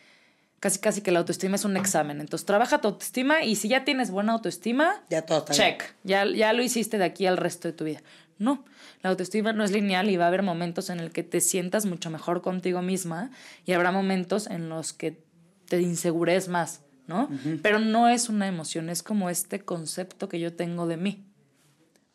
casi 0.60 0.78
casi 0.78 1.00
que 1.00 1.10
la 1.10 1.20
autoestima 1.20 1.56
es 1.56 1.64
un 1.64 1.76
examen. 1.76 2.20
Entonces, 2.20 2.44
trabaja 2.44 2.80
tu 2.80 2.88
autoestima 2.88 3.42
y 3.42 3.56
si 3.56 3.68
ya 3.68 3.84
tienes 3.84 4.10
buena 4.10 4.32
autoestima, 4.32 5.02
ya 5.08 5.22
todo 5.22 5.38
está 5.38 5.54
check. 5.54 5.82
Ya, 6.04 6.26
ya 6.26 6.52
lo 6.52 6.62
hiciste 6.62 6.98
de 6.98 7.04
aquí 7.04 7.26
al 7.26 7.38
resto 7.38 7.68
de 7.68 7.72
tu 7.72 7.84
vida. 7.84 8.02
No, 8.38 8.64
la 9.02 9.10
autoestima 9.10 9.52
no 9.52 9.64
es 9.64 9.70
lineal 9.70 10.08
y 10.10 10.16
va 10.16 10.24
a 10.24 10.28
haber 10.28 10.42
momentos 10.42 10.90
en 10.90 11.00
el 11.00 11.12
que 11.12 11.22
te 11.22 11.40
sientas 11.40 11.86
mucho 11.86 12.10
mejor 12.10 12.40
contigo 12.42 12.80
misma 12.82 13.30
y 13.66 13.72
habrá 13.72 13.92
momentos 13.92 14.46
en 14.46 14.68
los 14.68 14.92
que 14.92 15.22
te 15.68 15.80
insegures 15.80 16.48
más, 16.48 16.82
¿no? 17.10 17.28
Pero 17.60 17.80
no 17.80 18.08
es 18.08 18.28
una 18.28 18.46
emoción, 18.46 18.88
es 18.88 19.02
como 19.02 19.28
este 19.28 19.60
concepto 19.60 20.28
que 20.28 20.40
yo 20.40 20.54
tengo 20.54 20.86
de 20.86 20.96
mí. 20.96 21.26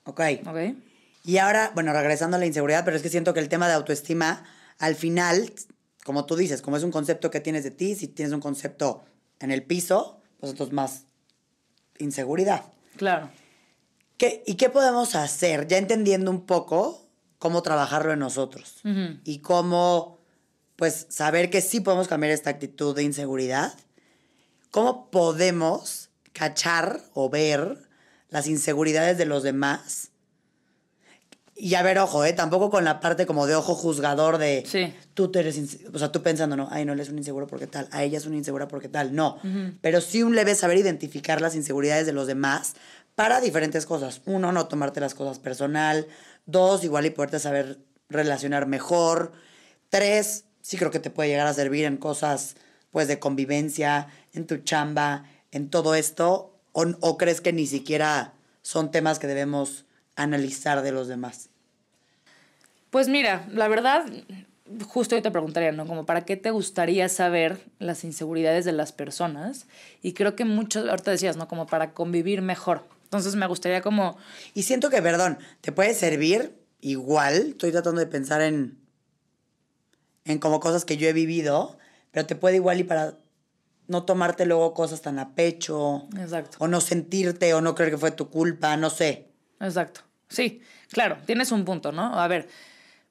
Ok. 0.06 0.22
Ok. 0.48 0.58
Y 1.26 1.38
ahora, 1.38 1.72
bueno, 1.76 1.92
regresando 1.92 2.38
a 2.38 2.40
la 2.40 2.46
inseguridad, 2.46 2.86
pero 2.86 2.96
es 2.96 3.04
que 3.04 3.10
siento 3.10 3.34
que 3.34 3.42
el 3.42 3.50
tema 3.50 3.68
de 3.68 3.74
autoestima, 3.74 4.46
al 4.80 4.96
final, 4.96 5.52
como 6.06 6.26
tú 6.26 6.36
dices, 6.36 6.62
como 6.62 6.78
es 6.78 6.84
un 6.84 6.92
concepto 6.92 7.30
que 7.30 7.42
tienes 7.42 7.64
de 7.64 7.72
ti, 7.72 7.96
si 7.96 8.08
tienes 8.08 8.34
un 8.34 8.40
concepto 8.40 9.04
en 9.40 9.52
el 9.52 9.64
piso, 9.64 10.22
pues 10.40 10.52
entonces 10.52 10.74
más 10.74 11.06
inseguridad. 12.00 12.64
Claro. 12.96 13.30
¿Y 14.46 14.56
qué 14.56 14.70
podemos 14.70 15.16
hacer? 15.16 15.68
Ya 15.68 15.78
entendiendo 15.78 16.32
un 16.32 16.46
poco 16.46 17.10
cómo 17.38 17.62
trabajarlo 17.62 18.14
en 18.14 18.20
nosotros 18.20 18.82
y 19.24 19.40
cómo, 19.40 20.20
pues, 20.78 21.08
saber 21.10 21.50
que 21.50 21.62
sí 21.62 21.82
podemos 21.82 22.08
cambiar 22.08 22.32
esta 22.32 22.50
actitud 22.50 22.96
de 22.96 23.04
inseguridad. 23.04 23.74
¿Cómo 24.76 25.10
podemos 25.10 26.10
cachar 26.34 27.00
o 27.14 27.30
ver 27.30 27.78
las 28.28 28.46
inseguridades 28.46 29.18
de 29.18 29.24
los 29.24 29.42
demás? 29.42 30.10
Y 31.56 31.76
a 31.76 31.82
ver, 31.82 31.98
ojo, 31.98 32.26
¿eh? 32.26 32.34
Tampoco 32.34 32.70
con 32.70 32.84
la 32.84 33.00
parte 33.00 33.26
como 33.26 33.48
de 33.48 33.56
ojo 33.56 33.74
juzgador 33.74 34.38
de... 34.38 34.66
Sí. 34.68 34.94
Tú 35.14 35.32
eres... 35.36 35.58
O 35.94 35.98
sea, 35.98 36.12
tú 36.12 36.22
pensando, 36.22 36.58
no, 36.58 36.68
ay, 36.70 36.84
no, 36.84 36.92
él 36.92 37.00
es 37.00 37.08
un 37.08 37.18
inseguro 37.18 37.48
porque 37.48 37.68
tal, 37.68 37.88
a 37.92 38.04
ella 38.04 38.18
es 38.18 38.26
una 38.26 38.36
insegura 38.36 38.68
porque 38.68 38.90
tal. 38.90 39.16
No. 39.16 39.40
Pero 39.80 40.02
sí 40.02 40.24
un 40.24 40.36
leve 40.36 40.56
saber 40.56 40.78
identificar 40.78 41.40
las 41.40 41.56
inseguridades 41.56 42.06
de 42.06 42.12
los 42.12 42.28
demás 42.28 42.74
para 43.16 43.40
diferentes 43.40 43.86
cosas. 43.86 44.24
Uno, 44.26 44.52
no 44.52 44.68
tomarte 44.68 45.00
las 45.00 45.16
cosas 45.16 45.40
personal. 45.40 46.06
Dos, 46.46 46.84
igual 46.84 47.06
y 47.06 47.12
poderte 47.12 47.40
saber 47.40 47.80
relacionar 48.10 48.66
mejor. 48.66 49.32
Tres, 49.88 50.44
sí 50.62 50.76
creo 50.76 50.92
que 50.92 51.00
te 51.00 51.12
puede 51.12 51.30
llegar 51.30 51.48
a 51.48 51.54
servir 51.54 51.86
en 51.86 51.96
cosas 51.96 52.58
pues 52.96 53.10
de 53.10 53.20
convivencia, 53.20 54.08
en 54.32 54.48
tu 54.48 54.60
chamba, 54.60 55.26
en 55.52 55.70
todo 55.70 55.96
esto. 55.96 56.58
O, 56.72 56.86
o 57.02 57.18
crees 57.18 57.42
que 57.42 57.52
ni 57.52 57.68
siquiera 57.68 58.36
son 58.62 58.90
temas 58.90 59.20
que 59.20 59.28
debemos 59.28 59.84
analizar 60.16 60.82
de 60.82 60.94
los 60.94 61.10
demás. 61.10 61.50
Pues 62.92 63.10
mira, 63.10 63.46
la 63.52 63.68
verdad, 63.68 64.06
justo 64.88 65.14
yo 65.14 65.22
te 65.22 65.30
preguntaría, 65.30 65.74
¿no? 65.74 65.86
Como 65.86 66.06
para 66.06 66.24
qué 66.24 66.38
te 66.38 66.52
gustaría 66.52 67.10
saber 67.10 67.60
las 67.80 68.06
inseguridades 68.06 68.64
de 68.64 68.72
las 68.72 68.94
personas. 68.94 69.66
Y 70.02 70.14
creo 70.14 70.38
que 70.38 70.46
muchos, 70.46 70.88
ahorita 70.88 71.12
decías, 71.12 71.36
¿no? 71.36 71.50
Como 71.50 71.68
para 71.68 71.92
convivir 71.92 72.42
mejor. 72.42 72.88
Entonces 73.04 73.36
me 73.36 73.46
gustaría 73.46 73.82
como... 73.82 74.18
Y 74.54 74.64
siento 74.64 74.90
que, 74.90 75.02
perdón, 75.02 75.38
te 75.60 75.74
puede 75.74 75.94
servir 75.96 76.56
igual, 76.80 77.48
estoy 77.50 77.74
tratando 77.74 78.00
de 78.00 78.08
pensar 78.08 78.40
en, 78.40 78.80
en 80.24 80.40
como 80.40 80.62
cosas 80.62 80.86
que 80.86 80.96
yo 80.96 81.10
he 81.10 81.14
vivido, 81.14 81.78
pero 82.16 82.26
te 82.26 82.38
puede 82.38 82.56
igual 82.56 82.80
y 82.80 82.86
para 82.86 83.16
no 83.88 84.04
tomarte 84.04 84.46
luego 84.46 84.74
cosas 84.74 85.02
tan 85.02 85.20
a 85.20 85.36
pecho. 85.36 86.08
Exacto. 86.18 86.56
O 86.62 86.68
no 86.70 86.80
sentirte 86.80 87.54
o 87.54 87.60
no 87.60 87.76
creer 87.76 87.92
que 87.92 87.98
fue 87.98 88.12
tu 88.12 88.30
culpa, 88.30 88.78
no 88.78 88.90
sé. 88.90 89.28
Exacto. 89.60 90.00
Sí, 90.30 90.62
claro, 90.90 91.18
tienes 91.26 91.52
un 91.52 91.66
punto, 91.66 91.92
¿no? 91.92 92.18
A 92.18 92.26
ver, 92.30 92.48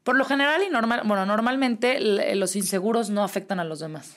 por 0.04 0.16
lo 0.16 0.24
general 0.24 0.62
y 0.62 0.70
normal, 0.70 1.02
bueno, 1.04 1.26
normalmente 1.26 2.00
los 2.34 2.56
inseguros 2.56 3.10
no 3.10 3.22
afectan 3.22 3.60
a 3.60 3.64
los 3.64 3.78
demás. 3.78 4.16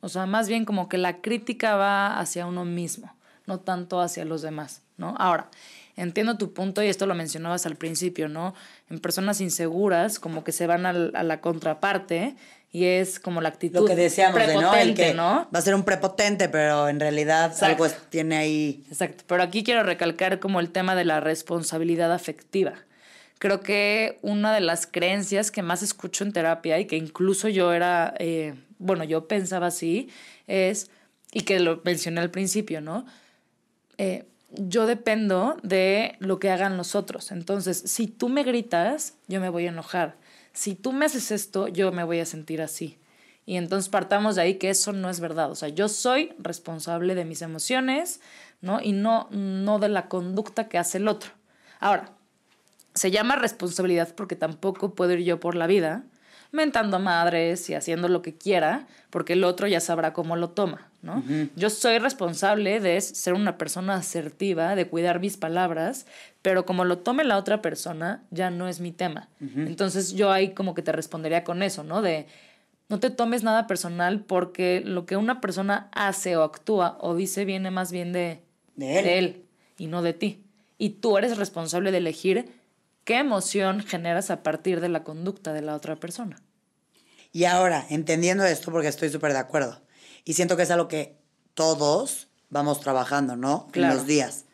O 0.00 0.08
sea, 0.08 0.24
más 0.24 0.48
bien 0.48 0.64
como 0.64 0.88
que 0.88 0.96
la 0.96 1.20
crítica 1.20 1.76
va 1.76 2.18
hacia 2.18 2.46
uno 2.46 2.64
mismo, 2.64 3.14
no 3.44 3.60
tanto 3.60 4.00
hacia 4.00 4.24
los 4.24 4.40
demás. 4.40 4.80
¿no? 4.96 5.14
Ahora, 5.18 5.50
entiendo 5.96 6.38
tu 6.38 6.54
punto 6.54 6.82
y 6.82 6.86
esto 6.86 7.04
lo 7.04 7.14
mencionabas 7.14 7.66
al 7.66 7.76
principio, 7.76 8.30
¿no? 8.30 8.54
En 8.88 8.98
personas 8.98 9.42
inseguras, 9.42 10.18
como 10.18 10.42
que 10.42 10.52
se 10.52 10.66
van 10.66 10.86
a 10.86 10.92
la 10.94 11.40
contraparte 11.42 12.34
y 12.74 12.86
es 12.86 13.20
como 13.20 13.42
la 13.42 13.50
actitud 13.50 13.80
Lo 13.80 13.84
que 13.84 13.94
decíamos 13.94 14.46
de, 14.46 14.54
¿no? 14.54 14.74
El 14.74 14.94
que 14.94 15.12
Va 15.14 15.46
a 15.52 15.60
ser 15.60 15.74
un 15.74 15.84
prepotente, 15.84 16.48
pero 16.48 16.88
en 16.88 16.98
realidad 16.98 17.54
algo 17.62 17.86
tiene 18.08 18.36
ahí... 18.36 18.84
Exacto, 18.88 19.24
pero 19.26 19.42
aquí 19.42 19.62
quiero 19.62 19.82
recalcar 19.82 20.40
como 20.40 20.58
el 20.58 20.70
tema 20.70 20.94
de 20.94 21.04
la 21.04 21.20
responsabilidad 21.20 22.12
afectiva. 22.12 22.72
Creo 23.38 23.60
que 23.60 24.18
una 24.22 24.54
de 24.54 24.60
las 24.60 24.86
creencias 24.86 25.50
que 25.50 25.62
más 25.62 25.82
escucho 25.82 26.24
en 26.24 26.32
terapia 26.32 26.78
y 26.78 26.86
que 26.86 26.96
incluso 26.96 27.48
yo 27.48 27.74
era, 27.74 28.14
eh, 28.18 28.54
bueno, 28.78 29.04
yo 29.04 29.28
pensaba 29.28 29.66
así, 29.66 30.08
es, 30.46 30.90
y 31.30 31.42
que 31.42 31.60
lo 31.60 31.82
mencioné 31.84 32.22
al 32.22 32.30
principio, 32.30 32.80
¿no? 32.80 33.04
Eh, 33.98 34.24
yo 34.52 34.86
dependo 34.86 35.56
de 35.62 36.16
lo 36.20 36.38
que 36.38 36.50
hagan 36.50 36.78
los 36.78 36.94
otros. 36.94 37.32
Entonces, 37.32 37.82
si 37.84 38.06
tú 38.06 38.30
me 38.30 38.44
gritas, 38.44 39.14
yo 39.28 39.40
me 39.40 39.50
voy 39.50 39.66
a 39.66 39.70
enojar. 39.70 40.16
Si 40.52 40.74
tú 40.74 40.92
me 40.92 41.06
haces 41.06 41.30
esto, 41.30 41.68
yo 41.68 41.92
me 41.92 42.04
voy 42.04 42.20
a 42.20 42.26
sentir 42.26 42.62
así. 42.62 42.98
Y 43.44 43.56
entonces 43.56 43.88
partamos 43.88 44.36
de 44.36 44.42
ahí 44.42 44.54
que 44.54 44.70
eso 44.70 44.92
no 44.92 45.10
es 45.10 45.20
verdad. 45.20 45.50
O 45.50 45.54
sea, 45.54 45.68
yo 45.68 45.88
soy 45.88 46.32
responsable 46.38 47.14
de 47.14 47.24
mis 47.24 47.42
emociones, 47.42 48.20
¿no? 48.60 48.80
Y 48.80 48.92
no, 48.92 49.28
no 49.30 49.78
de 49.78 49.88
la 49.88 50.08
conducta 50.08 50.68
que 50.68 50.78
hace 50.78 50.98
el 50.98 51.08
otro. 51.08 51.32
Ahora, 51.80 52.12
se 52.94 53.10
llama 53.10 53.36
responsabilidad 53.36 54.14
porque 54.14 54.36
tampoco 54.36 54.94
puedo 54.94 55.12
ir 55.12 55.20
yo 55.20 55.40
por 55.40 55.54
la 55.54 55.66
vida 55.66 56.04
mentando 56.52 56.98
madres 56.98 57.68
y 57.70 57.74
haciendo 57.74 58.08
lo 58.08 58.20
que 58.20 58.36
quiera, 58.36 58.86
porque 59.10 59.32
el 59.32 59.42
otro 59.42 59.66
ya 59.66 59.80
sabrá 59.80 60.12
cómo 60.12 60.36
lo 60.36 60.50
toma, 60.50 60.90
¿no? 61.00 61.24
Yo 61.56 61.70
soy 61.70 61.98
responsable 61.98 62.78
de 62.78 63.00
ser 63.00 63.32
una 63.32 63.56
persona 63.56 63.94
asertiva, 63.94 64.76
de 64.76 64.86
cuidar 64.86 65.18
mis 65.18 65.38
palabras, 65.38 66.06
pero 66.42 66.66
como 66.66 66.84
lo 66.84 66.98
tome 66.98 67.24
la 67.24 67.38
otra 67.38 67.62
persona, 67.62 68.22
ya 68.30 68.50
no 68.50 68.68
es 68.68 68.80
mi 68.80 68.92
tema. 68.92 69.28
Entonces 69.40 70.12
yo 70.12 70.30
ahí 70.30 70.50
como 70.52 70.74
que 70.74 70.82
te 70.82 70.92
respondería 70.92 71.42
con 71.42 71.62
eso, 71.62 71.84
¿no? 71.84 72.02
De 72.02 72.26
no 72.90 73.00
te 73.00 73.08
tomes 73.08 73.42
nada 73.42 73.66
personal 73.66 74.20
porque 74.20 74.82
lo 74.84 75.06
que 75.06 75.16
una 75.16 75.40
persona 75.40 75.88
hace 75.92 76.36
o 76.36 76.42
actúa 76.42 76.98
o 77.00 77.14
dice 77.14 77.46
viene 77.46 77.70
más 77.70 77.90
bien 77.90 78.12
de, 78.12 78.42
de 79.02 79.18
él 79.18 79.44
y 79.78 79.86
no 79.86 80.02
de 80.02 80.12
ti. 80.12 80.42
Y 80.76 80.90
tú 80.90 81.16
eres 81.16 81.38
responsable 81.38 81.92
de 81.92 81.98
elegir 81.98 82.61
qué 83.04 83.18
emoción 83.18 83.80
generas 83.80 84.30
a 84.30 84.42
partir 84.42 84.80
de 84.80 84.88
la 84.88 85.04
conducta 85.04 85.52
de 85.52 85.62
la 85.62 85.74
otra 85.74 85.96
persona. 85.96 86.42
Y 87.32 87.44
ahora, 87.44 87.86
entendiendo 87.88 88.44
esto, 88.44 88.70
porque 88.70 88.88
estoy 88.88 89.08
súper 89.08 89.32
de 89.32 89.38
acuerdo, 89.38 89.82
y 90.24 90.34
siento 90.34 90.56
que 90.56 90.64
es 90.64 90.70
algo 90.70 90.88
que 90.88 91.18
todos 91.54 92.28
vamos 92.50 92.80
trabajando, 92.80 93.36
¿no? 93.36 93.68
En 93.74 93.88
los 93.88 94.06
días. 94.06 94.44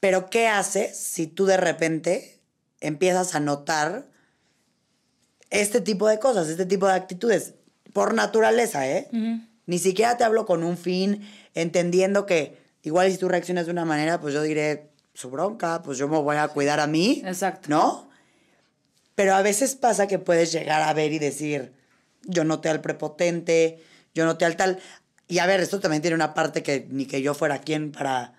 Pero 0.00 0.28
¿qué 0.30 0.48
haces 0.48 0.96
si 0.96 1.28
tú 1.28 1.46
de 1.46 1.56
repente 1.56 2.40
empiezas 2.80 3.36
a 3.36 3.40
notar 3.40 4.10
este 5.50 5.80
tipo 5.80 6.08
de 6.08 6.18
cosas, 6.18 6.48
este 6.48 6.66
tipo 6.66 6.86
de 6.86 6.94
actitudes? 6.94 7.54
Por 7.92 8.12
naturaleza, 8.14 8.88
¿eh? 8.88 9.08
Ni 9.66 9.78
siquiera 9.78 10.16
te 10.16 10.24
hablo 10.24 10.44
con 10.44 10.64
un 10.64 10.76
fin, 10.76 11.28
entendiendo 11.54 12.26
que 12.26 12.58
igual 12.82 13.12
si 13.12 13.18
tú 13.18 13.28
reaccionas 13.28 13.66
de 13.66 13.72
una 13.72 13.84
manera, 13.84 14.20
pues 14.20 14.34
yo 14.34 14.42
diré, 14.42 14.90
su 15.14 15.30
bronca, 15.30 15.82
pues 15.82 15.98
yo 15.98 16.08
me 16.08 16.18
voy 16.18 16.36
a 16.36 16.48
cuidar 16.48 16.80
a 16.80 16.86
mí. 16.86 17.22
Exacto. 17.24 17.68
¿No? 17.68 18.08
Pero 19.14 19.34
a 19.34 19.42
veces 19.42 19.74
pasa 19.74 20.06
que 20.06 20.18
puedes 20.18 20.52
llegar 20.52 20.82
a 20.82 20.92
ver 20.94 21.12
y 21.12 21.18
decir, 21.18 21.72
yo 22.24 22.44
noté 22.44 22.68
al 22.68 22.80
prepotente, 22.80 23.82
yo 24.14 24.24
noté 24.24 24.44
al 24.44 24.56
tal. 24.56 24.80
Y 25.28 25.38
a 25.38 25.46
ver, 25.46 25.60
esto 25.60 25.80
también 25.80 26.02
tiene 26.02 26.14
una 26.14 26.34
parte 26.34 26.62
que 26.62 26.86
ni 26.90 27.06
que 27.06 27.22
yo 27.22 27.34
fuera 27.34 27.60
quien 27.60 27.92
para 27.92 28.34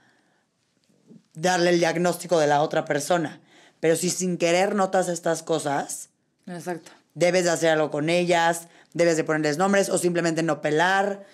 darle 1.33 1.71
el 1.71 1.79
diagnóstico 1.79 2.39
de 2.39 2.47
la 2.47 2.61
otra 2.61 2.85
persona. 2.85 3.41
Pero 3.79 3.95
si 3.95 4.09
sin 4.09 4.37
querer 4.37 4.75
notas 4.75 5.09
estas 5.09 5.43
cosas, 5.43 6.09
Exacto. 6.47 6.91
debes 7.13 7.43
de 7.43 7.51
hacer 7.51 7.69
algo 7.69 7.91
con 7.91 8.09
ellas, 8.09 8.67
debes 8.93 9.17
de 9.17 9.23
ponerles 9.23 9.57
nombres 9.57 9.89
o 9.89 9.97
simplemente 9.97 10.43
no 10.43 10.61
pelar. 10.61 11.25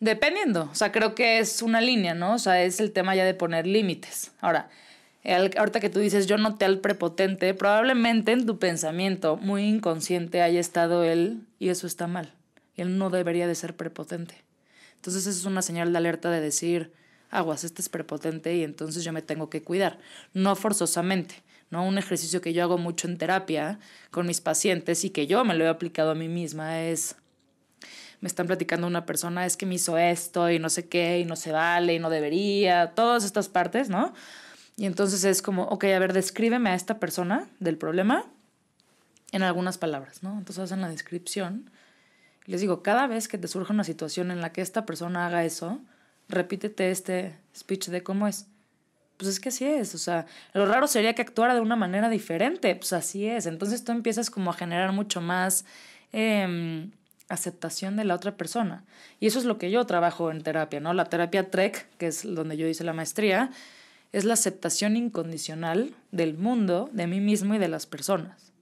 Dependiendo, 0.00 0.68
o 0.72 0.74
sea, 0.74 0.92
creo 0.92 1.14
que 1.14 1.38
es 1.40 1.60
una 1.60 1.80
línea, 1.82 2.14
¿no? 2.14 2.34
O 2.34 2.38
sea, 2.38 2.62
es 2.64 2.80
el 2.80 2.90
tema 2.92 3.14
ya 3.14 3.24
de 3.24 3.34
poner 3.34 3.66
límites. 3.66 4.32
Ahora, 4.40 4.70
el- 5.24 5.50
ahorita 5.58 5.78
que 5.80 5.90
tú 5.90 5.98
dices, 5.98 6.26
yo 6.26 6.38
noté 6.38 6.64
al 6.64 6.78
prepotente, 6.78 7.52
probablemente 7.52 8.32
en 8.32 8.46
tu 8.46 8.58
pensamiento 8.58 9.36
muy 9.36 9.64
inconsciente 9.64 10.40
haya 10.40 10.58
estado 10.58 11.04
él 11.04 11.42
y 11.58 11.68
eso 11.68 11.86
está 11.86 12.06
mal. 12.06 12.32
Él 12.76 12.96
no 12.96 13.10
debería 13.10 13.46
de 13.46 13.54
ser 13.54 13.76
prepotente. 13.76 14.34
Entonces, 14.96 15.26
eso 15.26 15.38
es 15.38 15.44
una 15.44 15.60
señal 15.60 15.92
de 15.92 15.98
alerta 15.98 16.30
de 16.30 16.40
decir, 16.40 16.92
aguas, 17.30 17.62
este 17.64 17.82
es 17.82 17.90
prepotente 17.90 18.56
y 18.56 18.64
entonces 18.64 19.04
yo 19.04 19.12
me 19.12 19.20
tengo 19.22 19.50
que 19.50 19.62
cuidar. 19.62 19.98
No 20.32 20.56
forzosamente, 20.56 21.34
¿no? 21.68 21.86
Un 21.86 21.98
ejercicio 21.98 22.40
que 22.40 22.54
yo 22.54 22.62
hago 22.62 22.78
mucho 22.78 23.06
en 23.06 23.18
terapia 23.18 23.78
con 24.10 24.26
mis 24.26 24.40
pacientes 24.40 25.04
y 25.04 25.10
que 25.10 25.26
yo 25.26 25.44
me 25.44 25.54
lo 25.54 25.64
he 25.64 25.68
aplicado 25.68 26.12
a 26.12 26.14
mí 26.14 26.28
misma 26.28 26.80
es 26.82 27.16
me 28.20 28.28
están 28.28 28.46
platicando 28.46 28.86
una 28.86 29.06
persona, 29.06 29.46
es 29.46 29.56
que 29.56 29.66
me 29.66 29.76
hizo 29.76 29.96
esto 29.98 30.50
y 30.50 30.58
no 30.58 30.68
sé 30.68 30.88
qué, 30.88 31.20
y 31.20 31.24
no 31.24 31.36
se 31.36 31.52
vale, 31.52 31.94
y 31.94 31.98
no 31.98 32.10
debería, 32.10 32.92
todas 32.94 33.24
estas 33.24 33.48
partes, 33.48 33.88
¿no? 33.88 34.12
Y 34.76 34.86
entonces 34.86 35.24
es 35.24 35.42
como, 35.42 35.64
ok, 35.64 35.84
a 35.84 35.98
ver, 35.98 36.12
descríbeme 36.12 36.70
a 36.70 36.74
esta 36.74 36.98
persona 36.98 37.48
del 37.58 37.76
problema 37.76 38.24
en 39.32 39.42
algunas 39.42 39.78
palabras, 39.78 40.22
¿no? 40.22 40.38
Entonces 40.38 40.64
hacen 40.64 40.80
la 40.80 40.88
descripción. 40.88 41.70
Les 42.46 42.60
digo, 42.60 42.82
cada 42.82 43.06
vez 43.06 43.28
que 43.28 43.38
te 43.38 43.48
surja 43.48 43.72
una 43.72 43.84
situación 43.84 44.30
en 44.30 44.40
la 44.40 44.52
que 44.52 44.60
esta 44.60 44.86
persona 44.86 45.26
haga 45.26 45.44
eso, 45.44 45.80
repítete 46.28 46.90
este 46.90 47.38
speech 47.56 47.88
de 47.88 48.02
cómo 48.02 48.26
es. 48.26 48.46
Pues 49.16 49.28
es 49.28 49.40
que 49.40 49.50
así 49.50 49.66
es, 49.66 49.94
o 49.94 49.98
sea, 49.98 50.24
lo 50.54 50.64
raro 50.64 50.86
sería 50.86 51.14
que 51.14 51.20
actuara 51.20 51.54
de 51.54 51.60
una 51.60 51.76
manera 51.76 52.08
diferente, 52.08 52.74
pues 52.74 52.94
así 52.94 53.26
es. 53.26 53.44
Entonces 53.44 53.84
tú 53.84 53.92
empiezas 53.92 54.30
como 54.30 54.50
a 54.50 54.54
generar 54.54 54.92
mucho 54.92 55.20
más 55.20 55.66
em, 56.12 56.90
aceptación 57.30 57.96
de 57.96 58.04
la 58.04 58.14
otra 58.14 58.36
persona. 58.36 58.84
Y 59.20 59.26
eso 59.28 59.38
es 59.38 59.44
lo 59.44 59.56
que 59.56 59.70
yo 59.70 59.86
trabajo 59.86 60.30
en 60.30 60.42
terapia, 60.42 60.80
¿no? 60.80 60.92
La 60.92 61.06
terapia 61.06 61.50
TREC, 61.50 61.88
que 61.96 62.08
es 62.08 62.22
donde 62.22 62.56
yo 62.56 62.66
hice 62.66 62.84
la 62.84 62.92
maestría, 62.92 63.50
es 64.12 64.24
la 64.24 64.34
aceptación 64.34 64.96
incondicional 64.96 65.94
del 66.10 66.36
mundo, 66.36 66.90
de 66.92 67.06
mí 67.06 67.20
mismo 67.20 67.54
y 67.54 67.58
de 67.58 67.68
las 67.68 67.86
personas. 67.86 68.52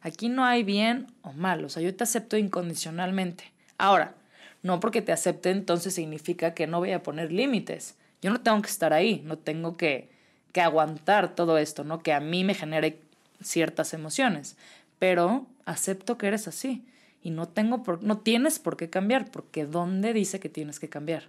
Aquí 0.00 0.28
no 0.28 0.44
hay 0.44 0.62
bien 0.62 1.08
o 1.22 1.32
mal, 1.32 1.64
o 1.64 1.68
sea, 1.68 1.82
yo 1.82 1.94
te 1.94 2.04
acepto 2.04 2.36
incondicionalmente. 2.36 3.52
Ahora, 3.76 4.14
no 4.62 4.78
porque 4.78 5.02
te 5.02 5.12
acepte 5.12 5.50
entonces 5.50 5.94
significa 5.94 6.54
que 6.54 6.68
no 6.68 6.78
voy 6.78 6.92
a 6.92 7.02
poner 7.02 7.32
límites. 7.32 7.96
Yo 8.22 8.30
no 8.30 8.40
tengo 8.40 8.62
que 8.62 8.70
estar 8.70 8.92
ahí, 8.92 9.20
no 9.24 9.36
tengo 9.36 9.76
que, 9.76 10.10
que 10.52 10.60
aguantar 10.60 11.34
todo 11.34 11.58
esto, 11.58 11.82
¿no? 11.82 12.04
Que 12.04 12.12
a 12.12 12.20
mí 12.20 12.44
me 12.44 12.54
genere 12.54 13.00
ciertas 13.42 13.92
emociones, 13.94 14.56
pero 15.00 15.46
acepto 15.64 16.16
que 16.16 16.28
eres 16.28 16.46
así 16.46 16.84
y 17.22 17.30
no 17.30 17.48
tengo 17.48 17.82
por, 17.82 18.02
no 18.02 18.18
tienes 18.18 18.58
por 18.58 18.76
qué 18.76 18.90
cambiar, 18.90 19.30
porque 19.30 19.64
¿dónde 19.64 20.12
dice 20.12 20.40
que 20.40 20.48
tienes 20.48 20.80
que 20.80 20.88
cambiar? 20.88 21.28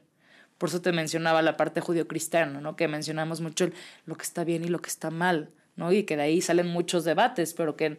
Por 0.58 0.70
eso 0.70 0.82
te 0.82 0.91
mencionaba 0.91 1.41
la 1.41 1.58
parte 1.58 1.82
judío-cristiana, 1.82 2.62
¿no? 2.62 2.76
Que 2.76 2.88
mencionamos 2.88 3.41
mucho 3.41 3.66
el- 3.66 3.74
lo 4.06 4.16
que 4.16 4.24
está 4.24 4.44
bien 4.44 4.64
y 4.64 4.68
lo 4.68 4.80
que 4.82 4.89
está 4.89 5.10
mal, 5.12 5.50
¿no? 5.76 5.91
Y 5.91 6.04
que 6.04 6.16
de 6.16 6.24
ahí 6.24 6.41
salen 6.41 6.68
muchos 6.68 7.04
debates, 7.04 7.54
pero 7.54 7.76
que 7.76 7.98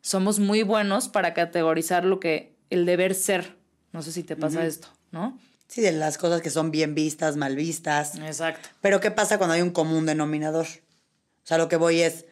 somos 0.00 0.38
muy 0.38 0.62
buenos 0.62 1.08
para 1.08 1.34
categorizar 1.34 2.04
lo 2.04 2.18
que 2.20 2.54
el 2.70 2.86
deber 2.86 3.14
ser. 3.14 3.56
No 3.92 4.02
sé 4.02 4.12
si 4.12 4.22
te 4.22 4.36
pasa 4.36 4.64
esto, 4.66 4.88
¿no? 5.10 5.38
Sí, 5.66 5.80
de 5.82 5.92
las 5.92 6.16
cosas 6.18 6.40
que 6.40 6.50
son 6.50 6.70
bien 6.70 6.94
vistas, 6.94 7.36
mal 7.36 7.54
vistas. 7.56 8.16
Exacto. 8.16 8.68
Pero 8.80 9.00
¿qué 9.00 9.10
pasa 9.10 9.36
cuando 9.38 9.54
hay 9.54 9.60
un 9.62 9.70
común 9.70 10.06
denominador? 10.06 10.66
O 10.66 11.46
sea, 11.46 11.58
lo 11.58 11.68
que 11.68 11.76
voy 11.76 12.00
es 12.00 12.24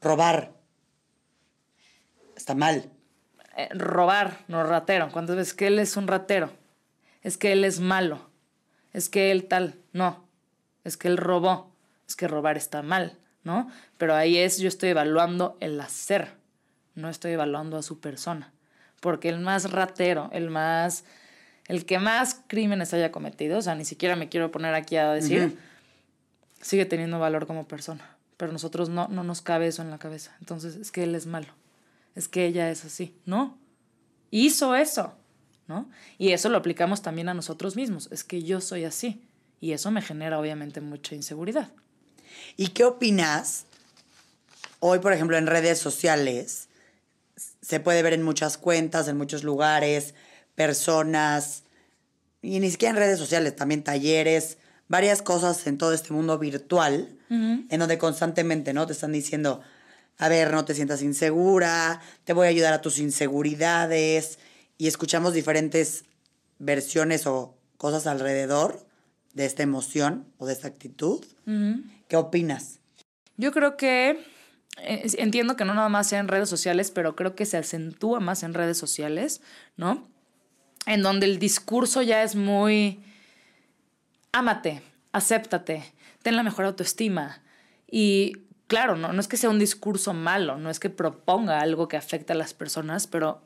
robar. 0.00 0.52
Está 2.36 2.54
mal. 2.54 2.90
Eh, 3.60 3.68
robar, 3.74 4.38
no 4.48 4.64
ratero. 4.64 5.10
¿Cuántas 5.12 5.36
veces 5.36 5.52
que 5.52 5.66
él 5.66 5.78
es 5.78 5.96
un 5.98 6.06
ratero? 6.06 6.50
Es 7.22 7.36
que 7.36 7.52
él 7.52 7.64
es 7.64 7.78
malo. 7.78 8.30
Es 8.94 9.10
que 9.10 9.30
él 9.30 9.44
tal. 9.44 9.74
No. 9.92 10.24
Es 10.82 10.96
que 10.96 11.08
él 11.08 11.18
robó. 11.18 11.70
Es 12.08 12.16
que 12.16 12.26
robar 12.26 12.56
está 12.56 12.82
mal, 12.82 13.18
¿no? 13.44 13.70
Pero 13.98 14.14
ahí 14.14 14.38
es, 14.38 14.58
yo 14.58 14.68
estoy 14.68 14.90
evaluando 14.90 15.58
el 15.60 15.78
hacer. 15.78 16.32
No 16.94 17.10
estoy 17.10 17.32
evaluando 17.32 17.76
a 17.76 17.82
su 17.82 18.00
persona. 18.00 18.50
Porque 19.00 19.28
el 19.28 19.40
más 19.40 19.70
ratero, 19.70 20.30
el 20.32 20.48
más. 20.48 21.04
El 21.68 21.84
que 21.84 21.98
más 21.98 22.40
crímenes 22.46 22.94
haya 22.94 23.12
cometido, 23.12 23.58
o 23.58 23.62
sea, 23.62 23.74
ni 23.76 23.84
siquiera 23.84 24.16
me 24.16 24.28
quiero 24.28 24.50
poner 24.50 24.74
aquí 24.74 24.96
a 24.96 25.12
decir, 25.12 25.56
sigue 26.60 26.84
teniendo 26.84 27.20
valor 27.20 27.46
como 27.46 27.68
persona. 27.68 28.16
Pero 28.36 28.50
nosotros 28.50 28.88
no, 28.88 29.06
no 29.06 29.22
nos 29.22 29.40
cabe 29.40 29.68
eso 29.68 29.82
en 29.82 29.90
la 29.90 29.98
cabeza. 29.98 30.34
Entonces, 30.40 30.74
es 30.74 30.90
que 30.90 31.04
él 31.04 31.14
es 31.14 31.26
malo. 31.26 31.59
Es 32.14 32.28
que 32.28 32.46
ella 32.46 32.70
es 32.70 32.84
así. 32.84 33.14
No. 33.24 33.58
Hizo 34.30 34.74
eso. 34.74 35.14
¿No? 35.66 35.88
Y 36.18 36.32
eso 36.32 36.48
lo 36.48 36.58
aplicamos 36.58 37.00
también 37.00 37.28
a 37.28 37.34
nosotros 37.34 37.76
mismos. 37.76 38.08
Es 38.10 38.24
que 38.24 38.42
yo 38.42 38.60
soy 38.60 38.84
así. 38.84 39.22
Y 39.60 39.72
eso 39.72 39.90
me 39.90 40.02
genera 40.02 40.38
obviamente 40.38 40.80
mucha 40.80 41.14
inseguridad. 41.14 41.70
¿Y 42.56 42.68
qué 42.68 42.84
opinas? 42.84 43.66
Hoy, 44.80 44.98
por 44.98 45.12
ejemplo, 45.12 45.36
en 45.36 45.46
redes 45.46 45.78
sociales, 45.78 46.68
se 47.60 47.80
puede 47.80 48.02
ver 48.02 48.14
en 48.14 48.22
muchas 48.22 48.58
cuentas, 48.58 49.06
en 49.08 49.16
muchos 49.16 49.44
lugares, 49.44 50.14
personas, 50.54 51.64
y 52.42 52.58
ni 52.60 52.70
siquiera 52.70 52.90
en 52.90 52.96
redes 52.96 53.18
sociales, 53.18 53.54
también 53.54 53.84
talleres, 53.84 54.58
varias 54.88 55.22
cosas 55.22 55.66
en 55.66 55.78
todo 55.78 55.92
este 55.92 56.12
mundo 56.12 56.38
virtual, 56.38 57.16
en 57.28 57.78
donde 57.78 57.96
constantemente, 57.96 58.72
¿no? 58.72 58.86
Te 58.86 58.92
están 58.92 59.12
diciendo, 59.12 59.60
a 60.20 60.28
ver, 60.28 60.52
no 60.52 60.66
te 60.66 60.74
sientas 60.74 61.02
insegura, 61.02 62.00
te 62.24 62.34
voy 62.34 62.46
a 62.46 62.50
ayudar 62.50 62.74
a 62.74 62.82
tus 62.82 62.98
inseguridades, 62.98 64.38
y 64.76 64.86
escuchamos 64.86 65.32
diferentes 65.34 66.04
versiones 66.58 67.26
o 67.26 67.54
cosas 67.78 68.06
alrededor 68.06 68.86
de 69.32 69.46
esta 69.46 69.62
emoción 69.62 70.26
o 70.36 70.46
de 70.46 70.52
esta 70.52 70.68
actitud. 70.68 71.24
¿Qué 72.08 72.16
opinas? 72.16 72.80
Yo 73.38 73.52
creo 73.52 73.78
que 73.78 74.24
eh, 74.78 75.06
entiendo 75.18 75.56
que 75.56 75.64
no 75.64 75.74
nada 75.74 75.88
más 75.88 76.06
sea 76.06 76.18
en 76.18 76.28
redes 76.28 76.48
sociales, 76.48 76.90
pero 76.90 77.16
creo 77.16 77.34
que 77.34 77.46
se 77.46 77.56
acentúa 77.56 78.20
más 78.20 78.42
en 78.42 78.54
redes 78.54 78.76
sociales, 78.76 79.40
¿no? 79.76 80.06
En 80.86 81.02
donde 81.02 81.26
el 81.26 81.38
discurso 81.38 82.02
ya 82.02 82.22
es 82.22 82.34
muy 82.34 83.02
ámate, 84.32 84.82
acéptate, 85.12 85.82
ten 86.22 86.36
la 86.36 86.42
mejor 86.42 86.66
autoestima. 86.66 87.42
Y 87.90 88.46
claro, 88.70 88.94
no, 88.94 89.12
no 89.12 89.20
es 89.20 89.26
que 89.26 89.36
sea 89.36 89.50
un 89.50 89.58
discurso 89.58 90.14
malo, 90.14 90.56
no 90.56 90.70
es 90.70 90.78
que 90.78 90.90
proponga 90.90 91.58
algo 91.58 91.88
que 91.88 91.96
afecte 91.96 92.34
a 92.34 92.36
las 92.36 92.54
personas, 92.54 93.08
pero 93.08 93.42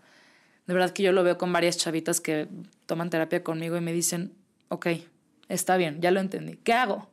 de 0.67 0.75
verdad 0.75 0.91
que 0.91 1.03
yo 1.03 1.13
lo 1.13 1.25
veo 1.25 1.39
con 1.39 1.51
varias 1.51 1.79
chavitas 1.79 2.21
que 2.21 2.47
toman 2.85 3.09
terapia 3.09 3.43
conmigo 3.43 3.75
y 3.79 3.81
me 3.81 3.95
dicen, 3.95 4.35
ok, 4.69 4.87
está 5.49 5.79
bien, 5.79 6.03
ya 6.03 6.11
lo 6.11 6.21
entendí, 6.21 6.59
¿qué 6.59 6.75
hago? 6.75 7.09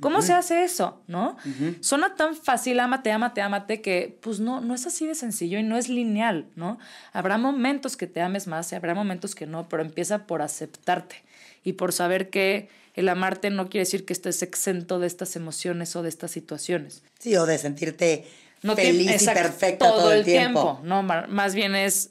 ¿Cómo 0.00 0.20
se 0.20 0.34
hace 0.34 0.62
eso? 0.64 1.00
¿No? 1.06 1.38
Suena 1.80 2.16
tan 2.16 2.36
fácil, 2.36 2.80
ámate, 2.80 3.10
ámate, 3.12 3.40
ámate, 3.40 3.80
que 3.80 4.18
pues 4.20 4.40
no, 4.40 4.60
no 4.60 4.74
es 4.74 4.86
así 4.86 5.06
de 5.06 5.14
sencillo 5.14 5.58
y 5.58 5.62
no 5.62 5.78
es 5.78 5.88
lineal, 5.88 6.48
¿no? 6.56 6.78
Habrá 7.14 7.38
momentos 7.38 7.96
que 7.96 8.06
te 8.06 8.20
ames 8.20 8.46
más 8.46 8.70
y 8.72 8.74
habrá 8.74 8.94
momentos 8.94 9.34
que 9.34 9.46
no, 9.46 9.66
pero 9.70 9.82
empieza 9.82 10.26
por 10.26 10.42
aceptarte 10.42 11.24
y 11.62 11.74
por 11.74 11.94
saber 11.94 12.28
que 12.28 12.68
el 12.94 13.08
amarte 13.08 13.50
no 13.50 13.68
quiere 13.68 13.84
decir 13.84 14.04
que 14.04 14.12
estés 14.12 14.42
exento 14.42 14.98
de 14.98 15.06
estas 15.06 15.36
emociones 15.36 15.94
o 15.96 16.02
de 16.02 16.08
estas 16.08 16.30
situaciones. 16.30 17.02
Sí, 17.18 17.36
o 17.36 17.44
de 17.46 17.58
sentirte 17.58 18.24
No 18.62 18.76
feliz 18.76 19.22
y 19.22 19.26
perfecta 19.26 19.88
todo, 19.88 20.12
el 20.12 20.24
tiempo. 20.24 20.80
No, 20.82 21.02
más 21.02 21.54
bien 21.54 21.74
es 21.74 22.10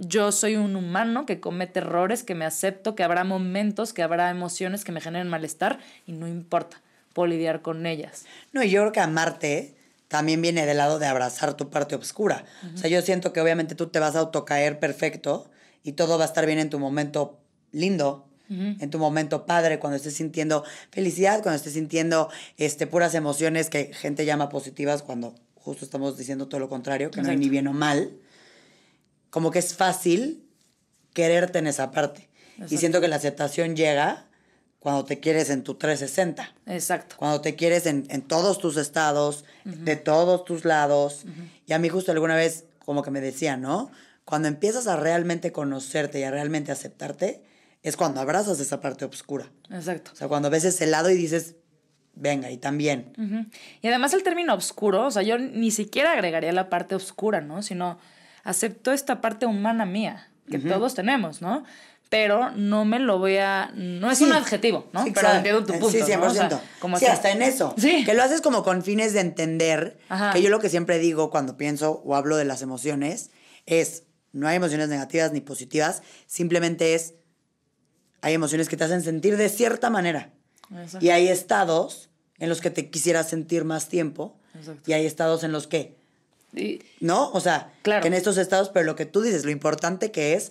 yo 0.00 0.32
soy 0.32 0.56
un 0.56 0.76
humano 0.76 1.26
que 1.26 1.40
comete 1.40 1.80
errores, 1.80 2.22
que 2.24 2.34
me 2.34 2.46
acepto, 2.46 2.94
que 2.94 3.02
habrá 3.02 3.22
momentos, 3.24 3.92
que 3.92 4.02
habrá 4.02 4.30
emociones 4.30 4.84
que 4.84 4.92
me 4.92 5.00
generen 5.00 5.28
malestar 5.28 5.78
y 6.06 6.12
no 6.12 6.26
importa, 6.26 6.80
puedo 7.12 7.26
lidiar 7.26 7.60
con 7.60 7.84
ellas. 7.84 8.24
No, 8.52 8.62
y 8.62 8.70
yo 8.70 8.80
creo 8.80 8.92
que 8.92 9.00
amarte 9.00 9.74
también 10.08 10.40
viene 10.42 10.66
del 10.66 10.78
lado 10.78 10.98
de 10.98 11.06
abrazar 11.06 11.54
tu 11.54 11.70
parte 11.70 11.94
oscura. 11.94 12.44
O 12.74 12.78
sea, 12.78 12.90
yo 12.90 13.02
siento 13.02 13.32
que 13.32 13.40
obviamente 13.40 13.74
tú 13.74 13.88
te 13.88 14.00
vas 14.00 14.16
a 14.16 14.20
autocaer 14.20 14.80
perfecto 14.80 15.50
y 15.84 15.92
todo 15.92 16.18
va 16.18 16.24
a 16.24 16.26
estar 16.26 16.46
bien 16.46 16.58
en 16.58 16.70
tu 16.70 16.78
momento 16.78 17.38
lindo, 17.70 18.26
en 18.50 18.90
tu 18.90 18.98
momento 18.98 19.46
padre, 19.46 19.78
cuando 19.78 19.96
estés 19.96 20.14
sintiendo 20.14 20.64
felicidad, 20.90 21.40
cuando 21.42 21.56
estés 21.56 21.74
sintiendo 21.74 22.28
este, 22.56 22.88
puras 22.88 23.14
emociones 23.14 23.70
que 23.70 23.92
gente 23.94 24.24
llama 24.24 24.48
positivas 24.48 25.02
cuando 25.02 25.36
justo 25.54 25.84
estamos 25.84 26.18
diciendo 26.18 26.48
todo 26.48 26.58
lo 26.58 26.68
contrario, 26.68 27.10
que 27.10 27.22
no 27.22 27.30
hay 27.30 27.36
ni 27.36 27.48
bien 27.48 27.68
o 27.68 27.72
mal. 27.72 28.10
Como 29.30 29.52
que 29.52 29.60
es 29.60 29.74
fácil 29.74 30.42
quererte 31.12 31.60
en 31.60 31.68
esa 31.68 31.92
parte. 31.92 32.28
Y 32.68 32.76
siento 32.78 33.00
que 33.00 33.08
la 33.08 33.16
aceptación 33.16 33.76
llega 33.76 34.26
cuando 34.80 35.04
te 35.04 35.20
quieres 35.20 35.50
en 35.50 35.62
tu 35.62 35.74
360. 35.74 36.52
Exacto. 36.66 37.16
Cuando 37.18 37.40
te 37.40 37.54
quieres 37.54 37.86
en, 37.86 38.06
en 38.08 38.22
todos 38.22 38.58
tus 38.58 38.76
estados, 38.76 39.44
de 39.64 39.96
todos 39.96 40.44
tus 40.44 40.64
lados. 40.64 41.24
Y 41.66 41.72
a 41.72 41.78
mí 41.78 41.88
justo 41.88 42.10
alguna 42.10 42.34
vez 42.34 42.64
como 42.84 43.02
que 43.02 43.10
me 43.10 43.20
decían, 43.20 43.60
¿no? 43.60 43.90
Cuando 44.24 44.48
empiezas 44.48 44.86
a 44.86 44.96
realmente 44.96 45.52
conocerte 45.52 46.20
y 46.20 46.24
a 46.24 46.30
realmente 46.30 46.72
aceptarte, 46.72 47.42
es 47.82 47.96
cuando 47.96 48.20
abrazas 48.20 48.60
esa 48.60 48.80
parte 48.80 49.04
oscura. 49.04 49.46
Exacto. 49.70 50.10
O 50.12 50.16
sea, 50.16 50.28
cuando 50.28 50.50
ves 50.50 50.64
ese 50.64 50.86
lado 50.86 51.10
y 51.10 51.14
dices, 51.14 51.56
venga, 52.14 52.50
y 52.50 52.58
también. 52.58 53.12
Y 53.82 53.88
además 53.88 54.12
el 54.14 54.22
término 54.22 54.54
oscuro, 54.54 55.06
o 55.06 55.10
sea, 55.10 55.22
yo 55.22 55.38
ni 55.38 55.70
siquiera 55.70 56.12
agregaría 56.12 56.52
la 56.52 56.68
parte 56.68 56.94
oscura, 56.94 57.40
¿no? 57.40 57.62
Sino 57.62 57.98
acepto 58.44 58.92
esta 58.92 59.20
parte 59.20 59.46
humana 59.46 59.86
mía, 59.86 60.28
que 60.50 60.58
todos 60.58 60.94
tenemos, 60.94 61.40
¿no? 61.42 61.64
Pero 62.08 62.50
no 62.56 62.84
me 62.84 62.98
lo 62.98 63.18
voy 63.20 63.36
a... 63.36 63.70
No 63.76 64.10
es 64.10 64.18
Sí. 64.18 64.24
un 64.24 64.32
adjetivo, 64.32 64.88
¿no? 64.92 65.04
Sí, 65.04 65.12
Pero 65.12 65.20
claro. 65.20 65.36
entiendo 65.36 65.64
tu 65.64 65.74
Eh, 65.74 65.78
punto, 65.78 65.96
Sí, 65.96 66.02
100%. 66.02 66.18
¿no? 66.18 66.26
O 66.26 66.34
sea, 66.34 66.60
como 66.80 66.98
sí, 66.98 67.04
que- 67.04 67.10
hasta 67.12 67.30
en 67.30 67.40
eso. 67.40 67.72
Sí. 67.78 68.04
Que 68.04 68.14
lo 68.14 68.22
haces 68.24 68.40
como 68.40 68.64
con 68.64 68.82
fines 68.82 69.12
de 69.12 69.20
entender. 69.20 69.96
Ajá. 70.08 70.32
Que 70.32 70.42
yo 70.42 70.50
lo 70.50 70.58
que 70.58 70.68
siempre 70.68 70.98
digo 70.98 71.30
cuando 71.30 71.56
pienso 71.56 72.02
o 72.04 72.16
hablo 72.16 72.36
de 72.36 72.44
las 72.44 72.62
emociones 72.62 73.30
es, 73.66 74.02
no 74.32 74.48
hay 74.48 74.56
emociones 74.56 74.88
negativas 74.88 75.30
ni 75.32 75.40
positivas, 75.40 76.02
simplemente 76.26 76.94
es, 76.96 77.14
hay 78.22 78.34
emociones 78.34 78.68
que 78.68 78.76
te 78.76 78.84
hacen 78.84 79.02
sentir 79.02 79.36
de 79.36 79.48
cierta 79.48 79.90
manera. 79.90 80.30
Exacto. 80.70 81.04
Y 81.04 81.10
hay 81.10 81.28
estados 81.28 82.08
en 82.38 82.48
los 82.48 82.60
que 82.60 82.70
te 82.70 82.90
quisieras 82.90 83.28
sentir 83.28 83.64
más 83.64 83.88
tiempo. 83.88 84.36
Exacto. 84.54 84.82
Y 84.90 84.94
hay 84.94 85.06
estados 85.06 85.44
en 85.44 85.52
los 85.52 85.66
que, 85.66 85.96
Y- 86.54 86.80
¿no? 87.00 87.30
O 87.32 87.40
sea, 87.40 87.72
Claro. 87.82 88.02
que 88.02 88.08
en 88.08 88.14
estos 88.14 88.36
estados, 88.36 88.70
pero 88.70 88.84
lo 88.84 88.96
que 88.96 89.06
tú 89.06 89.20
dices, 89.22 89.44
lo 89.44 89.50
importante 89.52 90.10
que 90.10 90.34
es, 90.34 90.50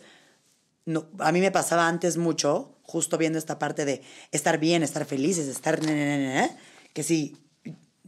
no, 0.85 1.07
a 1.19 1.31
mí 1.33 1.41
me 1.41 1.51
pasaba 1.51 1.87
antes 1.89 2.15
mucho, 2.17 2.73
justo 2.83 3.17
viendo 3.17 3.37
esta 3.37 3.59
parte 3.59 3.83
de 3.85 4.01
estar 4.31 4.59
bien, 4.59 4.81
estar 4.81 5.05
felices, 5.05 5.47
estar... 5.47 5.81
ne, 5.83 5.93
ne, 5.93 6.17
ne, 6.17 6.33
ne, 6.35 6.57
que 6.93 7.03
si 7.03 7.35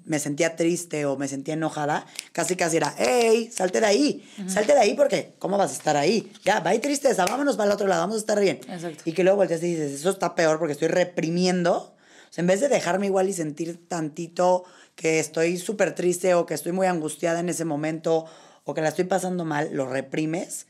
me 0.05 0.19
sentía 0.19 0.55
triste 0.55 1.05
o 1.05 1.17
me 1.17 1.27
sentía 1.27 1.53
enojada, 1.53 2.05
casi 2.31 2.55
casi 2.55 2.77
era, 2.77 2.93
hey, 2.97 3.49
salte 3.51 3.79
de 3.79 3.85
ahí, 3.87 4.29
salte 4.47 4.73
de 4.73 4.79
ahí 4.79 4.93
porque, 4.93 5.33
¿cómo 5.39 5.57
vas 5.57 5.71
a 5.71 5.73
estar 5.73 5.97
ahí? 5.97 6.31
Ya, 6.43 6.59
va 6.59 6.73
y 6.73 6.79
tristeza, 6.79 7.25
vámonos 7.25 7.55
para 7.55 7.69
el 7.69 7.73
otro 7.73 7.87
lado, 7.87 8.01
vamos 8.01 8.17
a 8.17 8.19
estar 8.19 8.39
bien. 8.39 8.59
Exacto. 8.67 9.03
Y 9.05 9.13
que 9.13 9.23
luego 9.23 9.37
volteas 9.37 9.63
y 9.63 9.67
dices, 9.67 9.91
eso 9.93 10.09
está 10.09 10.35
peor 10.35 10.59
porque 10.59 10.73
estoy 10.73 10.87
reprimiendo. 10.87 11.95
O 12.29 12.33
sea, 12.33 12.41
en 12.41 12.47
vez 12.47 12.61
de 12.61 12.69
dejarme 12.69 13.07
igual 13.07 13.29
y 13.29 13.33
sentir 13.33 13.87
tantito 13.87 14.63
que 14.95 15.19
estoy 15.19 15.57
súper 15.57 15.95
triste 15.95 16.33
o 16.33 16.45
que 16.45 16.53
estoy 16.53 16.71
muy 16.71 16.87
angustiada 16.87 17.39
en 17.39 17.49
ese 17.49 17.65
momento 17.65 18.25
o 18.63 18.73
que 18.73 18.81
la 18.81 18.89
estoy 18.89 19.05
pasando 19.05 19.45
mal, 19.45 19.69
lo 19.73 19.87
reprimes 19.87 20.67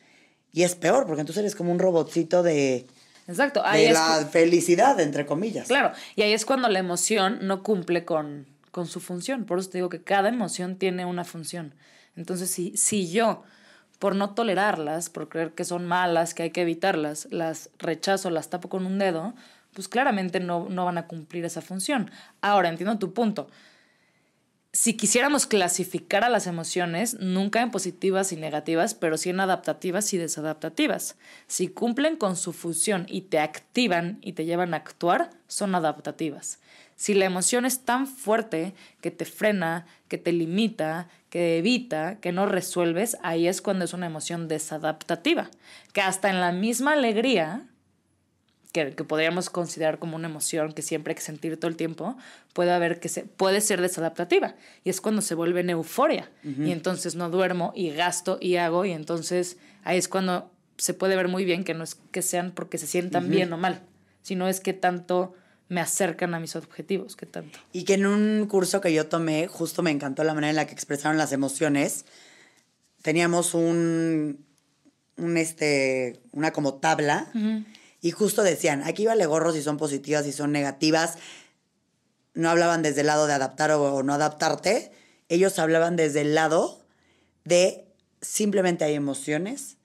y 0.54 0.64
es 0.64 0.76
peor 0.76 1.06
porque 1.06 1.22
entonces 1.22 1.42
eres 1.42 1.56
como 1.56 1.72
un 1.72 1.80
robotcito 1.80 2.44
de, 2.44 2.88
Exacto. 3.28 3.62
Ahí 3.66 3.84
de 3.84 3.88
es 3.90 3.94
la 3.94 4.28
felicidad, 4.30 5.00
entre 5.00 5.26
comillas. 5.26 5.68
Claro, 5.68 5.94
y 6.16 6.22
ahí 6.22 6.34
es 6.34 6.46
cuando 6.46 6.68
la 6.68 6.80
emoción 6.80 7.40
no 7.42 7.64
cumple 7.64 8.06
con, 8.06 8.48
con 8.72 8.88
su 8.88 9.00
función. 9.00 9.46
Por 9.46 9.60
eso 9.60 9.70
te 9.70 9.78
digo 9.78 9.90
que 9.90 10.02
cada 10.02 10.30
emoción 10.30 10.78
tiene 10.78 11.06
una 11.06 11.24
función. 11.24 11.74
Entonces, 12.16 12.50
si, 12.50 12.76
si 12.76 13.12
yo, 13.12 13.44
por 14.00 14.16
no 14.16 14.34
tolerarlas, 14.34 15.10
por 15.10 15.30
creer 15.30 15.54
que 15.54 15.64
son 15.64 15.86
malas, 15.86 16.34
que 16.34 16.44
hay 16.44 16.52
que 16.52 16.62
evitarlas, 16.62 17.28
las 17.32 17.70
rechazo, 17.78 18.30
las 18.30 18.50
tapo 18.50 18.70
con 18.70 18.86
un 18.86 18.98
dedo, 18.98 19.34
pues 19.74 19.88
claramente 19.88 20.40
no, 20.40 20.68
no 20.70 20.86
van 20.86 20.98
a 20.98 21.08
cumplir 21.08 21.46
esa 21.46 21.62
función. 21.62 22.12
Ahora, 22.42 22.70
entiendo 22.70 22.98
tu 22.98 23.14
punto. 23.14 23.50
Si 24.74 24.96
quisiéramos 24.96 25.48
clasificar 25.48 26.24
a 26.24 26.30
las 26.30 26.48
emociones, 26.48 27.16
nunca 27.20 27.62
en 27.62 27.72
positivas 27.72 28.32
y 28.32 28.38
negativas, 28.38 28.94
pero 28.94 29.18
sí 29.18 29.30
en 29.30 29.42
adaptativas 29.42 30.14
y 30.14 30.18
desadaptativas. 30.18 31.18
Si 31.48 31.68
cumplen 31.68 32.16
con 32.16 32.38
su 32.38 32.54
función 32.54 33.06
y 33.10 33.24
te 33.24 33.40
activan 33.40 34.20
y 34.22 34.32
te 34.32 34.46
llevan 34.46 34.74
a 34.74 34.78
actuar, 34.78 35.32
son 35.48 35.76
adaptativas. 35.76 36.60
Si 37.02 37.16
la 37.16 37.26
emoción 37.26 37.66
es 37.66 37.84
tan 37.84 38.06
fuerte 38.06 38.76
que 39.02 39.10
te 39.10 39.26
frena, 39.26 39.88
que 40.08 40.20
te 40.20 40.32
limita, 40.32 41.08
que 41.32 41.58
evita, 41.58 42.20
que 42.20 42.32
no 42.32 42.46
resuelves, 42.46 43.18
ahí 43.24 43.48
es 43.48 43.64
cuando 43.64 43.86
es 43.86 43.94
una 43.94 44.06
emoción 44.06 44.48
desadaptativa. 44.48 45.50
Que 45.94 46.02
hasta 46.02 46.30
en 46.30 46.40
la 46.40 46.52
misma 46.52 46.94
alegría, 46.94 47.66
que, 48.72 48.92
que 48.92 49.04
podríamos 49.04 49.50
considerar 49.50 49.98
como 49.98 50.16
una 50.16 50.28
emoción 50.28 50.74
que 50.74 50.84
siempre 50.84 51.14
hay 51.14 51.16
que 51.16 51.24
sentir 51.24 51.60
todo 51.60 51.70
el 51.70 51.76
tiempo, 51.76 52.18
puede 52.54 52.72
haber 52.72 53.00
que 53.00 53.10
se, 53.10 53.24
puede 53.24 53.62
ser 53.62 53.82
desadaptativa. 53.82 54.54
Y 54.84 54.92
es 54.92 55.02
cuando 55.02 55.24
se 55.24 55.34
vuelve 55.34 55.62
en 55.62 55.72
euforia. 55.72 56.30
Y 56.44 56.70
entonces 56.70 57.16
no 57.16 57.32
duermo 57.32 57.74
y 57.76 57.90
gasto 57.90 58.38
y 58.40 58.58
hago. 58.58 58.86
Y 58.86 58.92
entonces 58.92 59.58
ahí 59.84 59.98
es 59.98 60.08
cuando 60.08 60.52
se 60.78 60.94
puede 60.94 61.16
ver 61.16 61.30
muy 61.30 61.46
bien 61.46 61.64
que 61.64 61.74
no 61.74 61.84
es 61.84 61.96
que 61.96 62.22
sean 62.22 62.52
porque 62.52 62.78
se 62.78 62.86
sientan 62.86 63.32
bien 63.32 63.52
o 63.54 63.58
mal, 63.58 63.82
sino 64.22 64.48
es 64.48 64.60
que 64.60 64.74
tanto 64.74 65.34
me 65.72 65.80
acercan 65.80 66.34
a 66.34 66.40
mis 66.42 66.58
objetivos, 66.58 67.16
que 67.16 67.26
tanto. 67.26 67.58
Y 67.72 67.86
que 67.86 67.94
en 67.94 68.06
un 68.06 68.46
curso 68.48 68.82
que 68.82 68.92
yo 68.94 69.08
tomé, 69.08 69.48
justo 69.48 69.82
me 69.82 69.90
encantó 69.90 70.26
la 70.26 70.34
manera 70.34 70.50
en 70.50 70.58
la 70.58 70.68
que 70.68 70.74
expresaron 70.74 71.18
las 71.18 71.32
emociones. 71.32 72.04
Teníamos 73.02 73.54
un, 73.54 74.46
un 75.16 75.38
este, 75.38 76.20
una 76.34 76.52
como 76.52 76.74
tabla 76.74 77.32
y 78.02 78.12
justo 78.12 78.44
decían, 78.44 78.84
aquí 78.84 79.06
vale 79.06 79.26
gorro 79.26 79.54
si 79.54 79.62
son 79.62 79.78
positivas, 79.78 80.26
si 80.26 80.34
son 80.34 80.52
negativas. 80.52 81.18
No 82.34 82.50
hablaban 82.50 82.82
desde 82.82 83.00
el 83.00 83.08
lado 83.08 83.26
de 83.26 83.32
adaptar 83.32 83.72
o, 83.72 83.96
o 83.96 84.04
no 84.04 84.14
adaptarte. 84.14 84.92
Ellos 85.30 85.58
hablaban 85.58 85.96
desde 85.96 86.20
el 86.20 86.36
lado 86.36 86.82
de 87.46 87.86
simplemente 88.20 88.84
hay 88.84 88.96
emociones 88.96 89.78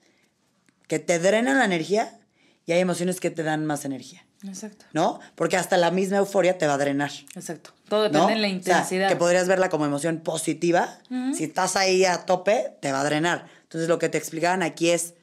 que 0.89 0.99
te 0.99 1.17
drenan 1.17 1.59
la 1.59 1.65
energía 1.65 2.19
y 2.65 2.73
hay 2.73 2.81
emociones 2.81 3.21
que 3.21 3.31
te 3.31 3.43
dan 3.43 3.65
más 3.65 3.85
energía. 3.85 4.26
Exacto. 4.43 4.85
¿no? 4.93 5.19
Porque 5.35 5.57
hasta 5.57 5.77
la 5.77 5.91
misma 5.91 6.17
euforia 6.17 6.57
te 6.57 6.67
va 6.67 6.75
a 6.75 6.77
drenar. 6.77 7.11
Exacto. 7.35 7.71
Todo 7.89 8.03
depende 8.03 8.19
¿no? 8.19 8.27
de 8.27 8.35
la 8.35 8.47
O 8.47 8.49
sea, 8.49 8.57
intensidad. 8.57 9.09
que 9.09 9.15
podrías 9.15 9.47
verla 9.47 9.69
como 9.69 9.85
emoción 9.85 10.19
positiva. 10.19 10.99
Si 11.35 11.45
estás 11.45 11.75
ahí 11.75 12.05
a 12.05 12.25
tope, 12.25 12.75
te 12.81 12.91
va 12.91 13.01
a 13.01 13.03
drenar. 13.03 13.47
Entonces, 13.63 13.89
lo 13.89 13.97
que 13.99 14.09
te 14.09 14.17
explicaban 14.17 14.61
aquí 14.63 14.89
es 14.91 15.15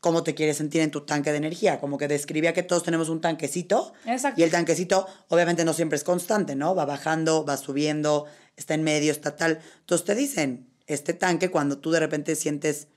cómo 0.00 0.22
te 0.22 0.34
quieres 0.34 0.56
sentir 0.56 0.80
en 0.80 0.90
tu 0.90 1.02
tanque 1.02 1.30
de 1.30 1.38
energía. 1.38 1.80
Como 1.80 1.98
que 1.98 2.08
describía 2.08 2.52
que 2.52 2.62
todos 2.62 2.82
tenemos 2.82 3.08
un 3.08 3.20
tanquecito. 3.20 3.92
Exacto. 4.06 4.40
Y 4.40 4.44
el 4.44 4.50
tanquecito, 4.50 5.06
obviamente, 5.28 5.64
no 5.64 5.72
siempre 5.72 5.96
es 5.96 6.04
constante, 6.04 6.54
¿no? 6.56 6.74
Va 6.74 6.84
bajando, 6.84 7.44
va 7.44 7.56
subiendo, 7.56 8.26
está 8.56 8.74
en 8.74 8.82
medio, 8.82 9.12
está 9.12 9.36
tal. 9.36 9.60
Entonces, 9.80 10.04
te 10.04 10.14
dicen, 10.14 10.68
este 10.86 11.14
tanque, 11.14 11.50
cuando 11.50 11.78
tú 11.78 11.90
de 11.90 12.00
repente 12.00 12.34
sientes 12.36 12.88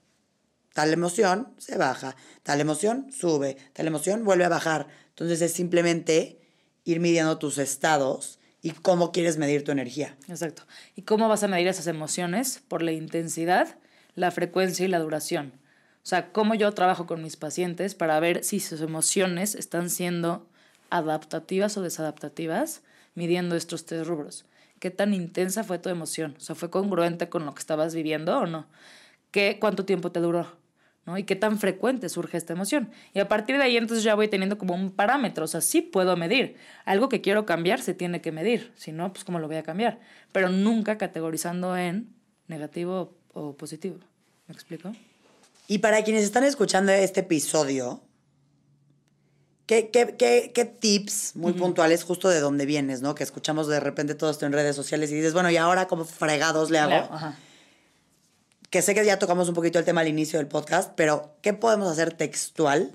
tal 0.72 0.92
emoción, 0.92 1.52
se 1.58 1.76
baja. 1.76 2.16
Tal 2.42 2.60
emoción, 2.60 3.08
sube. 3.12 3.56
Tal 3.74 3.86
emoción, 3.86 4.24
vuelve 4.24 4.44
a 4.44 4.48
bajar. 4.48 4.86
Entonces, 5.22 5.42
es 5.42 5.52
simplemente 5.52 6.40
ir 6.84 6.98
midiendo 6.98 7.38
tus 7.38 7.58
estados 7.58 8.40
y 8.60 8.70
cómo 8.70 9.12
quieres 9.12 9.38
medir 9.38 9.62
tu 9.62 9.70
energía. 9.70 10.16
Exacto. 10.26 10.64
¿Y 10.96 11.02
cómo 11.02 11.28
vas 11.28 11.44
a 11.44 11.48
medir 11.48 11.68
esas 11.68 11.86
emociones? 11.86 12.60
Por 12.66 12.82
la 12.82 12.90
intensidad, 12.90 13.76
la 14.16 14.32
frecuencia 14.32 14.84
y 14.84 14.88
la 14.88 14.98
duración. 14.98 15.52
O 16.02 16.06
sea, 16.06 16.32
cómo 16.32 16.54
yo 16.56 16.72
trabajo 16.72 17.06
con 17.06 17.22
mis 17.22 17.36
pacientes 17.36 17.94
para 17.94 18.18
ver 18.18 18.42
si 18.42 18.58
sus 18.58 18.80
emociones 18.80 19.54
están 19.54 19.90
siendo 19.90 20.48
adaptativas 20.90 21.76
o 21.76 21.82
desadaptativas, 21.82 22.82
midiendo 23.14 23.54
estos 23.54 23.86
tres 23.86 24.08
rubros. 24.08 24.44
¿Qué 24.80 24.90
tan 24.90 25.14
intensa 25.14 25.62
fue 25.62 25.78
tu 25.78 25.88
emoción? 25.88 26.34
O 26.36 26.40
sea, 26.40 26.56
¿fue 26.56 26.68
congruente 26.68 27.28
con 27.28 27.46
lo 27.46 27.54
que 27.54 27.60
estabas 27.60 27.94
viviendo 27.94 28.40
o 28.40 28.46
no? 28.46 28.66
¿Qué, 29.30 29.58
¿Cuánto 29.60 29.84
tiempo 29.84 30.10
te 30.10 30.18
duró? 30.18 30.61
¿No? 31.06 31.18
Y 31.18 31.24
qué 31.24 31.36
tan 31.36 31.58
frecuente 31.58 32.08
surge 32.08 32.36
esta 32.36 32.52
emoción. 32.52 32.90
Y 33.14 33.20
a 33.20 33.28
partir 33.28 33.56
de 33.56 33.64
ahí 33.64 33.76
entonces 33.76 34.04
ya 34.04 34.14
voy 34.14 34.28
teniendo 34.28 34.58
como 34.58 34.74
un 34.74 34.90
parámetro, 34.90 35.44
o 35.44 35.48
sea, 35.48 35.60
sí 35.60 35.82
puedo 35.82 36.16
medir. 36.16 36.56
Algo 36.84 37.08
que 37.08 37.20
quiero 37.20 37.46
cambiar 37.46 37.80
se 37.80 37.94
tiene 37.94 38.20
que 38.20 38.32
medir, 38.32 38.72
si 38.76 38.92
no, 38.92 39.12
pues 39.12 39.24
cómo 39.24 39.38
lo 39.38 39.48
voy 39.48 39.56
a 39.56 39.62
cambiar. 39.62 40.00
Pero 40.32 40.48
nunca 40.48 40.98
categorizando 40.98 41.76
en 41.76 42.08
negativo 42.46 43.14
o 43.32 43.54
positivo. 43.56 43.98
¿Me 44.46 44.54
explico? 44.54 44.92
Y 45.68 45.78
para 45.78 46.02
quienes 46.04 46.24
están 46.24 46.44
escuchando 46.44 46.92
este 46.92 47.20
episodio, 47.20 48.02
¿qué, 49.66 49.90
qué, 49.90 50.16
qué, 50.18 50.52
qué 50.54 50.64
tips 50.64 51.34
muy 51.34 51.52
puntuales 51.52 52.04
justo 52.04 52.28
de 52.28 52.40
dónde 52.40 52.66
vienes, 52.66 53.00
¿no? 53.00 53.14
Que 53.14 53.24
escuchamos 53.24 53.68
de 53.68 53.80
repente 53.80 54.14
todo 54.14 54.30
esto 54.30 54.44
en 54.44 54.52
redes 54.52 54.76
sociales 54.76 55.10
y 55.10 55.14
dices, 55.14 55.32
bueno, 55.32 55.50
¿y 55.50 55.56
ahora 55.56 55.88
cómo 55.88 56.04
fregados 56.04 56.70
le 56.70 56.78
hago? 56.78 56.90
Claro, 56.90 57.08
ajá. 57.10 57.38
Que 58.72 58.80
sé 58.80 58.94
que 58.94 59.04
ya 59.04 59.18
tocamos 59.18 59.50
un 59.50 59.54
poquito 59.54 59.78
el 59.78 59.84
tema 59.84 60.00
al 60.00 60.08
inicio 60.08 60.38
del 60.38 60.48
podcast, 60.48 60.94
pero 60.96 61.36
¿qué 61.42 61.52
podemos 61.52 61.92
hacer 61.92 62.14
textual 62.14 62.90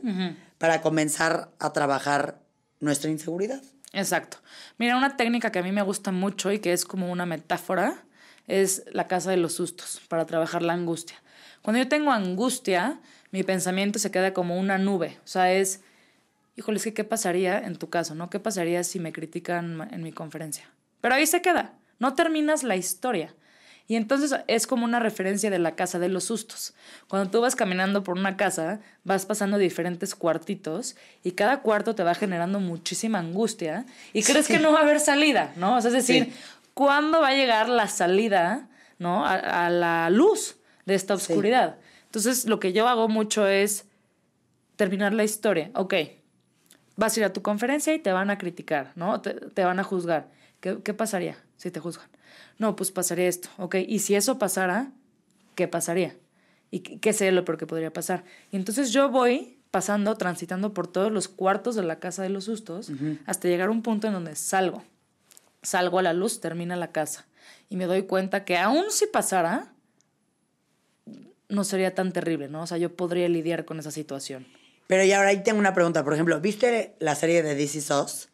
para 0.57 0.81
comenzar 0.81 1.51
a 1.59 1.71
trabajar 1.71 2.39
nuestra 2.79 3.11
inseguridad? 3.11 3.61
Exacto. 3.93 4.39
Mira, 4.79 4.97
una 4.97 5.17
técnica 5.17 5.51
que 5.51 5.59
a 5.59 5.61
mí 5.61 5.71
me 5.71 5.83
gusta 5.83 6.11
mucho 6.11 6.51
y 6.51 6.57
que 6.57 6.73
es 6.73 6.83
como 6.83 7.11
una 7.11 7.27
metáfora 7.27 8.03
es 8.47 8.85
la 8.91 9.07
casa 9.07 9.29
de 9.29 9.37
los 9.37 9.53
sustos 9.53 10.01
para 10.09 10.25
trabajar 10.25 10.63
la 10.63 10.73
angustia. 10.73 11.21
Cuando 11.61 11.77
yo 11.77 11.87
tengo 11.87 12.11
angustia, 12.11 12.99
mi 13.29 13.43
pensamiento 13.43 13.99
se 13.99 14.09
queda 14.09 14.33
como 14.33 14.59
una 14.59 14.79
nube. 14.79 15.19
O 15.25 15.27
sea, 15.27 15.53
es, 15.53 15.81
híjole, 16.55 16.77
es 16.77 16.85
que 16.85 16.95
¿qué 16.95 17.03
pasaría 17.03 17.59
en 17.59 17.75
tu 17.75 17.91
caso, 17.91 18.15
no? 18.15 18.31
¿Qué 18.31 18.39
pasaría 18.39 18.83
si 18.83 18.99
me 18.99 19.13
critican 19.13 19.87
en 19.91 20.01
mi 20.01 20.11
conferencia? 20.11 20.71
Pero 21.01 21.13
ahí 21.13 21.27
se 21.27 21.43
queda. 21.43 21.75
No 21.99 22.15
terminas 22.15 22.63
la 22.63 22.75
historia. 22.75 23.35
Y 23.89 23.95
entonces 23.95 24.37
es 24.47 24.67
como 24.67 24.83
una 24.83 24.99
referencia 24.99 25.49
de 25.49 25.59
la 25.59 25.75
casa 25.75 25.97
de 25.97 26.09
los 26.09 26.25
sustos. 26.25 26.73
Cuando 27.07 27.31
tú 27.31 27.39
vas 27.39 27.55
caminando 27.55 28.03
por 28.03 28.17
una 28.17 28.35
casa, 28.35 28.81
vas 29.05 29.25
pasando 29.25 29.57
diferentes 29.57 30.13
cuartitos 30.13 30.97
y 31.23 31.31
cada 31.31 31.61
cuarto 31.61 31.95
te 31.95 32.03
va 32.03 32.13
generando 32.13 32.59
muchísima 32.59 33.19
angustia 33.19 33.85
y 34.11 34.23
crees 34.23 34.47
que 34.47 34.59
no 34.59 34.73
va 34.73 34.79
a 34.79 34.83
haber 34.83 34.99
salida, 34.99 35.53
¿no? 35.55 35.77
O 35.77 35.81
sea, 35.81 35.87
es 35.89 35.93
decir, 35.93 36.33
¿cuándo 36.73 37.21
va 37.21 37.29
a 37.29 37.33
llegar 37.33 37.69
la 37.69 37.87
salida, 37.87 38.67
¿no? 38.99 39.25
A, 39.25 39.69
la 39.69 40.09
luz 40.09 40.57
de 40.85 40.95
esta 40.95 41.13
oscuridad. 41.13 41.77
Entonces, 42.05 42.45
lo 42.45 42.59
que 42.59 42.73
yo 42.73 42.89
hago 42.89 43.07
mucho 43.07 43.47
es 43.47 43.85
terminar 44.75 45.13
la 45.13 45.23
historia. 45.23 45.71
Ok, 45.75 45.93
vas 46.97 47.15
a 47.15 47.19
ir 47.21 47.25
a 47.25 47.31
tu 47.31 47.41
conferencia 47.41 47.93
y 47.93 47.99
te 47.99 48.11
van 48.11 48.29
a 48.31 48.37
criticar, 48.37 48.91
¿no? 48.95 49.21
Te, 49.21 49.63
van 49.63 49.79
a 49.79 49.83
juzgar. 49.83 50.29
¿Qué, 50.59 50.79
¿Qué 50.83 50.93
pasaría 50.93 51.37
si 51.55 51.71
te 51.71 51.79
juzgan? 51.79 52.09
No, 52.57 52.75
pues 52.75 52.91
pasaría 52.91 53.27
esto, 53.27 53.49
¿ok? 53.57 53.75
Y 53.87 53.99
si 53.99 54.15
eso 54.15 54.39
pasara, 54.39 54.91
¿qué 55.55 55.67
pasaría? 55.67 56.15
¿Y 56.71 56.79
qué 56.79 57.13
sería 57.13 57.31
lo 57.31 57.45
peor 57.45 57.57
que 57.57 57.67
podría 57.67 57.93
pasar? 57.93 58.23
Y 58.51 58.55
entonces 58.55 58.91
yo 58.91 59.09
voy 59.09 59.57
pasando, 59.71 60.15
transitando 60.15 60.73
por 60.73 60.87
todos 60.87 61.11
los 61.11 61.27
cuartos 61.27 61.75
de 61.75 61.83
la 61.83 61.99
casa 61.99 62.23
de 62.23 62.29
los 62.29 62.45
sustos, 62.45 62.91
hasta 63.25 63.47
llegar 63.47 63.69
a 63.69 63.71
un 63.71 63.83
punto 63.83 64.07
en 64.07 64.13
donde 64.13 64.35
salgo. 64.35 64.83
Salgo 65.61 65.99
a 65.99 66.01
la 66.01 66.13
luz, 66.13 66.39
termina 66.39 66.75
la 66.75 66.91
casa. 66.91 67.25
Y 67.69 67.75
me 67.75 67.85
doy 67.85 68.03
cuenta 68.03 68.45
que 68.45 68.57
aún 68.57 68.85
si 68.89 69.07
pasara, 69.07 69.73
no 71.49 71.63
sería 71.63 71.93
tan 71.95 72.11
terrible, 72.11 72.47
¿no? 72.47 72.63
O 72.63 72.67
sea, 72.67 72.77
yo 72.77 72.95
podría 72.95 73.27
lidiar 73.29 73.65
con 73.65 73.79
esa 73.79 73.91
situación. 73.91 74.45
Pero 74.87 75.03
y 75.03 75.11
ahora 75.11 75.29
ahí 75.29 75.43
tengo 75.43 75.59
una 75.59 75.73
pregunta. 75.73 76.03
Por 76.03 76.13
ejemplo, 76.13 76.39
¿viste 76.39 76.95
la 76.99 77.15
serie 77.15 77.43
de 77.43 77.55
DC 77.55 77.81
SOS? 77.81 78.29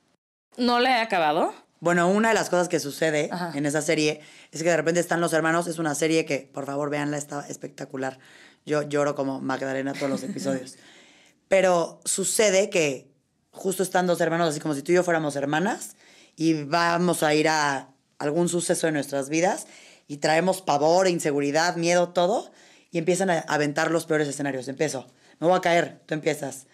No 0.58 0.80
la 0.80 1.00
he 1.00 1.02
acabado. 1.02 1.54
Bueno, 1.84 2.08
una 2.08 2.30
de 2.30 2.34
las 2.34 2.50
cosas 2.50 2.70
que 2.70 2.80
sucede 2.80 3.30
en 3.56 3.66
esa 3.66 3.82
serie 3.82 4.22
es 4.54 4.64
que 4.64 4.70
de 4.70 4.78
repente 4.78 5.02
están 5.02 5.20
los 5.20 5.34
hermanos. 5.34 5.68
Es 5.68 5.80
una 5.80 5.96
serie 5.96 6.24
que, 6.24 6.50
por 6.54 6.66
favor, 6.66 6.90
véanla, 6.90 7.18
está 7.18 7.46
espectacular. 7.50 8.20
Yo 8.66 8.84
lloro 8.84 9.16
como 9.16 9.42
Magdalena 9.42 9.92
todos 9.92 10.10
los 10.10 10.24
episodios. 10.24 10.78
Pero 11.50 12.00
sucede 12.06 12.70
que 12.70 13.12
justo 13.52 13.84
están 13.84 14.08
dos 14.08 14.22
hermanos, 14.22 14.48
así 14.48 14.62
como 14.62 14.76
si 14.76 14.82
tú 14.82 14.94
y 14.94 14.96
yo 14.96 15.04
fuéramos 15.04 15.36
hermanas, 15.36 15.98
y 16.38 16.64
vamos 16.64 17.22
a 17.22 17.34
ir 17.34 17.50
a 17.50 17.90
algún 18.18 18.48
suceso 18.48 18.88
de 18.88 18.94
nuestras 18.94 19.28
vidas 19.28 19.68
y 20.08 20.20
traemos 20.20 20.62
pavor, 20.62 21.10
inseguridad, 21.10 21.76
miedo, 21.76 22.14
todo, 22.14 22.54
y 22.92 22.98
empiezan 22.98 23.30
a 23.30 23.40
aventar 23.40 23.92
los 23.92 24.06
peores 24.06 24.30
escenarios. 24.30 24.70
Empiezo, 24.70 25.06
me 25.42 25.48
voy 25.48 25.58
a 25.58 25.60
caer, 25.60 26.00
tú 26.06 26.14
empiezas. 26.14 26.66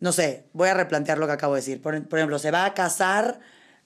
No 0.00 0.12
sé, 0.12 0.44
voy 0.52 0.68
a 0.68 0.74
replantear 0.74 1.16
lo 1.16 1.26
que 1.26 1.32
acabo 1.32 1.54
de 1.54 1.62
decir. 1.62 1.80
Por, 1.80 2.06
por 2.06 2.18
ejemplo, 2.18 2.38
se 2.38 2.50
va 2.50 2.66
a 2.66 2.74
casar 2.74 3.40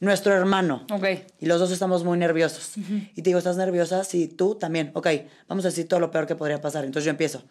nuestro 0.05 0.33
hermano. 0.33 0.87
Ok. 0.91 1.05
Y 1.41 1.47
los 1.47 1.61
dos 1.61 1.71
estamos 1.71 2.05
muy 2.05 2.19
nerviosos. 2.19 2.73
Y 2.77 3.23
te 3.23 3.23
digo, 3.23 3.39
¿estás 3.39 3.57
nerviosa? 3.57 4.05
Sí, 4.05 4.29
tú 4.29 4.55
también. 4.55 4.91
Ok, 4.95 5.09
vamos 5.49 5.65
a 5.65 5.69
decir 5.69 5.89
todo 5.89 6.01
lo 6.01 6.11
peor 6.11 6.27
que 6.27 6.37
podría 6.37 6.61
pasar. 6.61 6.85
Entonces 6.85 7.05
yo 7.05 7.11
empiezo. 7.11 7.43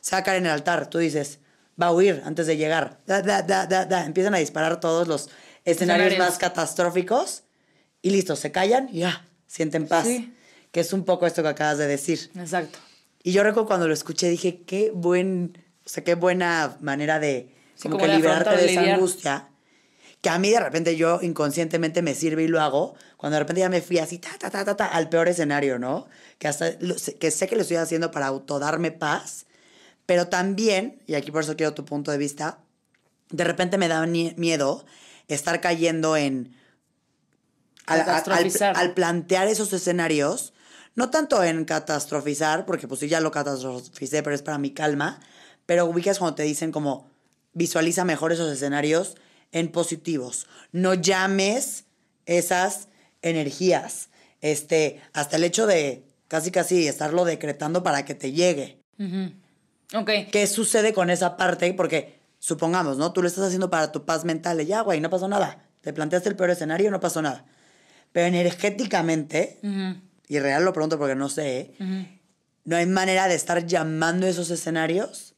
Se 0.00 0.14
va 0.16 0.20
a 0.20 0.22
caer 0.22 0.38
en 0.38 0.46
el 0.46 0.52
altar. 0.52 0.90
Tú 0.90 0.98
dices, 0.98 1.38
va 1.80 1.86
a 1.86 1.92
huir 1.92 2.22
antes 2.24 2.46
de 2.46 2.56
llegar. 2.56 3.00
Da, 3.06 3.22
da, 3.22 3.42
da, 3.42 3.66
da, 3.66 3.84
da. 3.84 4.04
Empiezan 4.04 4.34
a 4.34 4.38
disparar 4.38 4.80
todos 4.80 5.08
los 5.08 5.30
escenarios, 5.64 6.18
más 6.18 6.38
catastróficos. 6.38 7.44
Y 8.00 8.10
listo, 8.10 8.34
se 8.34 8.50
callan 8.50 8.88
y 8.90 9.00
ya, 9.00 9.28
sienten 9.46 9.86
paz. 9.86 10.06
Sí. 10.06 10.34
Que 10.72 10.80
es 10.80 10.92
un 10.92 11.04
poco 11.04 11.26
esto 11.26 11.42
que 11.42 11.48
acabas 11.48 11.78
de 11.78 11.86
decir. 11.86 12.30
Exacto. 12.36 12.78
Y 13.22 13.32
yo 13.32 13.44
recuerdo 13.44 13.68
cuando 13.68 13.86
lo 13.86 13.94
escuché, 13.94 14.28
dije, 14.28 14.62
qué 14.62 14.90
buen, 14.92 15.56
o 15.84 15.88
sea, 15.88 16.02
qué 16.02 16.14
buena 16.16 16.76
manera 16.80 17.20
de 17.20 17.54
como, 17.80 17.98
que 17.98 18.08
liberarte 18.08 18.56
de 18.56 18.72
esa 18.72 18.94
angustia 18.94 19.48
que 20.22 20.30
a 20.30 20.38
mí 20.38 20.50
de 20.50 20.60
repente 20.60 20.96
yo 20.96 21.18
inconscientemente 21.20 22.00
me 22.00 22.14
sirve 22.14 22.44
y 22.44 22.48
lo 22.48 22.60
hago, 22.60 22.94
cuando 23.16 23.34
de 23.34 23.40
repente 23.40 23.60
ya 23.60 23.68
me 23.68 23.82
fui 23.82 23.98
así, 23.98 24.18
ta, 24.18 24.30
ta, 24.38 24.50
ta, 24.50 24.64
ta, 24.64 24.76
ta 24.76 24.86
al 24.86 25.08
peor 25.08 25.28
escenario, 25.28 25.80
¿no? 25.80 26.06
Que, 26.38 26.46
hasta, 26.46 26.78
que 26.78 27.30
sé 27.32 27.48
que 27.48 27.56
lo 27.56 27.62
estoy 27.62 27.78
haciendo 27.78 28.12
para 28.12 28.28
autodarme 28.28 28.92
paz, 28.92 29.46
pero 30.06 30.28
también, 30.28 31.02
y 31.08 31.14
aquí 31.14 31.32
por 31.32 31.42
eso 31.42 31.56
quiero 31.56 31.74
tu 31.74 31.84
punto 31.84 32.12
de 32.12 32.18
vista, 32.18 32.60
de 33.30 33.42
repente 33.42 33.78
me 33.78 33.88
da 33.88 34.06
miedo 34.06 34.86
estar 35.26 35.60
cayendo 35.60 36.16
en... 36.16 36.56
Al, 37.86 38.02
al, 38.76 38.94
plantear 38.94 39.48
esos 39.48 39.72
escenarios, 39.72 40.54
no 40.94 41.10
tanto 41.10 41.42
en 41.42 41.64
catastrofizar, 41.64 42.64
porque 42.64 42.86
pues 42.86 43.00
sí 43.00 43.08
ya 43.08 43.20
lo 43.20 43.32
catastroficé, 43.32 44.22
pero 44.22 44.36
es 44.36 44.42
para 44.42 44.58
mi 44.58 44.70
calma, 44.70 45.18
pero 45.66 45.86
ubicas 45.86 46.20
cuando 46.20 46.36
te 46.36 46.44
dicen 46.44 46.70
como 46.70 47.10
visualiza 47.54 48.04
mejor 48.04 48.30
esos 48.30 48.52
escenarios 48.52 49.16
en 49.52 49.68
positivos. 49.68 50.46
No 50.72 50.94
llames 50.94 51.84
esas 52.26 52.88
energías. 53.20 54.08
Este, 54.40 55.00
hasta 55.12 55.36
el 55.36 55.44
hecho 55.44 55.66
de 55.66 56.04
casi 56.26 56.50
casi 56.50 56.88
estarlo 56.88 57.24
decretando 57.24 57.82
para 57.82 58.04
que 58.04 58.14
te 58.14 58.32
llegue. 58.32 58.80
Ok. 59.94 60.10
¿Qué 60.32 60.46
sucede 60.46 60.92
con 60.92 61.10
esa 61.10 61.36
parte? 61.36 61.72
Porque 61.74 62.18
supongamos, 62.38 62.96
¿no? 62.96 63.12
Tú 63.12 63.22
lo 63.22 63.28
estás 63.28 63.44
haciendo 63.44 63.70
para 63.70 63.92
tu 63.92 64.04
paz 64.04 64.24
mental 64.24 64.60
y 64.60 64.66
ya, 64.66 64.80
güey, 64.80 65.00
no 65.00 65.10
pasó 65.10 65.28
nada. 65.28 65.68
Te 65.80 65.92
planteaste 65.92 66.30
el 66.30 66.36
peor 66.36 66.50
escenario, 66.50 66.90
no 66.90 67.00
pasó 67.00 67.22
nada. 67.22 67.44
Pero 68.12 68.26
energéticamente, 68.26 69.58
y 70.28 70.38
real 70.38 70.64
lo 70.64 70.72
pregunto 70.72 70.98
porque 70.98 71.14
no 71.14 71.28
sé, 71.28 71.74
no 72.64 72.76
hay 72.76 72.86
manera 72.86 73.28
de 73.28 73.34
estar 73.34 73.66
llamando 73.66 74.26
esos 74.26 74.50
escenarios 74.50 75.31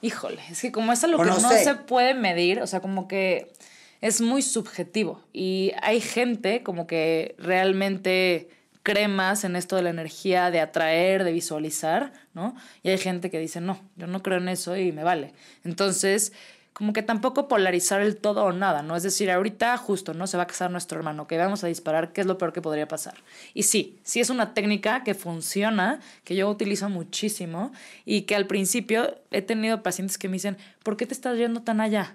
Híjole, 0.00 0.40
es 0.50 0.60
que 0.60 0.70
como 0.70 0.92
es 0.92 1.02
algo 1.02 1.22
que 1.22 1.28
no, 1.28 1.40
se 1.40 1.74
puede 1.74 2.14
medir, 2.14 2.60
o 2.60 2.66
sea, 2.66 2.80
como 2.80 3.08
que 3.08 3.52
es 4.00 4.20
muy 4.20 4.42
subjetivo. 4.42 5.22
Y 5.32 5.72
hay 5.82 6.00
gente 6.00 6.62
como 6.62 6.86
que 6.86 7.34
realmente 7.38 8.48
cree 8.84 9.08
más 9.08 9.44
en 9.44 9.56
esto 9.56 9.76
de 9.76 9.82
la 9.82 9.90
energía, 9.90 10.50
de 10.50 10.60
atraer, 10.60 11.24
de 11.24 11.32
visualizar, 11.32 12.12
¿no? 12.32 12.54
Y 12.82 12.90
hay 12.90 12.98
gente 12.98 13.30
que 13.30 13.38
dice, 13.38 13.60
no, 13.60 13.78
yo 13.96 14.06
no 14.06 14.22
creo 14.22 14.38
en 14.38 14.48
eso 14.48 14.76
y 14.76 14.92
me 14.92 15.02
vale. 15.02 15.34
Entonces, 15.64 16.32
como 16.78 16.92
que 16.92 17.02
tampoco 17.02 17.48
polarizar 17.48 18.00
el 18.00 18.16
todo 18.16 18.44
o 18.44 18.52
nada, 18.52 18.82
¿no? 18.82 18.94
Es 18.94 19.02
decir, 19.02 19.32
ahorita 19.32 19.76
justo, 19.78 20.14
¿no? 20.14 20.28
Se 20.28 20.36
va 20.36 20.44
a 20.44 20.46
casar 20.46 20.70
nuestro 20.70 20.96
hermano, 20.96 21.26
que 21.26 21.36
vamos 21.36 21.64
a 21.64 21.66
disparar, 21.66 22.12
¿qué 22.12 22.20
es 22.20 22.26
lo 22.28 22.38
peor 22.38 22.52
que 22.52 22.62
podría 22.62 22.86
pasar? 22.86 23.14
Y 23.52 23.64
sí, 23.64 23.98
sí 24.04 24.20
es 24.20 24.30
una 24.30 24.54
técnica 24.54 25.02
que 25.02 25.14
funciona, 25.14 25.98
que 26.22 26.36
yo 26.36 26.48
utilizo 26.48 26.88
muchísimo 26.88 27.72
y 28.04 28.22
que 28.22 28.36
al 28.36 28.46
principio 28.46 29.18
he 29.32 29.42
tenido 29.42 29.82
pacientes 29.82 30.18
que 30.18 30.28
me 30.28 30.34
dicen, 30.34 30.56
¿por 30.84 30.96
qué 30.96 31.04
te 31.04 31.14
estás 31.14 31.36
yendo 31.36 31.62
tan 31.62 31.80
allá? 31.80 32.14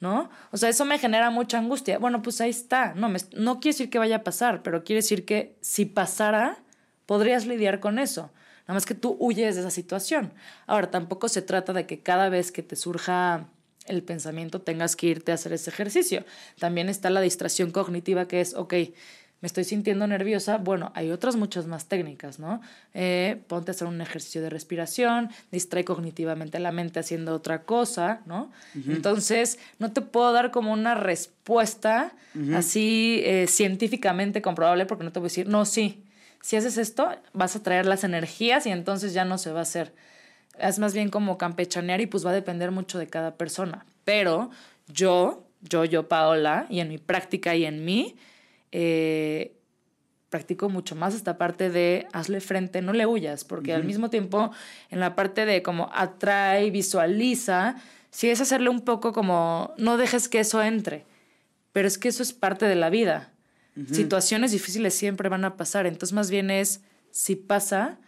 ¿No? 0.00 0.28
O 0.50 0.56
sea, 0.56 0.68
eso 0.68 0.84
me 0.84 0.98
genera 0.98 1.30
mucha 1.30 1.58
angustia. 1.58 2.00
Bueno, 2.00 2.20
pues 2.20 2.40
ahí 2.40 2.50
está. 2.50 2.94
No, 2.94 3.08
me, 3.08 3.20
no 3.36 3.60
quiere 3.60 3.74
decir 3.74 3.90
que 3.90 4.00
vaya 4.00 4.16
a 4.16 4.24
pasar, 4.24 4.64
pero 4.64 4.82
quiere 4.82 5.02
decir 5.02 5.24
que 5.24 5.56
si 5.60 5.84
pasara, 5.84 6.58
podrías 7.06 7.46
lidiar 7.46 7.78
con 7.78 8.00
eso. 8.00 8.32
Nada 8.62 8.74
más 8.74 8.86
que 8.86 8.94
tú 8.94 9.16
huyes 9.20 9.54
de 9.54 9.60
esa 9.60 9.70
situación. 9.70 10.32
Ahora, 10.66 10.90
tampoco 10.90 11.28
se 11.28 11.42
trata 11.42 11.72
de 11.72 11.86
que 11.86 12.00
cada 12.00 12.28
vez 12.28 12.50
que 12.50 12.64
te 12.64 12.74
surja 12.74 13.46
el 13.86 14.02
pensamiento 14.02 14.60
tengas 14.60 14.96
que 14.96 15.08
irte 15.08 15.32
a 15.32 15.36
hacer 15.36 15.52
ese 15.52 15.70
ejercicio. 15.70 16.24
También 16.58 16.88
está 16.88 17.10
la 17.10 17.20
distracción 17.20 17.70
cognitiva 17.70 18.26
que 18.26 18.40
es, 18.40 18.54
ok, 18.54 18.74
me 19.44 19.46
estoy 19.46 19.64
sintiendo 19.64 20.06
nerviosa, 20.06 20.56
bueno, 20.56 20.90
hay 20.94 21.10
otras 21.10 21.36
muchas 21.36 21.66
más 21.66 21.84
técnicas, 21.84 22.38
¿no? 22.38 22.62
Eh, 22.94 23.42
ponte 23.46 23.70
a 23.70 23.72
hacer 23.72 23.86
un 23.86 24.00
ejercicio 24.00 24.40
de 24.40 24.48
respiración, 24.48 25.28
distrae 25.52 25.84
cognitivamente 25.84 26.58
la 26.60 26.72
mente 26.72 27.00
haciendo 27.00 27.34
otra 27.34 27.64
cosa, 27.64 28.22
¿no? 28.24 28.50
Entonces, 28.74 29.58
no 29.78 29.92
te 29.92 30.00
puedo 30.00 30.32
dar 30.32 30.50
como 30.50 30.72
una 30.72 30.94
respuesta 30.94 32.14
así 32.54 33.20
eh, 33.24 33.46
científicamente 33.46 34.40
comprobable 34.40 34.86
porque 34.86 35.04
no 35.04 35.12
te 35.12 35.18
voy 35.18 35.26
a 35.26 35.28
decir, 35.28 35.46
no, 35.46 35.66
sí, 35.66 36.02
si 36.40 36.56
haces 36.56 36.78
esto, 36.78 37.10
vas 37.34 37.54
a 37.54 37.62
traer 37.62 37.84
las 37.84 38.02
energías 38.02 38.64
y 38.64 38.70
entonces 38.70 39.12
ya 39.12 39.26
no 39.26 39.36
se 39.36 39.52
va 39.52 39.58
a 39.58 39.62
hacer 39.64 39.92
es 40.58 40.78
más 40.78 40.94
bien 40.94 41.10
como 41.10 41.38
campechanear 41.38 42.00
y 42.00 42.06
pues 42.06 42.24
va 42.24 42.30
a 42.30 42.34
depender 42.34 42.70
mucho 42.70 42.98
de 42.98 43.06
cada 43.06 43.36
persona. 43.36 43.84
Pero 44.04 44.50
yo, 44.88 45.44
yo, 45.62 45.84
yo, 45.84 46.08
Paola, 46.08 46.66
y 46.68 46.80
en 46.80 46.88
mi 46.88 46.98
práctica 46.98 47.54
y 47.54 47.64
en 47.64 47.84
mí, 47.84 48.16
eh, 48.72 49.56
practico 50.34 50.68
mucho 50.68 50.96
más 50.96 51.14
esta 51.14 51.38
parte 51.38 51.70
de 51.70 52.08
hazle 52.12 52.40
frente, 52.40 52.82
no 52.82 52.92
le 52.92 53.06
huyas, 53.06 53.44
porque 53.44 53.72
al 53.72 53.84
mismo 53.84 54.10
tiempo 54.10 54.50
en 54.90 54.98
la 54.98 55.14
parte 55.14 55.46
de 55.46 55.62
como 55.62 55.90
atrae, 55.94 56.70
visualiza, 56.70 57.76
sí 58.10 58.30
es 58.30 58.40
hacerle 58.40 58.68
un 58.68 58.80
poco 58.80 59.12
como 59.12 59.72
no 59.76 59.96
dejes 59.96 60.28
que 60.28 60.40
eso 60.40 60.60
entre, 60.60 61.04
pero 61.72 61.86
es 61.86 61.98
que 61.98 62.08
eso 62.08 62.24
es 62.24 62.32
parte 62.32 62.66
de 62.66 62.74
la 62.74 62.90
vida. 62.90 63.30
Situaciones 63.92 64.50
difíciles 64.50 64.94
siempre 64.94 65.28
van 65.28 65.44
a 65.44 65.56
pasar, 65.56 65.86
entonces 65.86 66.12
más 66.12 66.30
bien 66.30 66.50
es 66.50 66.80
si 67.12 67.36
pasa, 67.36 67.98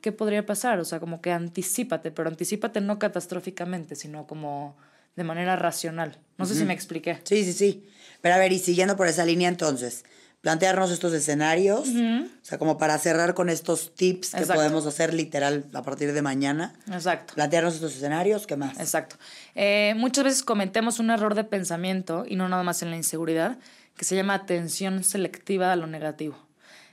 qué 0.00 0.12
podría 0.12 0.46
pasar, 0.46 0.78
o 0.80 0.84
sea, 0.84 1.00
como 1.00 1.20
que 1.20 1.32
anticipate, 1.32 2.10
pero 2.10 2.28
anticipate 2.28 2.80
no 2.80 2.98
catastróficamente, 2.98 3.96
sino 3.96 4.26
como 4.26 4.76
de 5.16 5.24
manera 5.24 5.56
racional. 5.56 6.18
No 6.36 6.46
sé 6.46 6.54
si 6.54 6.64
me 6.64 6.74
expliqué. 6.74 7.20
Sí, 7.24 7.44
sí, 7.44 7.52
sí. 7.52 7.88
Pero 8.20 8.36
a 8.36 8.38
ver, 8.38 8.52
y 8.52 8.58
siguiendo 8.58 8.96
por 8.96 9.08
esa 9.08 9.24
línea 9.24 9.48
entonces, 9.48 10.04
plantearnos 10.40 10.92
estos 10.92 11.12
escenarios, 11.12 11.88
o 11.88 12.44
sea, 12.44 12.58
como 12.58 12.78
para 12.78 12.96
cerrar 12.98 13.34
con 13.34 13.48
estos 13.48 13.94
tips 13.94 14.34
que 14.34 14.46
podemos 14.46 14.86
hacer 14.86 15.12
literal 15.12 15.64
a 15.72 15.82
partir 15.82 16.12
de 16.12 16.22
mañana. 16.22 16.74
Exacto. 16.90 17.34
Plantearnos 17.34 17.74
estos 17.74 17.96
escenarios, 17.96 18.46
¿qué 18.46 18.56
más? 18.56 18.78
Exacto. 18.78 19.16
Eh, 19.56 19.94
muchas 19.96 20.24
veces 20.24 20.42
cometemos 20.42 21.00
un 21.00 21.10
error 21.10 21.34
de 21.34 21.44
pensamiento, 21.44 22.24
y 22.26 22.36
no 22.36 22.48
nada 22.48 22.62
más 22.62 22.82
en 22.82 22.90
la 22.90 22.96
inseguridad, 22.96 23.58
que 23.96 24.04
se 24.04 24.14
llama 24.14 24.34
atención 24.34 25.02
selectiva 25.02 25.72
a 25.72 25.76
lo 25.76 25.88
negativo. 25.88 26.38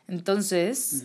Entonces, 0.08 1.04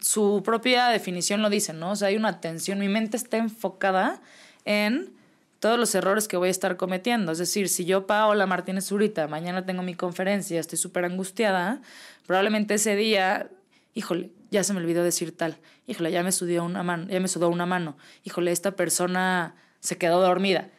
su 0.00 0.42
propia 0.44 0.88
definición 0.88 1.42
lo 1.42 1.50
dice, 1.50 1.72
¿no? 1.72 1.92
O 1.92 1.96
sea, 1.96 2.08
hay 2.08 2.16
una 2.16 2.28
atención, 2.28 2.78
mi 2.78 2.88
mente 2.88 3.16
está 3.16 3.36
enfocada 3.36 4.20
en 4.64 5.12
todos 5.60 5.78
los 5.78 5.94
errores 5.94 6.28
que 6.28 6.36
voy 6.36 6.48
a 6.48 6.50
estar 6.50 6.76
cometiendo. 6.76 7.32
Es 7.32 7.38
decir, 7.38 7.68
si 7.68 7.84
yo, 7.84 8.06
Paola 8.06 8.46
Martínez 8.46 8.86
Zurita, 8.86 9.28
mañana 9.28 9.64
tengo 9.64 9.82
mi 9.82 9.94
conferencia, 9.94 10.60
estoy 10.60 10.78
súper 10.78 11.04
angustiada, 11.04 11.80
probablemente 12.26 12.74
ese 12.74 12.96
día, 12.96 13.48
híjole, 13.94 14.30
ya 14.50 14.62
se 14.62 14.74
me 14.74 14.80
olvidó 14.80 15.02
decir 15.02 15.36
tal, 15.36 15.56
híjole, 15.86 16.12
ya 16.12 16.22
me 16.22 16.32
sudó 16.32 16.64
una 16.64 16.82
mano, 16.82 17.06
ya 17.08 17.18
me 17.18 17.28
sudó 17.28 17.48
una 17.48 17.66
mano, 17.66 17.96
híjole, 18.24 18.52
esta 18.52 18.72
persona 18.72 19.54
se 19.80 19.96
quedó 19.96 20.20
dormida. 20.20 20.70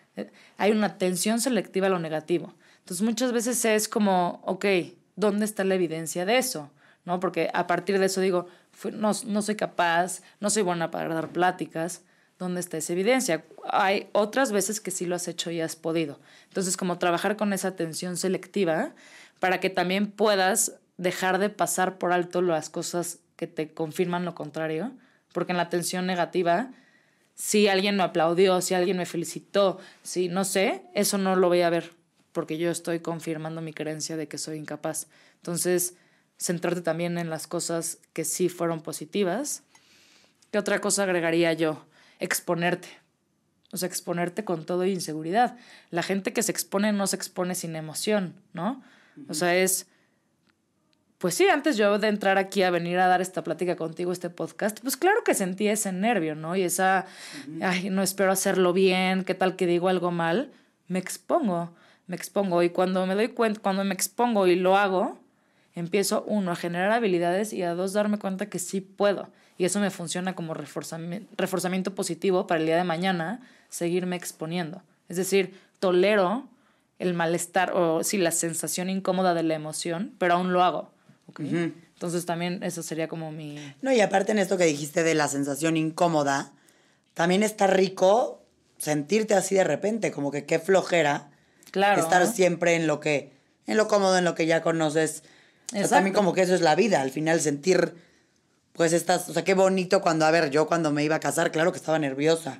Hay 0.57 0.71
una 0.71 0.87
atención 0.87 1.41
selectiva 1.41 1.87
a 1.87 1.89
lo 1.89 1.99
negativo. 1.99 2.53
Entonces 2.79 3.03
muchas 3.03 3.31
veces 3.31 3.65
es 3.65 3.87
como, 3.87 4.41
ok, 4.45 4.65
¿dónde 5.15 5.45
está 5.45 5.63
la 5.63 5.75
evidencia 5.75 6.25
de 6.25 6.37
eso? 6.37 6.69
¿No? 7.05 7.19
Porque 7.19 7.49
a 7.53 7.67
partir 7.67 7.99
de 7.99 8.05
eso 8.05 8.21
digo, 8.21 8.47
no, 8.93 9.11
no 9.25 9.41
soy 9.41 9.55
capaz, 9.55 10.21
no 10.39 10.49
soy 10.49 10.63
buena 10.63 10.91
para 10.91 11.13
dar 11.13 11.29
pláticas, 11.29 12.01
¿dónde 12.37 12.59
está 12.59 12.77
esa 12.77 12.93
evidencia? 12.93 13.45
Hay 13.69 14.09
otras 14.11 14.51
veces 14.51 14.81
que 14.81 14.91
sí 14.91 15.05
lo 15.05 15.15
has 15.15 15.27
hecho 15.27 15.51
y 15.51 15.61
has 15.61 15.75
podido. 15.75 16.19
Entonces, 16.49 16.77
como 16.77 16.97
trabajar 16.97 17.37
con 17.37 17.53
esa 17.53 17.69
atención 17.69 18.17
selectiva 18.17 18.93
para 19.39 19.59
que 19.59 19.69
también 19.69 20.11
puedas 20.11 20.73
dejar 20.97 21.39
de 21.39 21.49
pasar 21.49 21.97
por 21.97 22.13
alto 22.13 22.41
las 22.41 22.69
cosas 22.69 23.19
que 23.35 23.47
te 23.47 23.73
confirman 23.73 24.25
lo 24.25 24.35
contrario, 24.35 24.91
porque 25.33 25.51
en 25.51 25.57
la 25.57 25.63
atención 25.63 26.05
negativa, 26.05 26.71
si 27.33 27.67
alguien 27.67 27.97
me 27.97 28.03
aplaudió, 28.03 28.61
si 28.61 28.73
alguien 28.73 28.97
me 28.97 29.05
felicitó, 29.05 29.79
si 30.03 30.29
no 30.29 30.45
sé, 30.45 30.83
eso 30.93 31.17
no 31.17 31.35
lo 31.35 31.49
voy 31.49 31.61
a 31.61 31.69
ver, 31.69 31.91
porque 32.31 32.57
yo 32.57 32.71
estoy 32.71 32.99
confirmando 32.99 33.61
mi 33.61 33.73
creencia 33.73 34.15
de 34.15 34.27
que 34.27 34.37
soy 34.37 34.57
incapaz. 34.57 35.07
Entonces, 35.37 35.95
centrarte 36.37 36.81
también 36.81 37.17
en 37.17 37.29
las 37.29 37.47
cosas 37.47 37.99
que 38.13 38.25
sí 38.25 38.49
fueron 38.49 38.81
positivas. 38.81 39.63
¿Qué 40.51 40.57
otra 40.57 40.79
cosa 40.81 41.03
agregaría 41.03 41.53
yo? 41.53 41.85
exponerte. 42.19 42.87
O 43.71 43.77
sea, 43.77 43.87
exponerte 43.87 44.45
con 44.45 44.65
todo 44.65 44.85
y 44.85 44.91
inseguridad. 44.91 45.57
La 45.89 46.03
gente 46.03 46.33
que 46.33 46.43
se 46.43 46.51
expone 46.51 46.93
no 46.93 47.07
se 47.07 47.15
expone 47.15 47.55
sin 47.55 47.75
emoción, 47.75 48.35
¿no? 48.53 48.81
O 49.27 49.33
sea, 49.33 49.55
es... 49.55 49.87
Pues 51.17 51.33
sí, 51.35 51.47
antes 51.47 51.77
yo 51.77 51.97
de 51.97 52.09
entrar 52.09 52.37
aquí 52.37 52.61
a 52.63 52.69
venir 52.69 52.99
a 52.99 53.07
dar 53.07 53.21
esta 53.21 53.43
plática 53.43 53.75
contigo, 53.75 54.11
este 54.11 54.29
podcast, 54.29 54.79
pues 54.81 54.97
claro 54.97 55.23
que 55.23 55.33
sentí 55.33 55.67
ese 55.67 55.91
nervio, 55.91 56.35
¿no? 56.35 56.55
Y 56.55 56.63
esa, 56.63 57.05
ay, 57.61 57.89
no 57.89 58.03
espero 58.03 58.31
hacerlo 58.31 58.73
bien, 58.73 59.23
qué 59.23 59.33
tal 59.33 59.55
que 59.55 59.65
digo 59.65 59.87
algo 59.87 60.11
mal, 60.11 60.51
me 60.87 60.99
expongo, 60.99 61.73
me 62.05 62.17
expongo. 62.17 62.61
Y 62.63 62.69
cuando 62.69 63.05
me 63.07 63.15
doy 63.15 63.29
cuenta, 63.29 63.61
cuando 63.61 63.83
me 63.85 63.93
expongo 63.93 64.45
y 64.45 64.55
lo 64.55 64.77
hago, 64.77 65.17
empiezo, 65.75 66.23
uno, 66.27 66.51
a 66.51 66.55
generar 66.55 66.91
habilidades 66.91 67.53
y 67.53 67.61
a 67.61 67.73
dos, 67.73 67.93
darme 67.93 68.17
cuenta 68.17 68.47
que 68.47 68.59
sí 68.59 68.81
puedo 68.81 69.29
y 69.57 69.65
eso 69.65 69.79
me 69.79 69.89
funciona 69.89 70.35
como 70.35 70.53
reforzamiento, 70.53 71.95
positivo 71.95 72.47
para 72.47 72.59
el 72.59 72.65
día 72.65 72.77
de 72.77 72.83
mañana 72.83 73.39
seguirme 73.69 74.15
exponiendo. 74.15 74.81
Es 75.07 75.17
decir, 75.17 75.57
tolero 75.79 76.47
el 76.99 77.13
malestar 77.13 77.71
o 77.73 78.03
sí, 78.03 78.17
la 78.17 78.31
sensación 78.31 78.89
incómoda 78.89 79.33
de 79.33 79.43
la 79.43 79.55
emoción, 79.55 80.13
pero 80.17 80.35
aún 80.35 80.51
lo 80.51 80.63
hago. 80.63 80.91
Entonces 81.37 82.25
también 82.25 82.63
eso 82.63 82.83
sería 82.83 83.07
como 83.07 83.31
mi... 83.31 83.57
No, 83.81 83.91
y 83.91 84.01
aparte 84.01 84.33
en 84.33 84.39
esto 84.39 84.57
que 84.57 84.65
dijiste 84.65 85.03
de 85.03 85.15
la 85.15 85.27
sensación 85.27 85.77
incómoda, 85.77 86.51
también 87.13 87.43
está 87.43 87.67
rico 87.67 88.41
sentirte 88.77 89.33
así 89.33 89.55
de 89.55 89.63
repente, 89.63 90.11
como 90.11 90.31
que 90.31 90.45
qué 90.45 90.59
flojera. 90.59 91.29
Claro. 91.71 92.01
Estar 92.01 92.27
siempre 92.27 92.75
en 92.75 92.87
lo 92.87 92.99
que, 92.99 93.31
en 93.67 93.77
lo 93.77 93.87
cómodo, 93.87 94.17
en 94.17 94.25
lo 94.25 94.35
que 94.35 94.45
ya 94.45 94.61
conoces. 94.61 95.23
También 95.89 96.13
como 96.13 96.33
que 96.33 96.41
eso 96.41 96.55
es 96.55 96.61
la 96.61 96.75
vida, 96.75 97.01
al 97.01 97.11
final 97.11 97.39
sentir 97.41 97.95
pues 98.73 98.91
estás, 98.91 99.29
o 99.29 99.33
sea, 99.33 99.43
qué 99.43 99.53
bonito 99.53 100.01
cuando, 100.01 100.25
a 100.25 100.31
ver, 100.31 100.49
yo 100.49 100.67
cuando 100.67 100.91
me 100.91 101.03
iba 101.03 101.15
a 101.15 101.19
casar, 101.19 101.51
claro 101.51 101.71
que 101.71 101.77
estaba 101.77 101.97
nerviosa, 101.97 102.59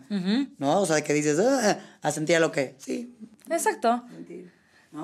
¿no? 0.57 0.79
O 0.79 0.85
sea, 0.85 1.01
que 1.03 1.13
dices, 1.13 1.37
ah, 1.39 1.79
a 2.01 2.11
sentir 2.11 2.39
lo 2.39 2.51
que, 2.51 2.75
sí. 2.77 3.13
Exacto. 3.49 4.03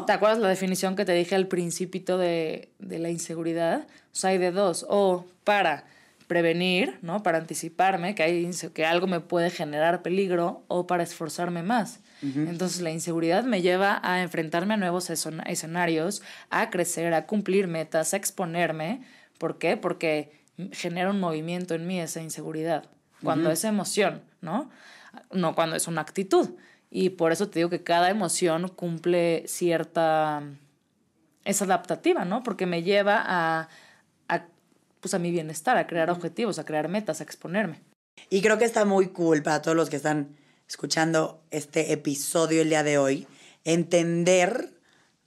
¿Te 0.08 0.14
acuerdas 0.14 0.40
la 0.40 0.48
definición 0.48 0.96
que 0.96 1.04
te 1.04 1.12
dije 1.12 1.36
al 1.36 1.48
principito 1.48 2.18
de, 2.18 2.72
de 2.80 2.98
la 2.98 3.10
inseguridad? 3.10 3.88
O 4.14 4.16
sea, 4.16 4.30
hay 4.30 4.38
de 4.38 4.52
dos, 4.52 4.86
o 4.88 5.26
para 5.44 5.84
prevenir, 6.28 6.98
¿no? 7.02 7.24
Para 7.24 7.40
anticiparme 7.40 8.16
que, 8.16 8.24
hay, 8.24 8.50
que 8.74 8.86
algo 8.86 9.06
me 9.06 9.20
puede 9.20 9.50
generar 9.50 10.02
peligro 10.02 10.64
o 10.70 10.88
para 10.88 11.04
esforzarme 11.04 11.62
más. 11.62 12.00
Entonces 12.22 12.82
la 12.82 12.92
inseguridad 12.92 13.44
me 13.44 13.62
lleva 13.64 14.00
a 14.04 14.22
enfrentarme 14.22 14.76
a 14.76 14.78
nuevos 14.78 15.10
escenarios, 15.10 16.22
a 16.50 16.70
crecer, 16.70 17.14
a 17.14 17.26
cumplir 17.26 17.68
metas, 17.68 18.14
a 18.14 18.18
exponerme. 18.18 19.02
¿Por 19.40 19.58
qué? 19.58 19.76
Porque 19.76 20.32
genera 20.72 21.10
un 21.10 21.20
movimiento 21.20 21.74
en 21.74 21.88
mí 21.88 22.00
esa 22.00 22.22
inseguridad, 22.22 22.86
cuando 23.24 23.50
es 23.50 23.64
emoción, 23.64 24.22
¿no? 24.42 24.70
No 25.32 25.56
cuando 25.56 25.76
es 25.76 25.88
una 25.88 26.02
actitud. 26.02 26.52
Y 26.92 27.10
por 27.10 27.32
eso 27.32 27.50
te 27.50 27.60
digo 27.60 27.70
que 27.70 27.84
cada 27.84 28.10
emoción 28.10 28.68
cumple 28.68 29.44
cierta... 29.48 30.44
es 31.44 31.62
adaptativa, 31.62 32.26
¿no? 32.26 32.44
Porque 32.44 32.66
me 32.68 32.84
lleva 32.84 33.24
a, 33.26 33.70
a, 34.28 34.46
pues 35.00 35.14
a 35.14 35.20
mi 35.20 35.32
bienestar, 35.32 35.78
a 35.78 35.88
crear 35.88 36.12
objetivos, 36.12 36.60
a 36.60 36.66
crear 36.66 36.88
metas, 36.88 37.20
a 37.20 37.24
exponerme. 37.24 37.82
Y 38.30 38.42
creo 38.42 38.58
que 38.60 38.66
está 38.66 38.86
muy 38.86 39.08
cool 39.08 39.42
para 39.42 39.62
todos 39.62 39.76
los 39.76 39.90
que 39.90 39.96
están 39.96 40.36
escuchando 40.72 41.44
este 41.52 41.92
episodio 41.92 42.62
el 42.62 42.70
día 42.70 42.82
de 42.82 42.98
hoy, 42.98 43.28
entender, 43.66 44.74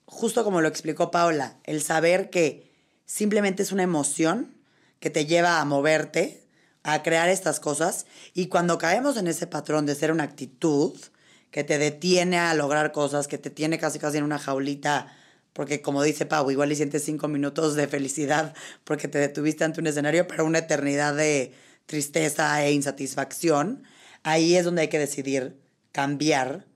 justo 0.06 0.42
como 0.42 0.62
lo 0.62 0.68
explicó 0.68 1.10
Paula, 1.10 1.58
el 1.64 1.82
saber 1.82 2.30
que 2.30 2.72
simplemente 3.04 3.62
es 3.62 3.70
una 3.70 3.82
emoción 3.82 4.54
que 5.00 5.10
te 5.10 5.26
lleva 5.26 5.60
a 5.60 5.64
moverte, 5.66 6.42
a 6.82 7.02
crear 7.02 7.28
estas 7.28 7.60
cosas. 7.60 8.06
Y 8.32 8.46
cuando 8.46 8.78
caemos 8.78 9.18
en 9.18 9.26
ese 9.26 9.46
patrón 9.46 9.84
de 9.84 9.94
ser 9.94 10.12
una 10.12 10.24
actitud 10.24 10.98
que 11.50 11.62
te 11.62 11.76
detiene 11.76 12.38
a 12.38 12.54
lograr 12.54 12.92
cosas, 12.92 13.28
que 13.28 13.36
te 13.36 13.50
tiene 13.50 13.78
casi 13.78 13.98
casi 13.98 14.16
en 14.16 14.24
una 14.24 14.38
jaulita, 14.38 15.14
porque 15.52 15.82
como 15.82 16.02
dice 16.02 16.24
Pau, 16.24 16.50
igual 16.50 16.72
y 16.72 16.76
sientes 16.76 17.04
cinco 17.04 17.28
minutos 17.28 17.74
de 17.74 17.86
felicidad 17.86 18.54
porque 18.84 19.08
te 19.08 19.18
detuviste 19.18 19.62
ante 19.64 19.80
un 19.82 19.88
escenario, 19.88 20.26
pero 20.26 20.46
una 20.46 20.60
eternidad 20.60 21.14
de 21.14 21.52
tristeza 21.84 22.64
e 22.64 22.72
insatisfacción, 22.72 23.84
ahí 24.24 24.56
es 24.56 24.64
donde 24.64 24.82
hay 24.82 24.88
que 24.88 24.98
decidir 24.98 25.56
cambiar 25.92 26.66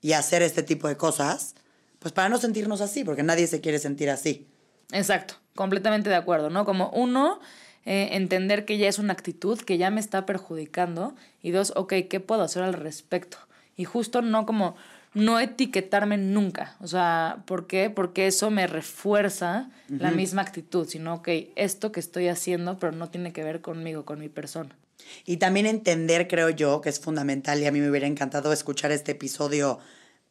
y 0.00 0.12
hacer 0.12 0.42
este 0.42 0.62
tipo 0.62 0.86
de 0.86 0.96
cosas, 0.96 1.56
pues 1.98 2.12
para 2.12 2.28
no 2.28 2.38
sentirnos 2.38 2.80
así, 2.80 3.02
porque 3.02 3.24
nadie 3.24 3.48
se 3.48 3.60
quiere 3.60 3.80
sentir 3.80 4.10
así. 4.10 4.46
Exacto, 4.92 5.34
completamente 5.56 6.10
de 6.10 6.16
acuerdo, 6.16 6.50
¿no? 6.50 6.64
Como 6.64 6.90
uno, 6.90 7.40
eh, 7.84 8.10
entender 8.12 8.64
que 8.64 8.78
ya 8.78 8.88
es 8.88 8.98
una 8.98 9.12
actitud 9.12 9.58
que 9.58 9.78
ya 9.78 9.90
me 9.90 10.00
está 10.00 10.26
perjudicando 10.26 11.16
y 11.42 11.50
dos, 11.50 11.72
ok, 11.74 11.94
¿qué 12.08 12.20
puedo 12.20 12.42
hacer 12.42 12.62
al 12.62 12.74
respecto? 12.74 13.38
Y 13.76 13.84
justo 13.84 14.22
no 14.22 14.46
como 14.46 14.76
no 15.14 15.40
etiquetarme 15.40 16.16
nunca, 16.16 16.76
o 16.80 16.86
sea, 16.86 17.42
¿por 17.46 17.66
qué? 17.66 17.90
Porque 17.90 18.26
eso 18.26 18.50
me 18.50 18.66
refuerza 18.66 19.70
la 19.88 20.10
misma 20.10 20.40
actitud, 20.40 20.88
sino, 20.88 21.14
ok, 21.14 21.28
esto 21.54 21.92
que 21.92 22.00
estoy 22.00 22.28
haciendo, 22.28 22.78
pero 22.78 22.92
no 22.92 23.10
tiene 23.10 23.32
que 23.32 23.44
ver 23.44 23.60
conmigo, 23.60 24.06
con 24.06 24.20
mi 24.20 24.30
persona. 24.30 24.74
Y 25.24 25.36
también 25.38 25.66
entender, 25.66 26.28
creo 26.28 26.50
yo, 26.50 26.80
que 26.80 26.88
es 26.88 27.00
fundamental, 27.00 27.60
y 27.60 27.66
a 27.66 27.72
mí 27.72 27.80
me 27.80 27.90
hubiera 27.90 28.06
encantado 28.06 28.52
escuchar 28.52 28.92
este 28.92 29.12
episodio 29.12 29.78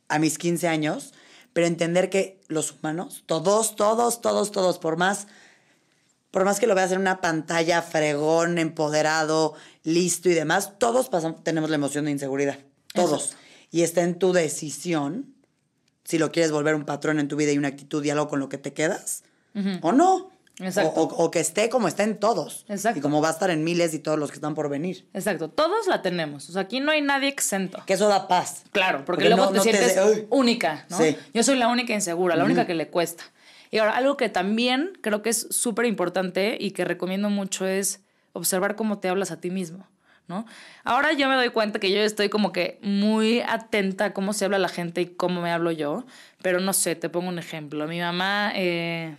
a 0.07 0.19
mis 0.19 0.37
15 0.37 0.67
años, 0.67 1.13
pero 1.53 1.67
entender 1.67 2.09
que 2.09 2.39
los 2.47 2.71
humanos, 2.71 3.23
todos, 3.25 3.75
todos, 3.75 4.21
todos, 4.21 4.51
todos, 4.51 4.79
por 4.79 4.97
más, 4.97 5.27
por 6.31 6.45
más 6.45 6.59
que 6.59 6.67
lo 6.67 6.75
veas 6.75 6.91
en 6.91 6.99
una 6.99 7.21
pantalla 7.21 7.81
fregón, 7.81 8.57
empoderado, 8.57 9.53
listo 9.83 10.29
y 10.29 10.33
demás, 10.33 10.77
todos 10.79 11.09
pasamos, 11.09 11.43
tenemos 11.43 11.69
la 11.69 11.75
emoción 11.75 12.05
de 12.05 12.11
inseguridad. 12.11 12.59
Todos. 12.93 13.35
Y 13.69 13.83
está 13.83 14.01
en 14.01 14.19
tu 14.19 14.33
decisión 14.33 15.33
si 16.03 16.17
lo 16.17 16.31
quieres 16.31 16.51
volver 16.51 16.75
un 16.75 16.85
patrón 16.85 17.19
en 17.19 17.27
tu 17.27 17.35
vida 17.35 17.51
y 17.51 17.57
una 17.57 17.69
actitud 17.69 18.03
y 18.03 18.09
algo 18.09 18.27
con 18.27 18.39
lo 18.39 18.49
que 18.49 18.57
te 18.57 18.73
quedas 18.73 19.23
o 19.81 19.91
no. 19.91 20.31
Exacto. 20.61 21.01
O, 21.01 21.31
que 21.31 21.39
esté 21.39 21.69
como 21.69 21.87
está 21.87 22.03
en 22.03 22.17
todos. 22.17 22.65
Exacto. 22.69 22.99
Y 22.99 23.01
como 23.01 23.21
va 23.21 23.29
a 23.29 23.31
estar 23.31 23.49
en 23.49 23.63
miles 23.63 23.93
y 23.93 23.99
todos 23.99 24.17
los 24.19 24.29
que 24.29 24.35
están 24.35 24.55
por 24.55 24.69
venir. 24.69 25.07
Exacto. 25.13 25.49
Todos 25.49 25.87
la 25.87 26.01
tenemos. 26.01 26.49
O 26.49 26.53
sea, 26.53 26.63
aquí 26.63 26.79
no 26.79 26.91
hay 26.91 27.01
nadie 27.01 27.29
exento. 27.29 27.83
Que 27.85 27.93
eso 27.93 28.07
da 28.07 28.27
paz. 28.27 28.63
Claro, 28.71 29.03
porque, 29.05 29.29
luego 29.29 29.51
te 29.51 29.59
sientes 29.61 29.99
única, 30.29 30.85
¿no? 30.89 30.99
Yo 31.33 31.43
soy 31.43 31.57
la 31.57 31.67
única 31.67 31.93
insegura, 31.93 32.35
la 32.35 32.43
única 32.43 32.65
que 32.65 32.73
le 32.73 32.87
cuesta. 32.87 33.23
Y 33.71 33.77
ahora, 33.77 33.95
algo 33.95 34.17
que 34.17 34.29
también 34.29 34.91
creo 35.01 35.21
que 35.21 35.29
es 35.29 35.47
súper 35.49 35.85
importante 35.85 36.57
y 36.59 36.71
que 36.71 36.83
recomiendo 36.83 37.29
mucho 37.29 37.65
es 37.65 38.01
observar 38.33 38.75
cómo 38.75 38.99
te 38.99 39.07
hablas 39.07 39.31
a 39.31 39.39
ti 39.39 39.49
mismo. 39.49 39.87
¿no? 40.27 40.45
Ahora 40.83 41.13
yo 41.13 41.27
me 41.27 41.35
doy 41.35 41.49
cuenta 41.49 41.79
que 41.79 41.91
yo 41.91 41.99
estoy 42.01 42.29
como 42.29 42.51
que 42.51 42.79
muy 42.81 43.41
atenta 43.41 44.05
a 44.05 44.13
cómo 44.13 44.33
se 44.33 44.45
habla 44.45 44.59
la 44.59 44.69
gente 44.69 45.01
y 45.01 45.07
cómo 45.07 45.41
me 45.41 45.51
hablo 45.51 45.71
yo, 45.71 46.05
pero 46.41 46.59
no 46.59 46.73
sé, 46.73 46.95
te 46.95 47.09
pongo 47.09 47.29
un 47.29 47.39
ejemplo. 47.39 47.87
Mi 47.87 47.99
mamá, 47.99 48.51
eh, 48.55 49.15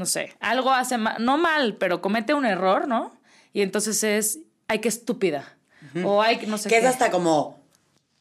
no 0.00 0.06
sé, 0.06 0.34
algo 0.40 0.72
hace 0.72 0.96
mal, 0.96 1.22
no 1.22 1.36
mal, 1.36 1.76
pero 1.76 2.00
comete 2.00 2.32
un 2.32 2.46
error, 2.46 2.88
¿no? 2.88 3.14
Y 3.52 3.60
entonces 3.60 4.02
es, 4.02 4.38
ay, 4.66 4.78
qué 4.78 4.88
estúpida. 4.88 5.58
O 6.04 6.22
hay, 6.22 6.46
no 6.46 6.56
sé. 6.56 6.70
Que 6.70 6.78
es 6.78 6.86
hasta 6.86 7.10
como 7.10 7.60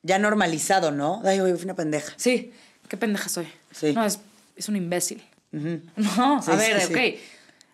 ya 0.04 0.20
normalizado, 0.20 0.92
¿no? 0.92 1.22
Ay, 1.24 1.40
fui 1.40 1.64
una 1.64 1.76
pendeja. 1.76 2.12
Sí, 2.18 2.52
qué 2.90 2.98
pendeja 2.98 3.30
soy. 3.30 3.48
Sí. 3.72 3.94
No, 3.94 4.04
es, 4.04 4.20
es 4.58 4.68
un 4.68 4.76
imbécil. 4.76 5.24
No, 5.96 6.42
a 6.46 6.56
ver, 6.58 6.86
ok. 6.86 7.20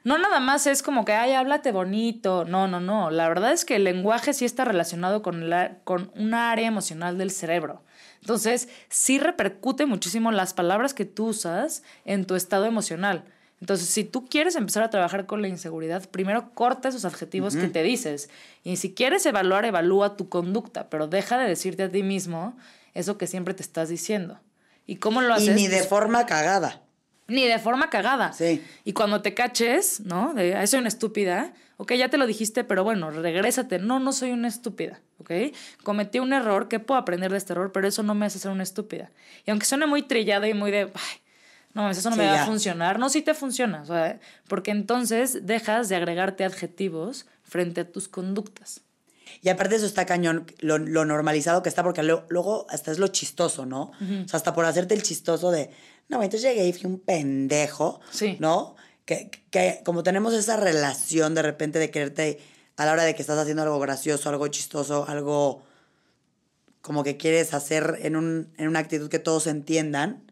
no 0.03 0.19
nada 0.19 0.39
más 0.39 0.67
es 0.67 0.83
como 0.83 1.03
que, 1.03 1.13
ay, 1.13 1.33
háblate 1.33 1.71
bonito. 1.71 2.45
No, 2.45 2.67
no, 2.67 2.79
no. 2.79 3.09
La 3.09 3.27
verdad 3.27 3.53
es 3.53 3.65
que 3.65 3.77
el 3.77 3.85
lenguaje 3.85 4.33
sí 4.33 4.45
está 4.45 4.65
relacionado 4.65 5.23
con, 5.23 5.49
la, 5.49 5.79
con 5.83 6.11
una 6.15 6.51
área 6.51 6.67
emocional 6.67 7.17
del 7.17 7.31
cerebro. 7.31 7.81
Entonces, 8.21 8.69
sí 8.87 9.17
repercute 9.17 9.87
muchísimo 9.87 10.31
las 10.31 10.53
palabras 10.53 10.93
que 10.93 11.05
tú 11.05 11.29
usas 11.29 11.81
en 12.05 12.25
tu 12.25 12.35
estado 12.35 12.65
emocional. 12.65 13.25
Entonces, 13.61 13.87
si 13.87 14.03
tú 14.03 14.25
quieres 14.27 14.55
empezar 14.55 14.83
a 14.83 14.89
trabajar 14.89 15.25
con 15.25 15.41
la 15.41 15.47
inseguridad, 15.47 16.07
primero 16.09 16.51
corta 16.53 16.89
esos 16.89 17.05
adjetivos 17.05 17.55
que 17.55 17.67
te 17.67 17.83
dices. 17.83 18.29
Y 18.63 18.75
si 18.75 18.93
quieres 18.93 19.25
evaluar, 19.25 19.65
evalúa 19.65 20.17
tu 20.17 20.27
conducta, 20.29 20.89
pero 20.89 21.07
deja 21.07 21.37
de 21.37 21.47
decirte 21.47 21.83
a 21.83 21.89
ti 21.89 22.03
mismo 22.03 22.57
eso 22.93 23.17
que 23.17 23.27
siempre 23.27 23.53
te 23.53 23.63
estás 23.63 23.89
diciendo. 23.89 24.39
¿Y 24.85 24.97
cómo 24.97 25.21
lo 25.21 25.33
haces? 25.33 25.47
Y 25.47 25.51
ni 25.61 25.67
de 25.67 25.83
forma 25.83 26.25
cagada. 26.25 26.81
Ni 27.27 27.45
de 27.45 27.57
forma 27.57 27.89
cagada. 27.89 28.33
Sí. 28.33 28.63
Y 28.83 28.93
cuando 28.93 29.21
te 29.21 29.33
caches, 29.33 30.01
¿no? 30.01 30.33
De, 30.33 30.55
"Ay, 30.55 30.67
soy 30.67 30.79
una 30.79 30.89
estúpida. 30.89 31.53
Ok, 31.77 31.93
ya 31.93 32.09
te 32.09 32.17
lo 32.17 32.27
dijiste, 32.27 32.63
pero 32.63 32.83
bueno, 32.83 33.09
regrésate. 33.09 33.79
No, 33.79 33.99
no 33.99 34.13
soy 34.13 34.31
una 34.31 34.47
estúpida. 34.47 35.01
¿Ok? 35.17 35.31
Cometí 35.83 36.19
un 36.19 36.33
error. 36.33 36.67
¿Qué 36.67 36.79
puedo 36.79 36.99
aprender 36.99 37.31
de 37.31 37.37
este 37.37 37.53
error? 37.53 37.71
Pero 37.71 37.87
eso 37.87 38.03
no 38.03 38.13
me 38.15 38.25
hace 38.27 38.37
ser 38.37 38.51
una 38.51 38.63
estúpida. 38.63 39.09
Y 39.45 39.51
aunque 39.51 39.65
suene 39.65 39.85
muy 39.87 40.03
trillada 40.03 40.47
y 40.47 40.53
muy 40.53 40.71
de, 40.71 40.81
ay, 40.93 41.19
no 41.76 41.84
mames, 41.84 41.97
eso 41.99 42.09
no 42.09 42.15
Sí, 42.15 42.21
me 42.21 42.28
va 42.28 42.34
ya. 42.36 42.43
a 42.43 42.45
funcionar. 42.47 42.97
No, 42.97 43.09
sí 43.09 43.21
te 43.21 43.34
funciona. 43.36 43.84
Porque 44.47 44.71
entonces 44.71 45.45
dejas 45.45 45.88
de 45.89 45.95
agregarte 45.97 46.43
adjetivos 46.43 47.28
frente 47.43 47.82
a 47.82 47.91
tus 47.91 48.07
conductas. 48.07 48.82
Y 49.41 49.49
aparte 49.49 49.76
eso 49.76 49.86
está 49.86 50.05
cañón, 50.05 50.47
lo, 50.59 50.78
lo 50.80 51.05
normalizado 51.05 51.61
que 51.61 51.69
está, 51.69 51.84
porque 51.84 52.01
lo- 52.01 52.26
luego 52.30 52.65
hasta 52.69 52.91
es 52.91 52.97
lo 52.99 53.09
chistoso, 53.09 53.65
¿no? 53.65 53.91
O 53.99 54.28
sea, 54.28 54.38
hasta 54.38 54.53
por 54.55 54.65
hacerte 54.65 54.93
el 54.95 55.03
chistoso 55.03 55.51
de, 55.51 55.69
no, 56.09 56.23
entonces 56.23 56.41
llegué 56.41 56.67
y 56.67 56.73
fui 56.73 56.86
un 56.89 56.99
pendejo, 56.99 57.99
Sí. 58.11 58.38
¿no? 58.39 58.76
Que, 59.05 59.30
que 59.51 59.82
como 59.86 60.01
tenemos 60.01 60.34
esa 60.34 60.57
relación 60.57 61.36
de 61.36 61.41
repente 61.43 61.78
de 61.78 61.91
quererte 61.91 62.39
a 62.78 62.86
la 62.86 62.93
hora 62.93 63.03
de 63.03 63.13
que 63.13 63.21
estás 63.21 63.38
haciendo 63.38 63.61
algo 63.63 63.78
gracioso, 63.80 64.30
algo 64.30 64.47
chistoso, 64.47 65.05
algo 65.07 65.61
como 66.82 67.03
que 67.03 67.17
quieres 67.17 67.53
hacer 67.53 67.99
en, 68.01 68.15
un, 68.15 68.53
en 68.57 68.67
una 68.67 68.80
actitud 68.80 69.09
que 69.09 69.19
todos 69.19 69.47
entiendan, 69.47 70.24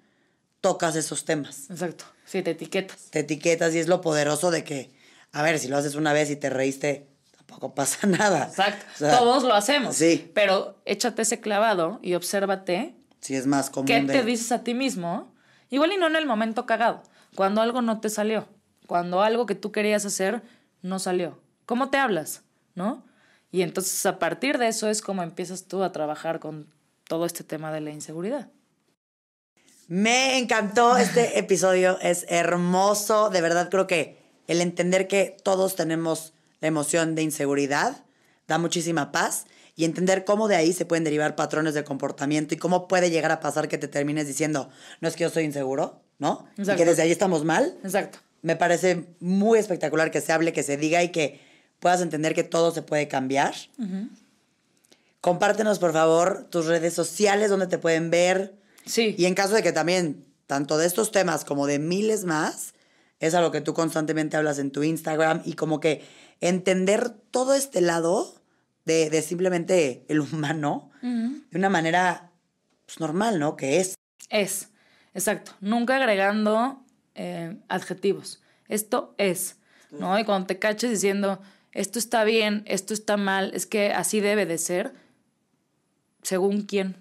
tocas 0.64 0.96
esos 0.96 1.26
temas. 1.26 1.70
Exacto. 1.70 2.06
Sí, 2.24 2.42
te 2.42 2.52
etiquetas. 2.52 3.10
Te 3.12 3.20
etiquetas 3.20 3.76
y 3.76 3.80
es 3.80 3.90
lo 3.90 4.00
poderoso 4.00 4.50
de 4.50 4.64
que, 4.64 4.92
a 5.34 5.44
ver, 5.44 5.60
si 5.60 5.68
lo 5.68 5.76
haces 5.76 5.96
una 5.96 6.14
vez 6.14 6.30
y 6.32 6.38
te 6.38 6.50
reíste, 6.50 7.10
tampoco 7.36 7.76
pasa 7.76 8.08
nada. 8.08 8.46
Exacto. 8.46 8.86
O 8.96 8.98
sea, 8.98 9.20
Todos 9.20 9.44
lo 9.44 9.54
hacemos. 9.56 9.94
Sí. 9.98 10.32
Pero 10.34 10.82
échate 10.86 11.24
ese 11.24 11.42
clavado 11.42 12.00
y 12.02 12.14
obsérvate 12.14 12.96
Sí, 13.20 13.36
es 13.36 13.46
más 13.46 13.70
común 13.70 13.88
¿Qué 13.88 14.02
de... 14.02 14.14
te 14.14 14.24
dices 14.24 14.54
a 14.54 14.64
ti 14.64 14.74
mismo? 14.74 15.34
Igual 15.70 15.92
y 15.92 15.98
no 15.98 16.08
en 16.08 16.16
el 16.16 16.26
momento 16.26 16.66
cagado, 16.66 17.04
cuando 17.36 17.62
algo 17.62 17.82
no 17.82 18.00
te 18.00 18.10
salió, 18.10 18.48
cuando 18.88 19.22
algo 19.22 19.46
que 19.46 19.56
tú 19.56 19.74
querías 19.74 20.06
hacer 20.06 20.44
no 20.82 20.98
salió. 20.98 21.42
¿Cómo 21.66 21.90
te 21.90 21.98
hablas? 21.98 22.44
¿No? 22.74 23.06
Y 23.52 23.64
entonces 23.64 24.06
a 24.06 24.18
partir 24.18 24.58
de 24.60 24.70
eso 24.70 24.90
es 24.90 25.02
como 25.02 25.24
empiezas 25.24 25.66
tú 25.66 25.84
a 25.84 25.92
trabajar 25.92 26.40
con 26.40 26.74
todo 27.06 27.26
este 27.26 27.44
tema 27.44 27.72
de 27.74 27.82
la 27.82 27.92
inseguridad. 27.92 28.50
Me 29.88 30.38
encantó 30.38 30.98
este 30.98 31.40
episodio, 31.40 32.00
es 32.02 32.26
hermoso. 32.30 33.30
De 33.30 33.42
verdad 33.42 33.70
creo 33.70 33.88
que 33.88 34.18
el 34.48 34.62
entender 34.62 35.08
que 35.08 35.36
todos 35.44 35.76
tenemos 35.76 36.34
la 36.62 36.68
emoción 36.68 37.16
de 37.16 37.22
inseguridad 37.24 38.04
da 38.48 38.58
muchísima 38.58 39.12
paz 39.12 39.46
y 39.76 39.86
entender 39.86 40.24
cómo 40.26 40.48
de 40.48 40.56
ahí 40.56 40.74
se 40.74 40.86
pueden 40.86 41.04
derivar 41.04 41.36
patrones 41.36 41.74
de 41.74 41.84
comportamiento 41.84 42.54
y 42.54 42.58
cómo 42.58 42.88
puede 42.88 43.10
llegar 43.10 43.32
a 43.32 43.40
pasar 43.40 43.68
que 43.68 43.78
te 43.78 43.88
termines 43.88 44.28
diciendo, 44.28 44.70
no 45.02 45.08
es 45.08 45.16
que 45.16 45.24
yo 45.24 45.30
soy 45.30 45.44
inseguro, 45.46 46.02
¿no? 46.20 46.46
Y 46.58 46.62
Exacto. 46.62 46.80
que 46.80 46.90
desde 46.90 47.02
ahí 47.02 47.12
estamos 47.12 47.44
mal. 47.44 47.78
Exacto. 47.84 48.20
Me 48.42 48.56
parece 48.56 49.08
muy 49.20 49.58
espectacular 49.58 50.12
que 50.12 50.22
se 50.22 50.32
hable, 50.32 50.54
que 50.54 50.64
se 50.64 50.78
diga 50.78 51.02
y 51.02 51.10
que 51.10 51.40
puedas 51.80 52.02
entender 52.02 52.36
que 52.36 52.44
todo 52.44 52.72
se 52.72 52.82
puede 52.82 53.08
cambiar. 53.08 53.54
Compártenos, 55.22 55.80
por 55.80 55.94
favor, 55.94 56.48
tus 56.50 56.66
redes 56.66 56.94
sociales, 56.94 57.50
donde 57.50 57.68
te 57.68 57.78
pueden 57.78 58.10
ver. 58.10 58.54
Sí. 58.86 59.16
Y 59.18 59.26
en 59.26 59.36
caso 59.36 59.54
de 59.54 59.64
que 59.64 59.72
también, 59.72 60.26
tanto 60.48 60.78
de 60.78 60.86
estos 60.86 61.12
temas 61.12 61.46
como 61.46 61.68
de 61.68 61.80
miles 61.80 62.26
más, 62.26 62.74
es 63.20 63.34
a 63.34 63.42
lo 63.42 63.52
que 63.52 63.62
tú 63.62 63.74
constantemente 63.74 64.38
hablas 64.38 64.60
en 64.60 64.72
tu 64.72 64.84
Instagram 64.84 65.42
y 65.46 65.54
como 65.54 65.80
que 65.80 66.04
entender 66.42 67.10
todo 67.32 67.54
este 67.54 67.80
lado 67.82 68.42
de, 68.86 69.10
de 69.10 69.22
simplemente 69.22 70.06
el 70.10 70.20
humano 70.20 70.92
de 71.02 71.58
una 71.58 71.70
manera 71.70 72.32
pues, 72.86 73.00
normal, 73.00 73.40
¿no? 73.40 73.58
Que 73.58 73.80
es. 73.80 73.96
Es, 74.30 74.70
exacto. 75.14 75.52
Nunca 75.60 75.98
agregando 75.98 76.84
eh, 77.16 77.58
adjetivos. 77.68 78.42
Esto 78.70 79.14
es, 79.18 79.58
¿no? 79.92 80.18
Y 80.18 80.24
cuando 80.24 80.48
te 80.48 80.60
caches 80.60 80.90
diciendo, 80.90 81.42
esto 81.74 82.00
está 82.00 82.24
bien, 82.24 82.64
esto 82.66 82.94
está 82.94 83.18
mal, 83.18 83.52
es 83.54 83.66
que 83.66 83.92
así 83.92 84.22
debe 84.22 84.46
de 84.46 84.58
ser, 84.58 84.94
según 86.22 86.62
quién. 86.62 86.96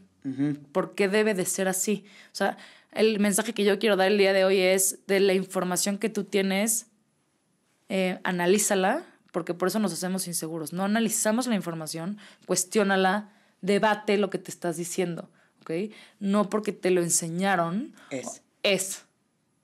¿Por 0.73 0.95
qué 0.95 1.09
debe 1.09 1.35
de 1.35 1.45
ser 1.45 1.67
así? 1.69 2.05
O 2.33 2.35
sea, 2.37 2.57
el 2.93 3.19
mensaje 3.19 3.53
que 3.55 3.65
yo 3.65 3.79
quiero 3.79 3.97
dar 3.97 4.09
el 4.09 4.19
día 4.19 4.33
de 4.33 4.45
hoy 4.45 4.61
es 4.61 5.01
de 5.07 5.19
la 5.21 5.35
información 5.35 5.99
que 5.99 6.09
tú 6.09 6.25
tienes, 6.25 6.87
eh, 7.89 8.19
analízala, 8.25 9.05
porque 9.33 9.55
por 9.55 9.69
eso 9.69 9.79
nos 9.79 9.93
hacemos 9.93 10.27
inseguros. 10.27 10.73
No 10.73 10.85
analizamos 10.85 11.47
la 11.47 11.55
información, 11.55 12.19
cuestiónala, 12.47 13.31
debate 13.63 14.17
lo 14.19 14.31
que 14.31 14.39
te 14.39 14.51
estás 14.51 14.77
diciendo, 14.77 15.29
¿ok? 15.63 15.93
No 16.21 16.49
porque 16.51 16.73
te 16.73 16.91
lo 16.91 17.03
enseñaron. 17.03 17.95
Es. 18.11 18.43
Es. 18.63 19.03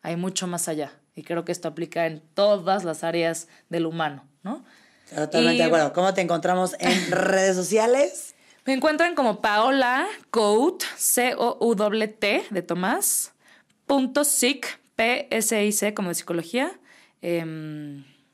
Hay 0.02 0.16
mucho 0.16 0.46
más 0.46 0.68
allá. 0.68 0.92
Y 1.14 1.22
creo 1.22 1.44
que 1.44 1.52
esto 1.52 1.68
aplica 1.68 2.06
en 2.06 2.20
todas 2.34 2.84
las 2.84 3.04
áreas 3.04 3.48
del 3.68 3.86
humano, 3.86 4.24
¿no? 4.42 4.64
Totalmente 5.14 5.54
Y- 5.54 5.58
de 5.58 5.64
acuerdo. 5.64 5.92
¿Cómo 5.92 6.14
te 6.14 6.20
encontramos 6.20 6.74
en 6.78 7.10
redes 7.10 7.56
sociales? 7.56 8.34
Me 8.64 8.74
encuentran 8.74 9.14
como 9.14 9.40
Paola 9.40 10.06
Cout, 10.30 10.82
C-O-U-T 10.96 12.46
de 12.50 12.62
Tomás, 12.62 13.32
punto 13.86 14.24
psic, 14.24 14.78
como 15.94 16.08
de 16.08 16.14
psicología. 16.14 16.78
Y 17.22 17.40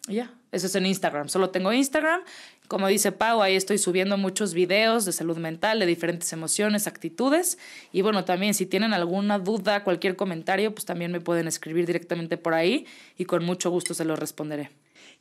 ya, 0.08 0.34
eso 0.50 0.66
es 0.66 0.74
en 0.74 0.86
Instagram. 0.86 1.28
Solo 1.28 1.50
tengo 1.50 1.72
Instagram. 1.72 2.22
Como 2.66 2.88
dice 2.88 3.12
Pau, 3.12 3.42
ahí 3.42 3.56
estoy 3.56 3.76
subiendo 3.76 4.16
muchos 4.16 4.54
videos 4.54 5.04
de 5.04 5.12
salud 5.12 5.36
mental, 5.36 5.78
de 5.78 5.86
diferentes 5.86 6.32
emociones, 6.32 6.86
actitudes. 6.86 7.58
Y 7.92 8.00
bueno, 8.00 8.24
también 8.24 8.54
si 8.54 8.64
tienen 8.64 8.94
alguna 8.94 9.38
duda, 9.38 9.84
cualquier 9.84 10.16
comentario, 10.16 10.74
pues 10.74 10.86
también 10.86 11.12
me 11.12 11.20
pueden 11.20 11.46
escribir 11.46 11.86
directamente 11.86 12.38
por 12.38 12.54
ahí 12.54 12.86
y 13.18 13.26
con 13.26 13.44
mucho 13.44 13.70
gusto 13.70 13.92
se 13.92 14.06
los 14.06 14.18
responderé. 14.18 14.70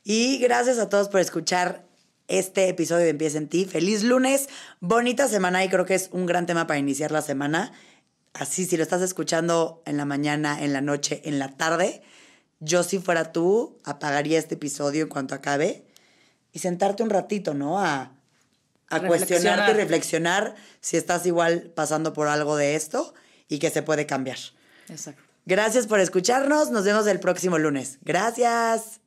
Y 0.02 0.38
gracias 0.38 0.78
a 0.78 0.88
todos 0.88 1.08
por 1.08 1.20
escuchar 1.20 1.84
este 2.28 2.68
episodio 2.68 3.04
de 3.04 3.10
Empieza 3.10 3.38
en 3.38 3.48
ti. 3.48 3.64
Feliz 3.64 4.02
lunes, 4.02 4.48
bonita 4.80 5.28
semana 5.28 5.64
y 5.64 5.68
creo 5.68 5.84
que 5.84 5.94
es 5.94 6.08
un 6.12 6.26
gran 6.26 6.46
tema 6.46 6.66
para 6.66 6.78
iniciar 6.78 7.10
la 7.10 7.22
semana. 7.22 7.72
Así, 8.32 8.64
si 8.64 8.76
lo 8.76 8.82
estás 8.82 9.02
escuchando 9.02 9.82
en 9.86 9.96
la 9.96 10.04
mañana, 10.04 10.62
en 10.62 10.72
la 10.72 10.80
noche, 10.80 11.22
en 11.24 11.38
la 11.38 11.48
tarde, 11.56 12.02
yo 12.60 12.82
si 12.82 12.98
fuera 12.98 13.32
tú, 13.32 13.78
apagaría 13.84 14.38
este 14.38 14.54
episodio 14.54 15.02
en 15.02 15.08
cuanto 15.08 15.34
acabe 15.34 15.84
y 16.52 16.58
sentarte 16.58 17.02
un 17.02 17.10
ratito, 17.10 17.54
¿no? 17.54 17.78
A, 17.78 18.12
a 18.88 18.98
Reflexionar. 18.98 19.08
cuestionarte 19.08 19.70
y 19.70 19.74
reflexionar 19.74 20.54
si 20.80 20.96
estás 20.96 21.26
igual 21.26 21.72
pasando 21.74 22.12
por 22.12 22.28
algo 22.28 22.56
de 22.56 22.74
esto 22.74 23.14
y 23.48 23.58
que 23.58 23.70
se 23.70 23.82
puede 23.82 24.06
cambiar. 24.06 24.38
Exacto. 24.88 25.22
Gracias 25.46 25.86
por 25.86 26.00
escucharnos. 26.00 26.70
Nos 26.70 26.84
vemos 26.84 27.06
el 27.06 27.20
próximo 27.20 27.58
lunes. 27.58 27.98
Gracias. 28.02 29.00